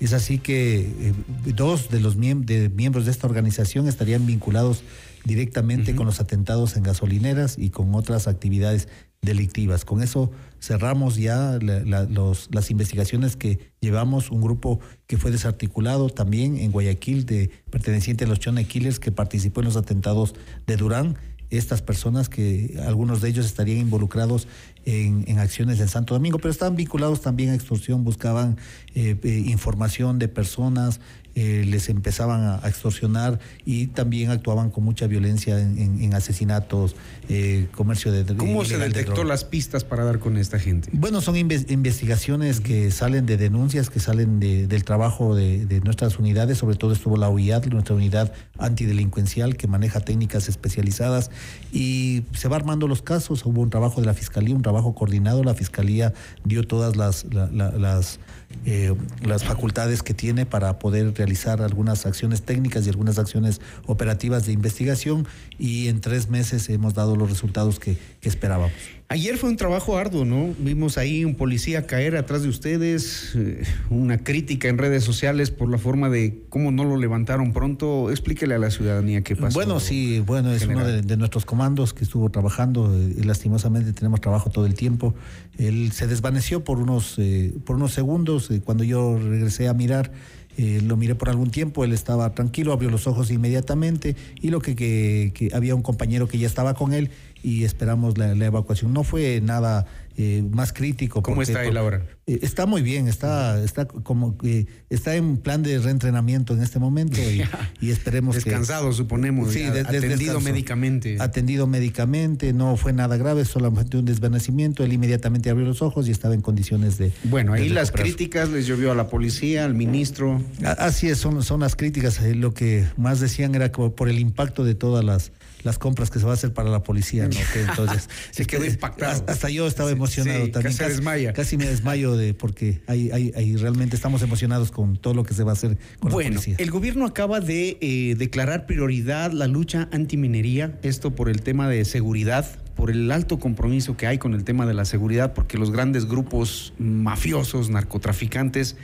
Es 0.00 0.12
así 0.12 0.38
que 0.38 0.80
eh, 0.80 1.12
dos 1.54 1.90
de 1.90 2.00
los 2.00 2.16
de 2.18 2.70
miembros 2.74 3.04
de 3.04 3.10
esta 3.10 3.26
organización 3.26 3.86
estarían 3.86 4.26
vinculados 4.26 4.82
directamente 5.24 5.92
uh 5.92 5.94
-huh. 5.94 5.98
con 5.98 6.06
los 6.06 6.20
atentados 6.20 6.76
en 6.76 6.82
gasolineras 6.82 7.56
y 7.58 7.70
con 7.70 7.94
otras 7.94 8.26
actividades 8.28 8.88
delictivas. 9.24 9.84
Con 9.84 10.02
eso 10.02 10.30
cerramos 10.60 11.16
ya 11.16 11.58
los, 11.60 12.48
las 12.52 12.70
investigaciones 12.70 13.36
que 13.36 13.72
llevamos, 13.80 14.30
un 14.30 14.40
grupo 14.40 14.80
que 15.06 15.18
fue 15.18 15.30
desarticulado 15.30 16.08
también 16.08 16.56
en 16.56 16.72
Guayaquil, 16.72 17.26
de, 17.26 17.50
perteneciente 17.70 18.24
a 18.24 18.28
los 18.28 18.40
Chone 18.40 18.66
Killers, 18.66 18.98
que 18.98 19.12
participó 19.12 19.60
en 19.60 19.66
los 19.66 19.76
atentados 19.76 20.34
de 20.66 20.76
Durán. 20.76 21.16
Estas 21.50 21.82
personas 21.82 22.28
que 22.28 22.80
algunos 22.86 23.20
de 23.20 23.28
ellos 23.28 23.46
estarían 23.46 23.78
involucrados 23.78 24.48
en, 24.84 25.24
en 25.26 25.38
acciones 25.38 25.80
en 25.80 25.88
Santo 25.88 26.14
Domingo, 26.14 26.38
pero 26.38 26.50
estaban 26.50 26.76
vinculados 26.76 27.20
también 27.20 27.50
a 27.50 27.54
extorsión, 27.54 28.04
buscaban 28.04 28.56
eh, 28.94 29.16
eh, 29.22 29.42
información 29.46 30.18
de 30.18 30.28
personas, 30.28 31.00
eh, 31.36 31.64
les 31.66 31.88
empezaban 31.88 32.42
a, 32.42 32.60
a, 32.64 32.68
extorsionar 32.68 33.40
y 33.64 33.88
también 33.88 34.30
actuaban 34.30 34.70
con 34.70 34.84
mucha 34.84 35.08
violencia 35.08 35.58
en, 35.58 35.78
en, 35.78 36.00
en 36.00 36.14
asesinatos, 36.14 36.94
eh, 37.28 37.66
comercio 37.72 38.12
de 38.12 38.36
¿Cómo 38.36 38.64
se 38.64 38.78
detectó 38.78 39.22
de 39.22 39.24
las 39.24 39.42
pistas 39.42 39.82
para 39.82 40.04
dar 40.04 40.20
con 40.20 40.36
esta 40.36 40.60
gente? 40.60 40.90
Bueno, 40.92 41.20
son 41.20 41.36
inve 41.36 41.66
investigaciones 41.70 42.60
que 42.60 42.92
salen 42.92 43.26
de 43.26 43.36
denuncias, 43.36 43.90
que 43.90 43.98
salen 43.98 44.38
de, 44.38 44.68
del 44.68 44.84
trabajo 44.84 45.34
de, 45.34 45.66
de, 45.66 45.80
nuestras 45.80 46.20
unidades, 46.20 46.58
sobre 46.58 46.76
todo 46.76 46.92
estuvo 46.92 47.16
la 47.16 47.28
UIAD, 47.28 47.66
nuestra 47.66 47.96
unidad 47.96 48.32
antidelincuencial 48.58 49.56
que 49.56 49.66
maneja 49.66 49.98
técnicas 49.98 50.48
especializadas 50.48 51.32
y 51.72 52.22
se 52.32 52.46
va 52.46 52.54
armando 52.54 52.86
los 52.86 53.02
casos, 53.02 53.44
hubo 53.44 53.60
un 53.60 53.70
trabajo 53.70 54.00
de 54.00 54.06
la 54.06 54.14
Fiscalía, 54.14 54.54
un 54.54 54.62
trabajo 54.62 54.73
coordinado, 54.94 55.44
la 55.44 55.54
Fiscalía 55.54 56.12
dio 56.44 56.66
todas 56.66 56.96
las, 56.96 57.24
la, 57.32 57.46
la, 57.50 57.70
las, 57.72 58.18
eh, 58.64 58.94
las 59.22 59.44
facultades 59.44 60.02
que 60.02 60.14
tiene 60.14 60.46
para 60.46 60.78
poder 60.78 61.14
realizar 61.14 61.62
algunas 61.62 62.06
acciones 62.06 62.42
técnicas 62.42 62.86
y 62.86 62.90
algunas 62.90 63.18
acciones 63.18 63.60
operativas 63.86 64.46
de 64.46 64.52
investigación 64.52 65.26
y 65.58 65.88
en 65.88 66.00
tres 66.00 66.28
meses 66.28 66.68
hemos 66.68 66.94
dado 66.94 67.16
los 67.16 67.30
resultados 67.30 67.78
que 67.78 67.96
esperábamos. 68.22 68.72
Ayer 69.08 69.36
fue 69.36 69.50
un 69.50 69.56
trabajo 69.56 69.98
arduo, 69.98 70.24
¿no? 70.24 70.54
Vimos 70.58 70.96
ahí 70.96 71.24
un 71.24 71.34
policía 71.34 71.86
caer 71.86 72.16
atrás 72.16 72.42
de 72.42 72.48
ustedes, 72.48 73.32
eh, 73.34 73.62
una 73.90 74.18
crítica 74.18 74.68
en 74.68 74.78
redes 74.78 75.04
sociales 75.04 75.50
por 75.50 75.68
la 75.68 75.76
forma 75.76 76.08
de 76.08 76.42
cómo 76.48 76.72
no 76.72 76.84
lo 76.84 76.96
levantaron 76.96 77.52
pronto. 77.52 78.10
Explíquele 78.10 78.54
a 78.54 78.58
la 78.58 78.70
ciudadanía 78.70 79.22
qué 79.22 79.36
pasó. 79.36 79.54
Bueno, 79.54 79.78
sí, 79.78 80.20
bueno, 80.20 80.52
es 80.52 80.66
uno 80.66 80.86
de, 80.86 81.02
de 81.02 81.16
nuestros 81.18 81.44
comandos 81.44 81.92
que 81.92 82.02
estuvo 82.04 82.30
trabajando 82.30 82.94
eh, 82.98 83.14
y 83.18 83.22
lastimosamente 83.24 83.92
tenemos 83.92 84.22
trabajo 84.22 84.48
todo 84.48 84.64
el 84.64 84.74
tiempo. 84.74 85.14
Él 85.58 85.92
se 85.92 86.06
desvaneció 86.06 86.64
por 86.64 86.78
unos, 86.78 87.14
eh, 87.18 87.54
por 87.64 87.76
unos 87.76 87.92
segundos 87.92 88.50
eh, 88.50 88.62
cuando 88.64 88.84
yo 88.84 89.18
regresé 89.18 89.68
a 89.68 89.74
mirar. 89.74 90.12
Eh, 90.56 90.80
lo 90.84 90.96
miré 90.96 91.14
por 91.14 91.28
algún 91.28 91.50
tiempo, 91.50 91.84
él 91.84 91.92
estaba 91.92 92.34
tranquilo, 92.34 92.72
abrió 92.72 92.90
los 92.90 93.06
ojos 93.06 93.30
inmediatamente 93.30 94.16
y 94.40 94.48
lo 94.50 94.60
que, 94.60 94.74
que- 94.76 95.50
había 95.54 95.74
un 95.74 95.82
compañero 95.82 96.28
que 96.28 96.38
ya 96.38 96.46
estaba 96.46 96.74
con 96.74 96.92
él 96.92 97.10
y 97.42 97.64
esperamos 97.64 98.16
la, 98.18 98.34
la 98.34 98.46
evacuación. 98.46 98.92
No 98.92 99.04
fue 99.04 99.40
nada 99.42 99.86
eh, 100.16 100.42
más 100.50 100.72
crítico. 100.72 101.22
¿Cómo 101.22 101.36
porque- 101.36 101.52
está 101.52 101.64
él 101.64 101.76
ahora? 101.76 102.06
eh, 102.26 102.38
Está 102.42 102.66
muy 102.66 102.82
bien, 102.82 103.08
está, 103.08 103.62
está 103.62 103.86
como 103.86 104.38
que 104.38 104.66
está 104.90 105.14
en 105.16 105.36
plan 105.38 105.62
de 105.62 105.78
reentrenamiento 105.78 106.54
en 106.54 106.62
este 106.62 106.78
momento 106.78 107.20
y, 107.20 107.42
y 107.80 107.90
esperemos 107.90 108.36
que- 108.36 108.44
Descansado, 108.50 108.92
suponemos, 108.92 109.52
Sí, 109.52 109.60
de- 109.60 109.80
atendido 109.80 110.16
descanso. 110.16 110.40
médicamente. 110.40 111.16
Atendido 111.20 111.66
médicamente, 111.66 112.52
no 112.52 112.76
fue 112.76 112.92
nada 112.92 113.16
grave, 113.16 113.44
solamente 113.44 113.96
un 113.96 114.04
desvanecimiento. 114.04 114.84
Él 114.84 114.92
inmediatamente 114.92 115.50
abrió 115.50 115.66
los 115.66 115.82
ojos 115.82 116.08
y 116.08 116.10
estaba 116.10 116.34
en 116.34 116.40
condiciones 116.40 116.96
de. 116.98 117.12
Bueno, 117.24 117.52
ahí 117.52 117.68
de 117.68 117.74
las 117.74 117.90
críticas 117.90 118.48
les 118.50 118.66
llovió 118.66 118.92
a 118.92 118.94
la 118.94 119.08
policía, 119.08 119.64
al 119.64 119.74
ministro. 119.74 120.40
Así 120.78 121.08
es, 121.08 121.18
son, 121.18 121.42
son 121.42 121.60
las 121.60 121.76
críticas. 121.76 122.20
Eh, 122.20 122.34
Lo 122.34 122.54
que 122.54 122.84
más 122.96 123.20
decían 123.20 123.54
era 123.54 123.70
por 123.72 124.08
el 124.08 124.18
impacto 124.18 124.64
de 124.64 124.74
todas 124.74 125.04
las, 125.04 125.32
las 125.64 125.78
compras 125.78 126.10
que 126.10 126.18
se 126.20 126.24
va 126.24 126.30
a 126.30 126.34
hacer 126.34 126.52
para 126.52 126.70
la 126.70 126.82
policía. 126.82 127.24
¿no? 127.24 127.36
Que 127.52 127.62
entonces, 127.68 128.08
Se 128.30 128.44
quedó 128.46 128.64
impactado. 128.64 129.24
Hasta 129.26 129.50
yo 129.50 129.66
estaba 129.66 129.90
emocionado 129.90 130.44
sí, 130.46 130.52
también. 130.52 130.76
casi 130.76 130.90
desmaya. 130.90 131.32
Casi 131.32 131.56
me 131.56 131.66
desmayo 131.66 132.16
de 132.16 132.34
porque 132.34 132.82
ahí 132.86 133.56
realmente 133.56 133.96
estamos 133.96 134.22
emocionados 134.22 134.70
con 134.70 134.96
todo 134.96 135.14
lo 135.14 135.24
que 135.24 135.34
se 135.34 135.42
va 135.42 135.50
a 135.50 135.54
hacer 135.54 135.76
con 135.98 136.10
la 136.10 136.14
Bueno, 136.14 136.30
policía. 136.30 136.54
el 136.58 136.70
gobierno 136.70 137.06
acaba 137.06 137.40
de 137.40 137.78
eh, 137.80 138.14
declarar 138.16 138.66
prioridad 138.66 139.32
la 139.32 139.46
lucha 139.48 139.88
antiminería, 139.90 140.78
esto 140.82 141.14
por 141.14 141.28
el 141.28 141.42
tema 141.42 141.68
de 141.68 141.84
seguridad, 141.84 142.46
por 142.76 142.90
el 142.90 143.10
alto 143.10 143.38
compromiso 143.38 143.96
que 143.96 144.06
hay 144.06 144.18
con 144.18 144.34
el 144.34 144.44
tema 144.44 144.66
de 144.66 144.74
la 144.74 144.84
seguridad, 144.84 145.32
porque 145.32 145.58
los 145.58 145.70
grandes 145.70 146.06
grupos 146.06 146.74
mafiosos, 146.78 147.70
narcotraficantes, 147.70 148.76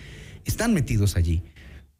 están 0.44 0.72
metidos 0.74 1.16
allí. 1.16 1.42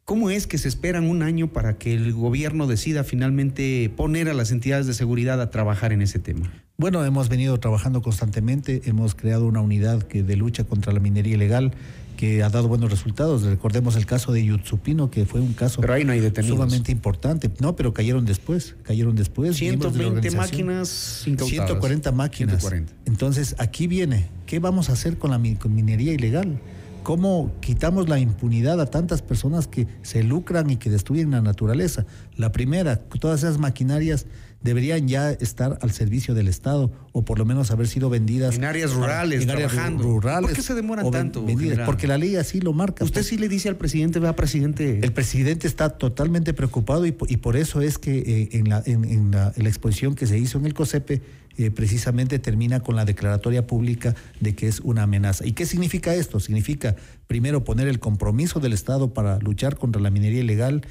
¿Cómo 0.05 0.29
es 0.29 0.47
que 0.47 0.57
se 0.57 0.67
esperan 0.67 1.07
un 1.09 1.21
año 1.21 1.53
para 1.53 1.77
que 1.77 1.93
el 1.93 2.13
gobierno 2.13 2.67
decida 2.67 3.03
finalmente 3.03 3.91
poner 3.95 4.29
a 4.29 4.33
las 4.33 4.51
entidades 4.51 4.87
de 4.87 4.93
seguridad 4.93 5.41
a 5.41 5.49
trabajar 5.49 5.93
en 5.93 6.01
ese 6.01 6.19
tema? 6.19 6.51
Bueno, 6.77 7.05
hemos 7.05 7.29
venido 7.29 7.59
trabajando 7.59 8.01
constantemente, 8.01 8.81
hemos 8.85 9.13
creado 9.15 9.45
una 9.45 9.61
unidad 9.61 10.03
que, 10.03 10.23
de 10.23 10.35
lucha 10.35 10.63
contra 10.63 10.91
la 10.91 10.99
minería 10.99 11.35
ilegal 11.35 11.73
que 12.17 12.43
ha 12.43 12.49
dado 12.49 12.67
buenos 12.67 12.91
resultados. 12.91 13.41
Recordemos 13.41 13.95
el 13.95 14.05
caso 14.05 14.31
de 14.31 14.45
Yutsupino, 14.45 15.09
que 15.09 15.25
fue 15.25 15.41
un 15.41 15.53
caso 15.53 15.81
Pero 15.81 15.93
ahí 15.93 16.03
no 16.03 16.11
hay 16.11 16.21
sumamente 16.43 16.91
importante. 16.91 17.49
No, 17.59 17.75
pero 17.75 17.95
cayeron 17.95 18.25
después, 18.25 18.75
cayeron 18.83 19.15
después. 19.15 19.59
miembros 19.59 19.93
de 19.93 20.03
la 20.03 20.09
120 20.09 20.27
organización. 20.27 20.67
máquinas 20.67 21.23
incautadas. 21.25 21.67
140 21.67 22.11
máquinas. 22.11 22.59
140. 22.59 22.93
Entonces, 23.05 23.55
aquí 23.57 23.87
viene, 23.87 24.27
¿qué 24.45 24.59
vamos 24.59 24.89
a 24.89 24.93
hacer 24.93 25.17
con 25.17 25.31
la 25.31 25.41
con 25.57 25.73
minería 25.73 26.13
ilegal? 26.13 26.59
¿Cómo 27.03 27.51
quitamos 27.61 28.09
la 28.09 28.19
impunidad 28.19 28.79
a 28.79 28.85
tantas 28.85 29.23
personas 29.23 29.67
que 29.67 29.87
se 30.03 30.23
lucran 30.23 30.69
y 30.69 30.77
que 30.77 30.91
destruyen 30.91 31.31
la 31.31 31.41
naturaleza? 31.41 32.05
La 32.37 32.51
primera, 32.51 32.97
todas 32.97 33.41
esas 33.41 33.57
maquinarias 33.57 34.27
deberían 34.61 35.07
ya 35.07 35.31
estar 35.31 35.77
al 35.81 35.91
servicio 35.91 36.33
del 36.33 36.47
Estado 36.47 36.91
o 37.13 37.23
por 37.25 37.39
lo 37.39 37.45
menos 37.45 37.71
haber 37.71 37.87
sido 37.87 38.09
vendidas 38.09 38.55
En 38.55 38.63
áreas 38.63 38.93
rurales, 38.93 39.41
en 39.43 39.49
áreas 39.49 39.71
ru- 39.71 39.75
trabajando. 39.75 40.03
rurales. 40.03 40.47
¿Por 40.49 40.55
qué 40.55 40.61
se 40.61 40.73
demoran 40.75 41.05
ven- 41.05 41.13
tanto, 41.13 41.43
vendidas? 41.45 41.85
Porque 41.85 42.07
la 42.07 42.17
ley 42.17 42.35
así 42.35 42.61
lo 42.61 42.73
marca. 42.73 43.03
Usted 43.03 43.23
sí 43.23 43.37
le 43.37 43.49
dice 43.49 43.69
al 43.69 43.75
presidente, 43.75 44.19
vea, 44.19 44.35
presidente. 44.35 44.99
El 45.01 45.11
presidente 45.13 45.67
está 45.67 45.89
totalmente 45.89 46.53
preocupado 46.53 47.05
y, 47.05 47.11
po- 47.11 47.25
y 47.27 47.37
por 47.37 47.57
eso 47.57 47.81
es 47.81 47.97
que 47.97 48.19
eh, 48.19 48.49
en, 48.53 48.69
la, 48.69 48.83
en, 48.85 49.03
en 49.05 49.31
la, 49.31 49.51
en 49.55 49.63
la 49.63 49.69
exposición 49.69 50.15
que 50.15 50.27
se 50.27 50.37
hizo 50.37 50.57
en 50.59 50.65
el 50.65 50.73
COSEPE 50.73 51.21
eh, 51.57 51.69
precisamente 51.69 52.39
termina 52.39 52.79
con 52.79 52.95
la 52.95 53.03
declaratoria 53.03 53.67
pública 53.67 54.15
de 54.39 54.55
que 54.55 54.67
es 54.67 54.79
una 54.79 55.03
amenaza. 55.03 55.45
¿Y 55.45 55.51
qué 55.51 55.65
significa 55.65 56.15
esto? 56.15 56.39
Significa 56.39 56.95
primero 57.27 57.63
poner 57.65 57.87
el 57.89 57.99
compromiso 57.99 58.59
del 58.59 58.71
Estado 58.73 59.13
para 59.13 59.37
luchar 59.39 59.75
contra 59.75 60.01
la 60.01 60.09
minería 60.11 60.39
ilegal, 60.41 60.81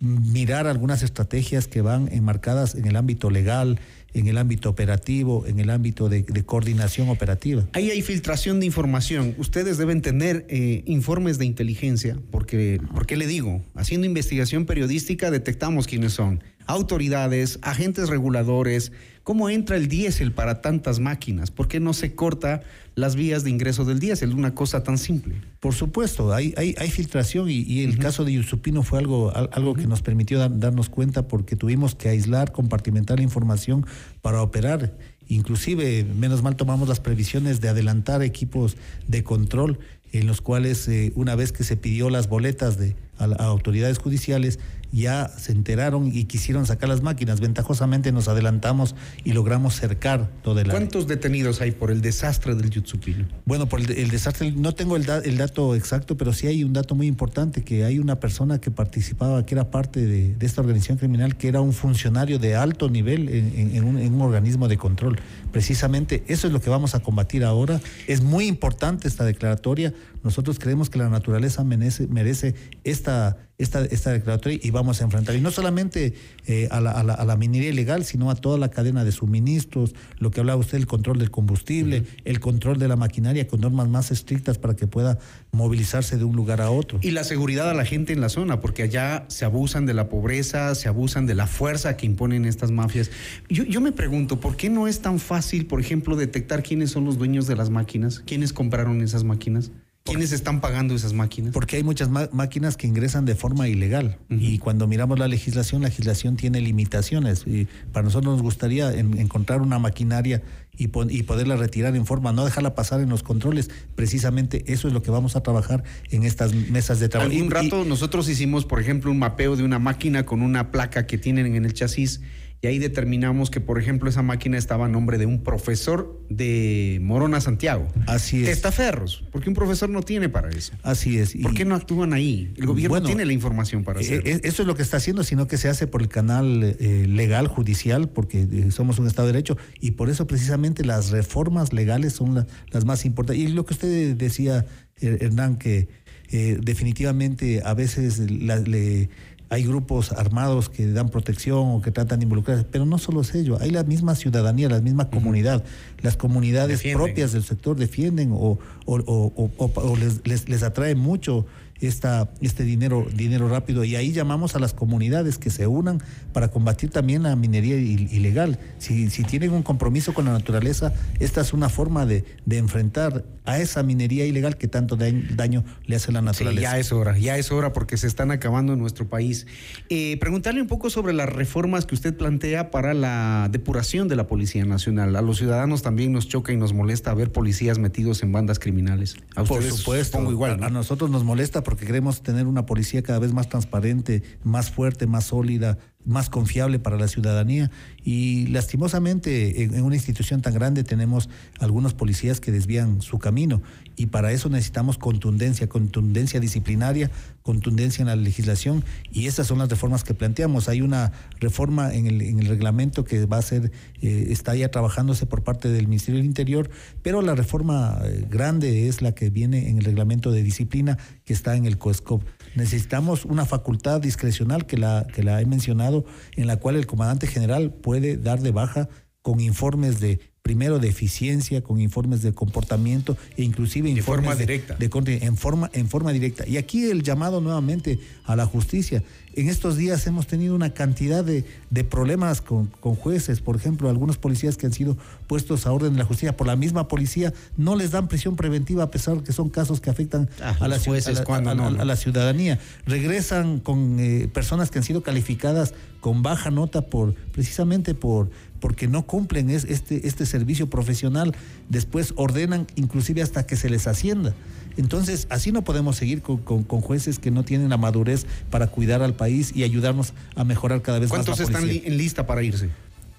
mirar 0.00 0.66
algunas 0.66 1.02
estrategias 1.02 1.66
que 1.66 1.80
van 1.80 2.08
enmarcadas 2.12 2.74
en 2.74 2.86
el 2.86 2.96
ámbito 2.96 3.30
legal, 3.30 3.78
en 4.14 4.28
el 4.28 4.38
ámbito 4.38 4.70
operativo, 4.70 5.44
en 5.46 5.58
el 5.58 5.70
ámbito 5.70 6.08
de, 6.08 6.24
coordinación 6.44 7.08
operativa. 7.08 7.66
Ahí 7.72 7.90
hay 7.90 8.00
filtración 8.00 8.60
de 8.60 8.66
información. 8.66 9.34
Ustedes 9.38 9.76
deben 9.76 10.00
tener 10.02 10.46
eh, 10.48 10.82
informes 10.86 11.36
de 11.38 11.46
inteligencia, 11.46 12.16
porque, 12.30 12.80
porque 12.94 13.16
le 13.16 13.26
digo, 13.26 13.62
haciendo 13.74 14.06
investigación 14.06 14.66
periodística 14.66 15.30
detectamos 15.30 15.86
quiénes 15.86 16.12
son. 16.12 16.42
Autoridades, 16.66 17.58
agentes 17.62 18.08
reguladores, 18.08 18.92
¿cómo 19.24 19.50
entra 19.50 19.76
el 19.76 19.88
diésel 19.88 20.30
para 20.32 20.60
tantas 20.60 21.00
máquinas? 21.00 21.50
¿Por 21.50 21.66
qué 21.66 21.80
no 21.80 21.92
se 21.92 22.14
corta 22.14 22.62
las 22.94 23.16
vías 23.16 23.42
de 23.42 23.50
ingreso 23.50 23.84
del 23.84 23.98
diésel? 23.98 24.32
Una 24.34 24.54
cosa 24.54 24.82
tan 24.84 24.96
simple. 24.98 25.34
Por 25.58 25.74
supuesto, 25.74 26.32
hay, 26.32 26.54
hay, 26.56 26.74
hay 26.78 26.90
filtración 26.90 27.50
y, 27.50 27.62
y 27.62 27.82
el 27.82 27.98
caso 27.98 28.24
de 28.24 28.34
Yusupino 28.34 28.82
fue 28.84 29.00
algo, 29.00 29.34
al- 29.34 29.48
algo 29.52 29.74
que 29.74 29.86
nos 29.88 30.02
permitió 30.02 30.38
dar- 30.38 30.56
darnos 30.60 30.88
cuenta 30.88 31.26
porque 31.26 31.56
tuvimos 31.56 31.94
que 31.96 32.08
aislar, 32.10 32.52
compartimentar 32.52 33.18
la 33.18 33.24
información 33.24 33.84
para 34.22 34.40
operar. 34.40 34.96
Inclusive, 35.26 36.04
menos 36.04 36.42
mal 36.42 36.54
tomamos 36.54 36.88
las 36.88 37.00
previsiones 37.00 37.60
de 37.62 37.68
adelantar 37.70 38.22
equipos 38.22 38.76
de 39.08 39.24
control 39.24 39.78
en 40.12 40.26
los 40.28 40.40
cuales 40.40 40.86
eh, 40.86 41.12
una 41.16 41.34
vez 41.34 41.50
que 41.50 41.64
se 41.64 41.76
pidió 41.76 42.08
las 42.08 42.28
boletas 42.28 42.78
de, 42.78 42.94
a, 43.18 43.24
a 43.24 43.46
autoridades 43.46 43.98
judiciales, 43.98 44.60
ya 44.94 45.28
se 45.36 45.52
enteraron 45.52 46.10
y 46.12 46.24
quisieron 46.24 46.66
sacar 46.66 46.88
las 46.88 47.02
máquinas. 47.02 47.40
Ventajosamente 47.40 48.12
nos 48.12 48.28
adelantamos 48.28 48.94
y 49.24 49.32
logramos 49.32 49.74
cercar 49.74 50.30
todo 50.42 50.54
el 50.60 50.70
área. 50.70 50.72
¿Cuántos 50.78 51.06
detenidos 51.06 51.60
hay 51.60 51.72
por 51.72 51.90
el 51.90 52.00
desastre 52.00 52.54
del 52.54 52.70
Yutsupino? 52.70 53.26
Bueno, 53.44 53.66
por 53.68 53.80
el, 53.80 53.90
el 53.90 54.10
desastre, 54.10 54.52
no 54.52 54.72
tengo 54.74 54.96
el, 54.96 55.04
da- 55.04 55.18
el 55.24 55.36
dato 55.36 55.74
exacto, 55.74 56.16
pero 56.16 56.32
sí 56.32 56.46
hay 56.46 56.64
un 56.64 56.72
dato 56.72 56.94
muy 56.94 57.06
importante, 57.06 57.62
que 57.64 57.84
hay 57.84 57.98
una 57.98 58.20
persona 58.20 58.60
que 58.60 58.70
participaba, 58.70 59.44
que 59.44 59.54
era 59.54 59.70
parte 59.70 60.04
de, 60.06 60.34
de 60.34 60.46
esta 60.46 60.60
organización 60.60 60.98
criminal, 60.98 61.36
que 61.36 61.48
era 61.48 61.60
un 61.60 61.72
funcionario 61.72 62.38
de 62.38 62.54
alto 62.54 62.88
nivel 62.88 63.28
en, 63.28 63.52
en- 63.58 63.76
en 63.76 63.84
un, 63.84 63.98
en 63.98 64.14
un 64.14 64.22
organismo 64.22 64.68
de 64.68 64.76
control. 64.78 65.18
Precisamente 65.54 66.24
eso 66.26 66.48
es 66.48 66.52
lo 66.52 66.60
que 66.60 66.68
vamos 66.68 66.96
a 66.96 67.00
combatir 67.00 67.44
ahora. 67.44 67.80
Es 68.08 68.22
muy 68.22 68.48
importante 68.48 69.06
esta 69.06 69.24
declaratoria. 69.24 69.94
Nosotros 70.24 70.58
creemos 70.58 70.90
que 70.90 70.98
la 70.98 71.08
naturaleza 71.08 71.62
merece, 71.62 72.08
merece 72.08 72.56
esta, 72.82 73.36
esta, 73.56 73.84
esta 73.84 74.10
declaratoria 74.10 74.58
y 74.60 74.70
vamos 74.70 75.00
a 75.00 75.04
enfrentar. 75.04 75.36
Y 75.36 75.40
no 75.40 75.52
solamente 75.52 76.14
eh, 76.46 76.66
a, 76.72 76.80
la, 76.80 76.90
a 76.90 77.04
la- 77.04 77.14
a 77.14 77.24
la 77.24 77.36
minería 77.36 77.68
ilegal, 77.70 78.04
sino 78.04 78.30
a 78.30 78.34
toda 78.34 78.58
la 78.58 78.68
cadena 78.68 79.04
de 79.04 79.12
suministros, 79.12 79.94
lo 80.18 80.32
que 80.32 80.40
hablaba 80.40 80.58
usted, 80.58 80.76
el 80.78 80.88
control 80.88 81.20
del 81.20 81.30
combustible, 81.30 82.02
el 82.24 82.40
control 82.40 82.80
de 82.80 82.88
la 82.88 82.96
maquinaria 82.96 83.46
con 83.46 83.60
normas 83.60 83.88
más 83.88 84.10
estrictas 84.10 84.58
para 84.58 84.74
que 84.74 84.88
pueda 84.88 85.18
movilizarse 85.52 86.16
de 86.18 86.24
un 86.24 86.34
lugar 86.34 86.60
a 86.62 86.70
otro. 86.70 86.98
Y 87.00 87.12
la 87.12 87.22
seguridad 87.22 87.70
a 87.70 87.74
la 87.74 87.84
gente 87.84 88.12
en 88.12 88.20
la 88.20 88.28
zona, 88.28 88.60
porque 88.60 88.82
allá 88.82 89.24
se 89.28 89.44
abusan 89.44 89.86
de 89.86 89.94
la 89.94 90.08
pobreza, 90.08 90.74
se 90.74 90.88
abusan 90.88 91.26
de 91.26 91.34
la 91.36 91.46
fuerza 91.46 91.96
que 91.96 92.06
imponen 92.06 92.44
estas 92.44 92.72
mafias. 92.72 93.10
Yo, 93.48 93.62
yo 93.64 93.80
me 93.80 93.92
pregunto, 93.92 94.40
¿por 94.40 94.56
qué 94.56 94.68
no 94.68 94.88
es 94.88 95.00
tan 95.00 95.20
fácil, 95.20 95.43
por 95.68 95.80
ejemplo, 95.80 96.16
detectar 96.16 96.62
quiénes 96.62 96.90
son 96.90 97.04
los 97.04 97.18
dueños 97.18 97.46
de 97.46 97.56
las 97.56 97.70
máquinas? 97.70 98.20
¿Quiénes 98.26 98.52
compraron 98.52 99.00
esas 99.02 99.24
máquinas? 99.24 99.70
¿Quiénes 100.06 100.32
están 100.32 100.60
pagando 100.60 100.94
esas 100.94 101.14
máquinas? 101.14 101.54
Porque 101.54 101.76
hay 101.76 101.82
muchas 101.82 102.10
máquinas 102.10 102.76
que 102.76 102.86
ingresan 102.86 103.24
de 103.24 103.34
forma 103.34 103.68
ilegal 103.68 104.18
y 104.28 104.58
cuando 104.58 104.86
miramos 104.86 105.18
la 105.18 105.28
legislación, 105.28 105.80
la 105.80 105.88
legislación 105.88 106.36
tiene 106.36 106.60
limitaciones 106.60 107.44
y 107.46 107.68
para 107.90 108.04
nosotros 108.04 108.34
nos 108.34 108.42
gustaría 108.42 108.92
en- 108.92 109.16
encontrar 109.18 109.62
una 109.62 109.78
maquinaria 109.78 110.42
y, 110.76 110.88
poderla 110.88 111.56
retirar 111.56 111.96
en 111.96 112.04
forma, 112.04 112.32
no 112.32 112.44
dejarla 112.44 112.74
pasar 112.74 113.00
en 113.00 113.08
los 113.08 113.22
controles. 113.22 113.70
Precisamente 113.94 114.70
eso 114.70 114.88
es 114.88 114.92
lo 114.92 115.02
que 115.02 115.10
vamos 115.10 115.36
a 115.36 115.42
trabajar 115.42 115.84
en 116.10 116.24
estas 116.24 116.52
mesas 116.52 117.00
de 117.00 117.08
trabajo. 117.08 117.32
Y- 117.32 117.48
rato 117.48 117.84
nosotros 117.86 118.28
hicimos, 118.28 118.66
por 118.66 118.80
ejemplo, 118.80 119.10
un 119.10 119.18
mapeo 119.18 119.56
de 119.56 119.62
una 119.62 119.78
máquina 119.78 120.26
con 120.26 120.42
una 120.42 120.70
placa 120.70 121.06
que 121.06 121.16
tienen 121.16 121.46
en 121.54 121.64
el 121.64 121.72
chasis 121.72 122.20
y 122.64 122.66
ahí 122.66 122.78
determinamos 122.78 123.50
que, 123.50 123.60
por 123.60 123.78
ejemplo, 123.78 124.08
esa 124.08 124.22
máquina 124.22 124.56
estaba 124.56 124.86
a 124.86 124.88
nombre 124.88 125.18
de 125.18 125.26
un 125.26 125.42
profesor 125.42 126.18
de 126.30 126.98
Morona 127.02 127.38
Santiago. 127.42 127.86
Así 128.06 128.40
es. 128.42 128.46
Testaferros, 128.48 129.22
porque 129.32 129.50
un 129.50 129.54
profesor 129.54 129.90
no 129.90 130.00
tiene 130.02 130.30
para 130.30 130.48
eso. 130.48 130.72
Así 130.82 131.18
es. 131.18 131.34
¿Por 131.42 131.52
qué 131.52 131.66
no 131.66 131.74
actúan 131.74 132.14
ahí? 132.14 132.54
El 132.56 132.64
gobierno 132.64 132.88
Bueno, 132.94 133.06
tiene 133.06 133.26
la 133.26 133.34
información 133.34 133.84
para 133.84 134.00
Eh, 134.00 134.04
hacerlo. 134.04 134.30
eh, 134.30 134.40
Eso 134.44 134.62
es 134.62 134.66
lo 134.66 134.74
que 134.76 134.80
está 134.82 134.96
haciendo, 134.96 135.24
sino 135.24 135.46
que 135.46 135.58
se 135.58 135.68
hace 135.68 135.86
por 135.86 136.00
el 136.00 136.08
canal 136.08 136.62
eh, 136.80 137.04
legal, 137.06 137.48
judicial, 137.48 138.08
porque 138.08 138.46
eh, 138.50 138.70
somos 138.70 138.98
un 138.98 139.08
Estado 139.08 139.26
de 139.28 139.34
Derecho, 139.34 139.58
y 139.82 139.90
por 139.90 140.08
eso 140.08 140.26
precisamente 140.26 140.86
las 140.86 141.10
reformas 141.10 141.74
legales 141.74 142.14
son 142.14 142.34
la- 142.34 142.46
las 142.70 142.86
más 142.86 143.04
importantes. 143.04 143.44
Y 143.44 143.48
lo 143.52 143.66
que 143.66 143.74
usted 143.74 144.16
decía, 144.16 144.64
Hernán, 145.02 145.56
que 145.58 145.88
eh, 146.30 146.58
definitivamente 146.62 147.60
a 147.62 147.74
veces 147.74 148.18
la- 148.30 148.56
le, 148.58 149.10
hay 149.54 149.64
grupos 149.64 150.12
armados 150.12 150.68
que 150.68 150.86
dan 150.88 151.08
protección 151.08 151.70
o 151.76 151.80
que 151.82 151.90
tratan 151.90 152.18
de 152.18 152.24
involucrar, 152.24 152.66
pero 152.70 152.84
no 152.86 152.98
solo 152.98 153.20
es 153.22 153.34
ello, 153.34 153.56
hay 153.60 153.70
la 153.70 153.84
misma 153.84 154.14
ciudadanía, 154.14 154.68
la 154.68 154.80
misma 154.80 155.08
comunidad, 155.10 155.64
las 156.02 156.16
comunidades 156.16 156.78
Defienden. 156.78 157.04
propias 157.06 157.32
del 157.32 157.44
sector 157.44 157.76
defienden 157.76 158.30
o- 158.32 158.58
o 158.86 159.96
les, 159.96 160.26
les- 160.26 160.48
les 160.48 160.62
atrae 160.62 160.94
mucho 160.94 161.46
esta, 161.80 162.30
este 162.40 162.64
dinero, 162.64 163.06
dinero 163.14 163.48
rápido 163.48 163.84
y 163.84 163.96
ahí 163.96 164.12
llamamos 164.12 164.54
a 164.54 164.58
las 164.58 164.72
comunidades 164.72 165.38
que 165.38 165.50
se 165.50 165.66
unan 165.66 166.02
para 166.32 166.48
combatir 166.48 166.90
también 166.90 167.22
la 167.24 167.36
minería 167.36 167.76
il- 167.76 168.10
ilegal. 168.12 168.58
Si, 168.78 169.10
si 169.10 169.24
tienen 169.24 169.50
un 169.52 169.62
compromiso 169.62 170.14
con 170.14 170.24
la 170.26 170.32
naturaleza, 170.32 170.92
esta 171.20 171.40
es 171.40 171.52
una 171.52 171.68
forma 171.68 172.06
de, 172.06 172.24
de 172.46 172.58
enfrentar 172.58 173.24
a 173.46 173.58
esa 173.58 173.82
minería 173.82 174.24
ilegal 174.24 174.56
que 174.56 174.68
tanto 174.68 174.96
daño, 174.96 175.22
daño 175.34 175.64
le 175.86 175.96
hace 175.96 176.10
a 176.10 176.14
la 176.14 176.20
Sí, 176.20 176.24
naturaleza. 176.26 176.62
ya 176.62 176.78
es 176.78 176.92
hora, 176.92 177.18
ya 177.18 177.36
es 177.36 177.52
hora 177.52 177.72
porque 177.74 177.98
se 177.98 178.06
están 178.06 178.30
acabando 178.30 178.72
en 178.72 178.78
nuestro 178.78 179.06
país. 179.06 179.46
Eh, 179.90 180.16
preguntarle 180.18 180.62
un 180.62 180.68
poco 180.68 180.88
sobre 180.88 181.12
las 181.12 181.28
reformas 181.28 181.84
que 181.84 181.94
usted 181.94 182.16
plantea 182.16 182.70
para 182.70 182.94
la 182.94 183.48
depuración 183.52 184.08
de 184.08 184.16
la 184.16 184.26
Policía 184.26 184.64
Nacional. 184.64 185.14
A 185.16 185.20
los 185.22 185.36
ciudadanos 185.38 185.82
también 185.82 186.12
nos 186.12 186.26
choca 186.28 186.52
y 186.52 186.56
nos 186.56 186.72
molesta 186.72 187.12
ver 187.12 187.32
policías 187.32 187.78
metidos 187.78 188.22
en 188.22 188.32
bandas 188.32 188.58
criminales. 188.58 189.16
A 189.36 189.44
Por 189.44 189.62
supuesto, 189.62 190.30
igual. 190.30 190.62
a 190.64 190.70
nosotros 190.70 191.10
nos 191.10 191.24
molesta 191.24 191.62
porque 191.64 191.86
queremos 191.86 192.22
tener 192.22 192.46
una 192.46 192.66
policía 192.66 193.02
cada 193.02 193.18
vez 193.18 193.32
más 193.32 193.48
transparente, 193.48 194.22
más 194.44 194.70
fuerte, 194.70 195.06
más 195.08 195.24
sólida, 195.24 195.78
más 196.04 196.30
confiable 196.30 196.78
para 196.78 196.96
la 196.96 197.08
ciudadanía. 197.08 197.70
Y 198.02 198.46
lastimosamente 198.48 199.62
en, 199.62 199.82
una 199.82 199.94
institución 199.94 200.42
tan 200.42 200.54
grande 200.54 200.84
tenemos 200.84 201.28
algunos 201.58 201.94
policías 201.94 202.40
que 202.40 202.52
desvían 202.52 203.00
su 203.02 203.18
camino 203.18 203.62
y 203.96 204.06
para 204.06 204.32
eso 204.32 204.48
necesitamos 204.48 204.98
contundencia, 204.98 205.68
contundencia 205.68 206.40
disciplinaria, 206.40 207.10
contundencia 207.42 208.02
en 208.02 208.08
la 208.08 208.16
legislación 208.16 208.84
y 209.12 209.26
esas 209.26 209.46
son 209.46 209.58
las 209.58 209.68
reformas 209.68 210.04
que 210.04 210.14
planteamos. 210.14 210.68
Hay 210.68 210.80
una 210.80 211.12
reforma 211.40 211.94
en 211.94 212.06
el, 212.06 212.22
en 212.22 212.40
el 212.40 212.46
reglamento 212.46 213.04
que 213.04 213.24
va 213.26 213.38
a 213.38 213.42
ser, 213.42 213.72
eh, 214.02 214.26
está 214.28 214.54
ya 214.54 214.70
trabajándose 214.70 215.26
por 215.26 215.42
parte 215.42 215.68
del 215.68 215.88
Ministerio 215.88 216.18
del 216.18 216.26
Interior, 216.26 216.70
pero 217.02 217.22
la 217.22 217.34
reforma 217.34 217.98
eh, 218.04 218.26
grande 218.28 218.88
es 218.88 219.00
la 219.00 219.14
que 219.14 219.30
viene 219.30 219.70
en 219.70 219.78
el 219.78 219.84
reglamento 219.84 220.30
de 220.30 220.42
disciplina 220.42 220.98
que 221.24 221.32
está 221.32 221.56
en 221.56 221.66
el 221.66 221.78
COESCOP. 221.78 222.22
Necesitamos 222.56 223.24
una 223.24 223.44
facultad 223.46 224.00
discrecional 224.00 224.66
que 224.66 224.76
la, 224.78 225.06
que 225.12 225.22
la 225.22 225.40
he 225.40 225.46
mencionado, 225.46 226.04
en 226.36 226.46
la 226.46 226.56
cual 226.58 226.76
el 226.76 226.86
comandante 226.86 227.26
general 227.26 227.72
puede 227.72 228.16
dar 228.16 228.40
de 228.40 228.50
baja 228.52 228.88
con 229.22 229.40
informes 229.40 230.00
de 230.00 230.20
primero 230.42 230.78
de 230.78 230.88
eficiencia, 230.88 231.62
con 231.62 231.80
informes 231.80 232.20
de 232.20 232.34
comportamiento 232.34 233.16
e 233.38 233.42
inclusive 233.44 233.88
informes 233.88 234.26
forma 234.26 234.36
directa. 234.38 234.74
de 234.74 234.90
contra- 234.90 235.14
en 235.14 235.36
forma 235.38 235.70
en 235.72 235.88
forma 235.88 236.12
directa. 236.12 236.46
Y 236.46 236.58
aquí 236.58 236.84
el 236.90 237.02
llamado 237.02 237.40
nuevamente 237.40 237.98
a 238.24 238.36
la 238.36 238.44
justicia. 238.44 239.02
En 239.36 239.48
estos 239.48 239.76
días 239.76 240.06
hemos 240.06 240.26
tenido 240.28 240.54
una 240.54 240.70
cantidad 240.74 241.24
de, 241.24 241.44
de 241.70 241.82
problemas 241.84 242.40
con, 242.40 242.66
con 242.80 242.94
jueces, 242.94 243.40
por 243.40 243.56
ejemplo, 243.56 243.88
algunos 243.90 244.16
policías 244.16 244.56
que 244.56 244.66
han 244.66 244.72
sido 244.72 244.96
puestos 245.26 245.66
a 245.66 245.72
orden 245.72 245.92
de 245.94 245.98
la 245.98 246.04
justicia 246.04 246.36
por 246.36 246.46
la 246.46 246.54
misma 246.54 246.86
policía 246.86 247.32
no 247.56 247.74
les 247.74 247.90
dan 247.90 248.06
prisión 248.06 248.36
preventiva 248.36 248.84
a 248.84 248.90
pesar 248.92 249.22
que 249.24 249.32
son 249.32 249.48
casos 249.50 249.80
que 249.80 249.90
afectan 249.90 250.28
Ah, 250.40 250.56
a, 250.60 250.68
la, 250.68 250.78
jueces, 250.78 251.16
a 251.16 251.20
la- 251.20 251.24
¿cuándo 251.24 251.50
a- 251.50 251.54
no, 251.56 251.66
a- 251.66 251.70
no? 251.70 251.80
a 251.82 251.84
la 251.84 251.96
ciudadanía. 251.96 252.60
Regresan 252.86 253.58
con 253.58 253.98
eh, 253.98 254.28
personas 254.32 254.70
que 254.70 254.78
han 254.78 254.84
sido 254.84 255.02
calificadas 255.02 255.74
con 256.00 256.22
baja 256.22 256.50
nota 256.50 256.82
por 256.82 257.14
precisamente 257.14 257.94
por 257.94 258.30
porque 258.60 258.86
no 258.88 259.04
cumplen 259.04 259.50
es- 259.50 259.64
este, 259.64 260.06
este 260.06 260.26
servicio 260.26 260.70
profesional, 260.70 261.34
después 261.68 262.14
ordenan 262.16 262.66
inclusive 262.76 263.20
hasta 263.20 263.46
que 263.46 263.56
se 263.56 263.68
les 263.68 263.86
ascienda. 263.88 264.32
Entonces, 264.76 265.26
así 265.30 265.52
no 265.52 265.62
podemos 265.62 265.96
seguir 265.96 266.22
con, 266.22 266.38
con- 266.38 266.64
con 266.64 266.80
jueces 266.80 267.18
que 267.18 267.30
no 267.30 267.44
tienen 267.44 267.68
la 267.68 267.76
madurez 267.76 268.26
para 268.50 268.66
cuidar 268.66 269.02
al 269.02 269.14
país 269.14 269.52
y 269.54 269.62
ayudarnos 269.62 270.12
a 270.36 270.44
mejorar 270.44 270.82
cada 270.82 270.98
vez 270.98 271.10
más 271.10 271.24
¿Cuántos 271.24 271.40
están 271.40 271.66
li- 271.68 271.82
en 271.84 271.96
lista 271.96 272.26
para 272.26 272.42
irse? 272.42 272.70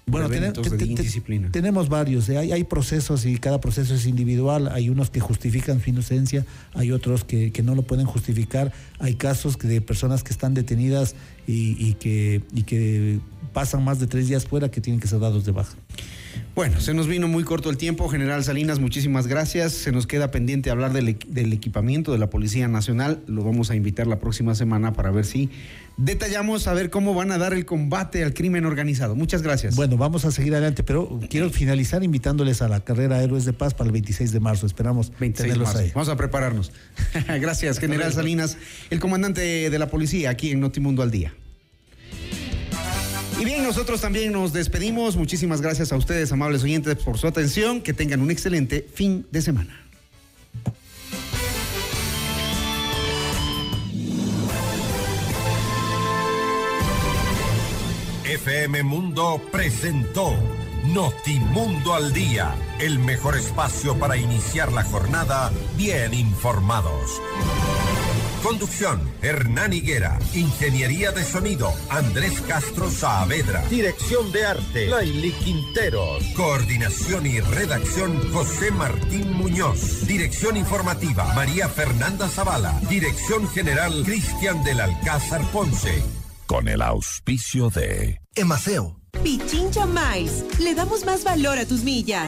Bueno, 0.08 0.28
tenemos 1.50 1.88
varios. 1.88 2.28
eh, 2.28 2.38
Hay, 2.38 2.52
hay 2.52 2.62
procesos 2.62 3.26
y 3.26 3.38
cada 3.38 3.60
proceso 3.60 3.92
es 3.94 4.06
individual. 4.06 4.68
Hay 4.68 4.88
unos 4.88 5.10
que 5.10 5.18
justifican 5.18 5.82
su 5.82 5.90
inocencia, 5.90 6.46
hay 6.74 6.92
otros 6.92 7.24
que, 7.24 7.50
que 7.50 7.64
no 7.64 7.74
lo 7.74 7.82
pueden 7.82 8.06
justificar. 8.06 8.72
Hay 9.00 9.14
casos 9.16 9.58
de 9.58 9.80
personas 9.80 10.22
que 10.22 10.30
están 10.32 10.54
detenidas 10.54 11.16
y, 11.48 11.74
y 11.84 11.94
que, 11.94 12.40
y 12.54 12.62
que 12.62 13.18
pasan 13.52 13.82
más 13.82 13.98
de 13.98 14.06
tres 14.06 14.28
días 14.28 14.46
fuera 14.46 14.70
que 14.70 14.80
tienen 14.80 15.00
que 15.00 15.08
ser 15.08 15.18
dados 15.18 15.44
de 15.44 15.50
baja. 15.50 15.74
Bueno, 16.54 16.80
se 16.80 16.94
nos 16.94 17.06
vino 17.06 17.28
muy 17.28 17.44
corto 17.44 17.68
el 17.68 17.76
tiempo. 17.76 18.08
General 18.08 18.42
Salinas, 18.42 18.78
muchísimas 18.78 19.26
gracias. 19.26 19.72
Se 19.74 19.92
nos 19.92 20.06
queda 20.06 20.30
pendiente 20.30 20.70
hablar 20.70 20.94
del, 20.94 21.08
equ- 21.08 21.26
del 21.26 21.52
equipamiento 21.52 22.12
de 22.12 22.18
la 22.18 22.30
Policía 22.30 22.66
Nacional. 22.66 23.22
Lo 23.26 23.44
vamos 23.44 23.70
a 23.70 23.76
invitar 23.76 24.06
la 24.06 24.18
próxima 24.20 24.54
semana 24.54 24.94
para 24.94 25.10
ver 25.10 25.26
si 25.26 25.50
detallamos 25.98 26.66
a 26.66 26.72
ver 26.72 26.88
cómo 26.88 27.12
van 27.12 27.30
a 27.30 27.36
dar 27.36 27.52
el 27.52 27.66
combate 27.66 28.24
al 28.24 28.32
crimen 28.32 28.64
organizado. 28.64 29.14
Muchas 29.14 29.42
gracias. 29.42 29.76
Bueno, 29.76 29.98
vamos 29.98 30.24
a 30.24 30.30
seguir 30.30 30.54
adelante, 30.54 30.82
pero 30.82 31.20
quiero 31.28 31.50
finalizar 31.50 32.02
invitándoles 32.02 32.62
a 32.62 32.68
la 32.68 32.80
carrera 32.80 33.22
Héroes 33.22 33.44
de 33.44 33.52
Paz 33.52 33.74
para 33.74 33.88
el 33.88 33.92
26 33.92 34.32
de 34.32 34.40
marzo. 34.40 34.64
Esperamos 34.64 35.10
26 35.20 35.36
de 35.36 35.42
tenerlos 35.42 35.68
marzo. 35.68 35.78
ahí. 35.80 35.92
Vamos 35.94 36.08
a 36.08 36.16
prepararnos. 36.16 36.72
gracias, 37.40 37.78
General 37.78 38.10
Salinas, 38.14 38.56
el 38.88 38.98
comandante 38.98 39.68
de 39.68 39.78
la 39.78 39.88
policía 39.88 40.30
aquí 40.30 40.52
en 40.52 40.60
Notimundo 40.60 41.02
al 41.02 41.10
Día. 41.10 41.34
Y 43.38 43.44
bien, 43.44 43.62
nosotros 43.62 44.00
también 44.00 44.32
nos 44.32 44.54
despedimos. 44.54 45.16
Muchísimas 45.16 45.60
gracias 45.60 45.92
a 45.92 45.96
ustedes, 45.96 46.32
amables 46.32 46.62
oyentes, 46.62 46.96
por 46.96 47.18
su 47.18 47.26
atención. 47.26 47.82
Que 47.82 47.92
tengan 47.92 48.22
un 48.22 48.30
excelente 48.30 48.86
fin 48.94 49.26
de 49.30 49.42
semana. 49.42 49.82
FM 58.24 58.82
Mundo 58.84 59.40
presentó 59.52 60.34
Notimundo 60.84 61.94
al 61.94 62.12
Día, 62.12 62.54
el 62.78 62.98
mejor 62.98 63.36
espacio 63.36 63.98
para 63.98 64.16
iniciar 64.16 64.72
la 64.72 64.84
jornada 64.84 65.52
bien 65.76 66.14
informados. 66.14 67.20
Conducción, 68.42 69.00
Hernán 69.22 69.72
Higuera. 69.72 70.18
Ingeniería 70.34 71.12
de 71.12 71.24
sonido, 71.24 71.72
Andrés 71.90 72.40
Castro 72.42 72.90
Saavedra. 72.90 73.62
Dirección 73.68 74.30
de 74.32 74.46
arte, 74.46 74.86
Laili 74.86 75.32
Quinteros. 75.32 76.24
Coordinación 76.36 77.26
y 77.26 77.40
redacción, 77.40 78.32
José 78.32 78.70
Martín 78.70 79.32
Muñoz. 79.32 80.06
Dirección 80.06 80.56
informativa, 80.56 81.32
María 81.34 81.68
Fernanda 81.68 82.28
Zavala. 82.28 82.78
Dirección 82.88 83.48
general, 83.48 84.02
Cristian 84.04 84.62
del 84.64 84.80
Alcázar 84.80 85.42
Ponce. 85.50 86.02
Con 86.46 86.68
el 86.68 86.82
auspicio 86.82 87.70
de 87.70 88.20
Emaceo. 88.34 89.00
Pichincha 89.22 89.86
Mais. 89.86 90.44
Le 90.60 90.74
damos 90.74 91.04
más 91.04 91.24
valor 91.24 91.58
a 91.58 91.66
tus 91.66 91.82
millas. 91.82 92.24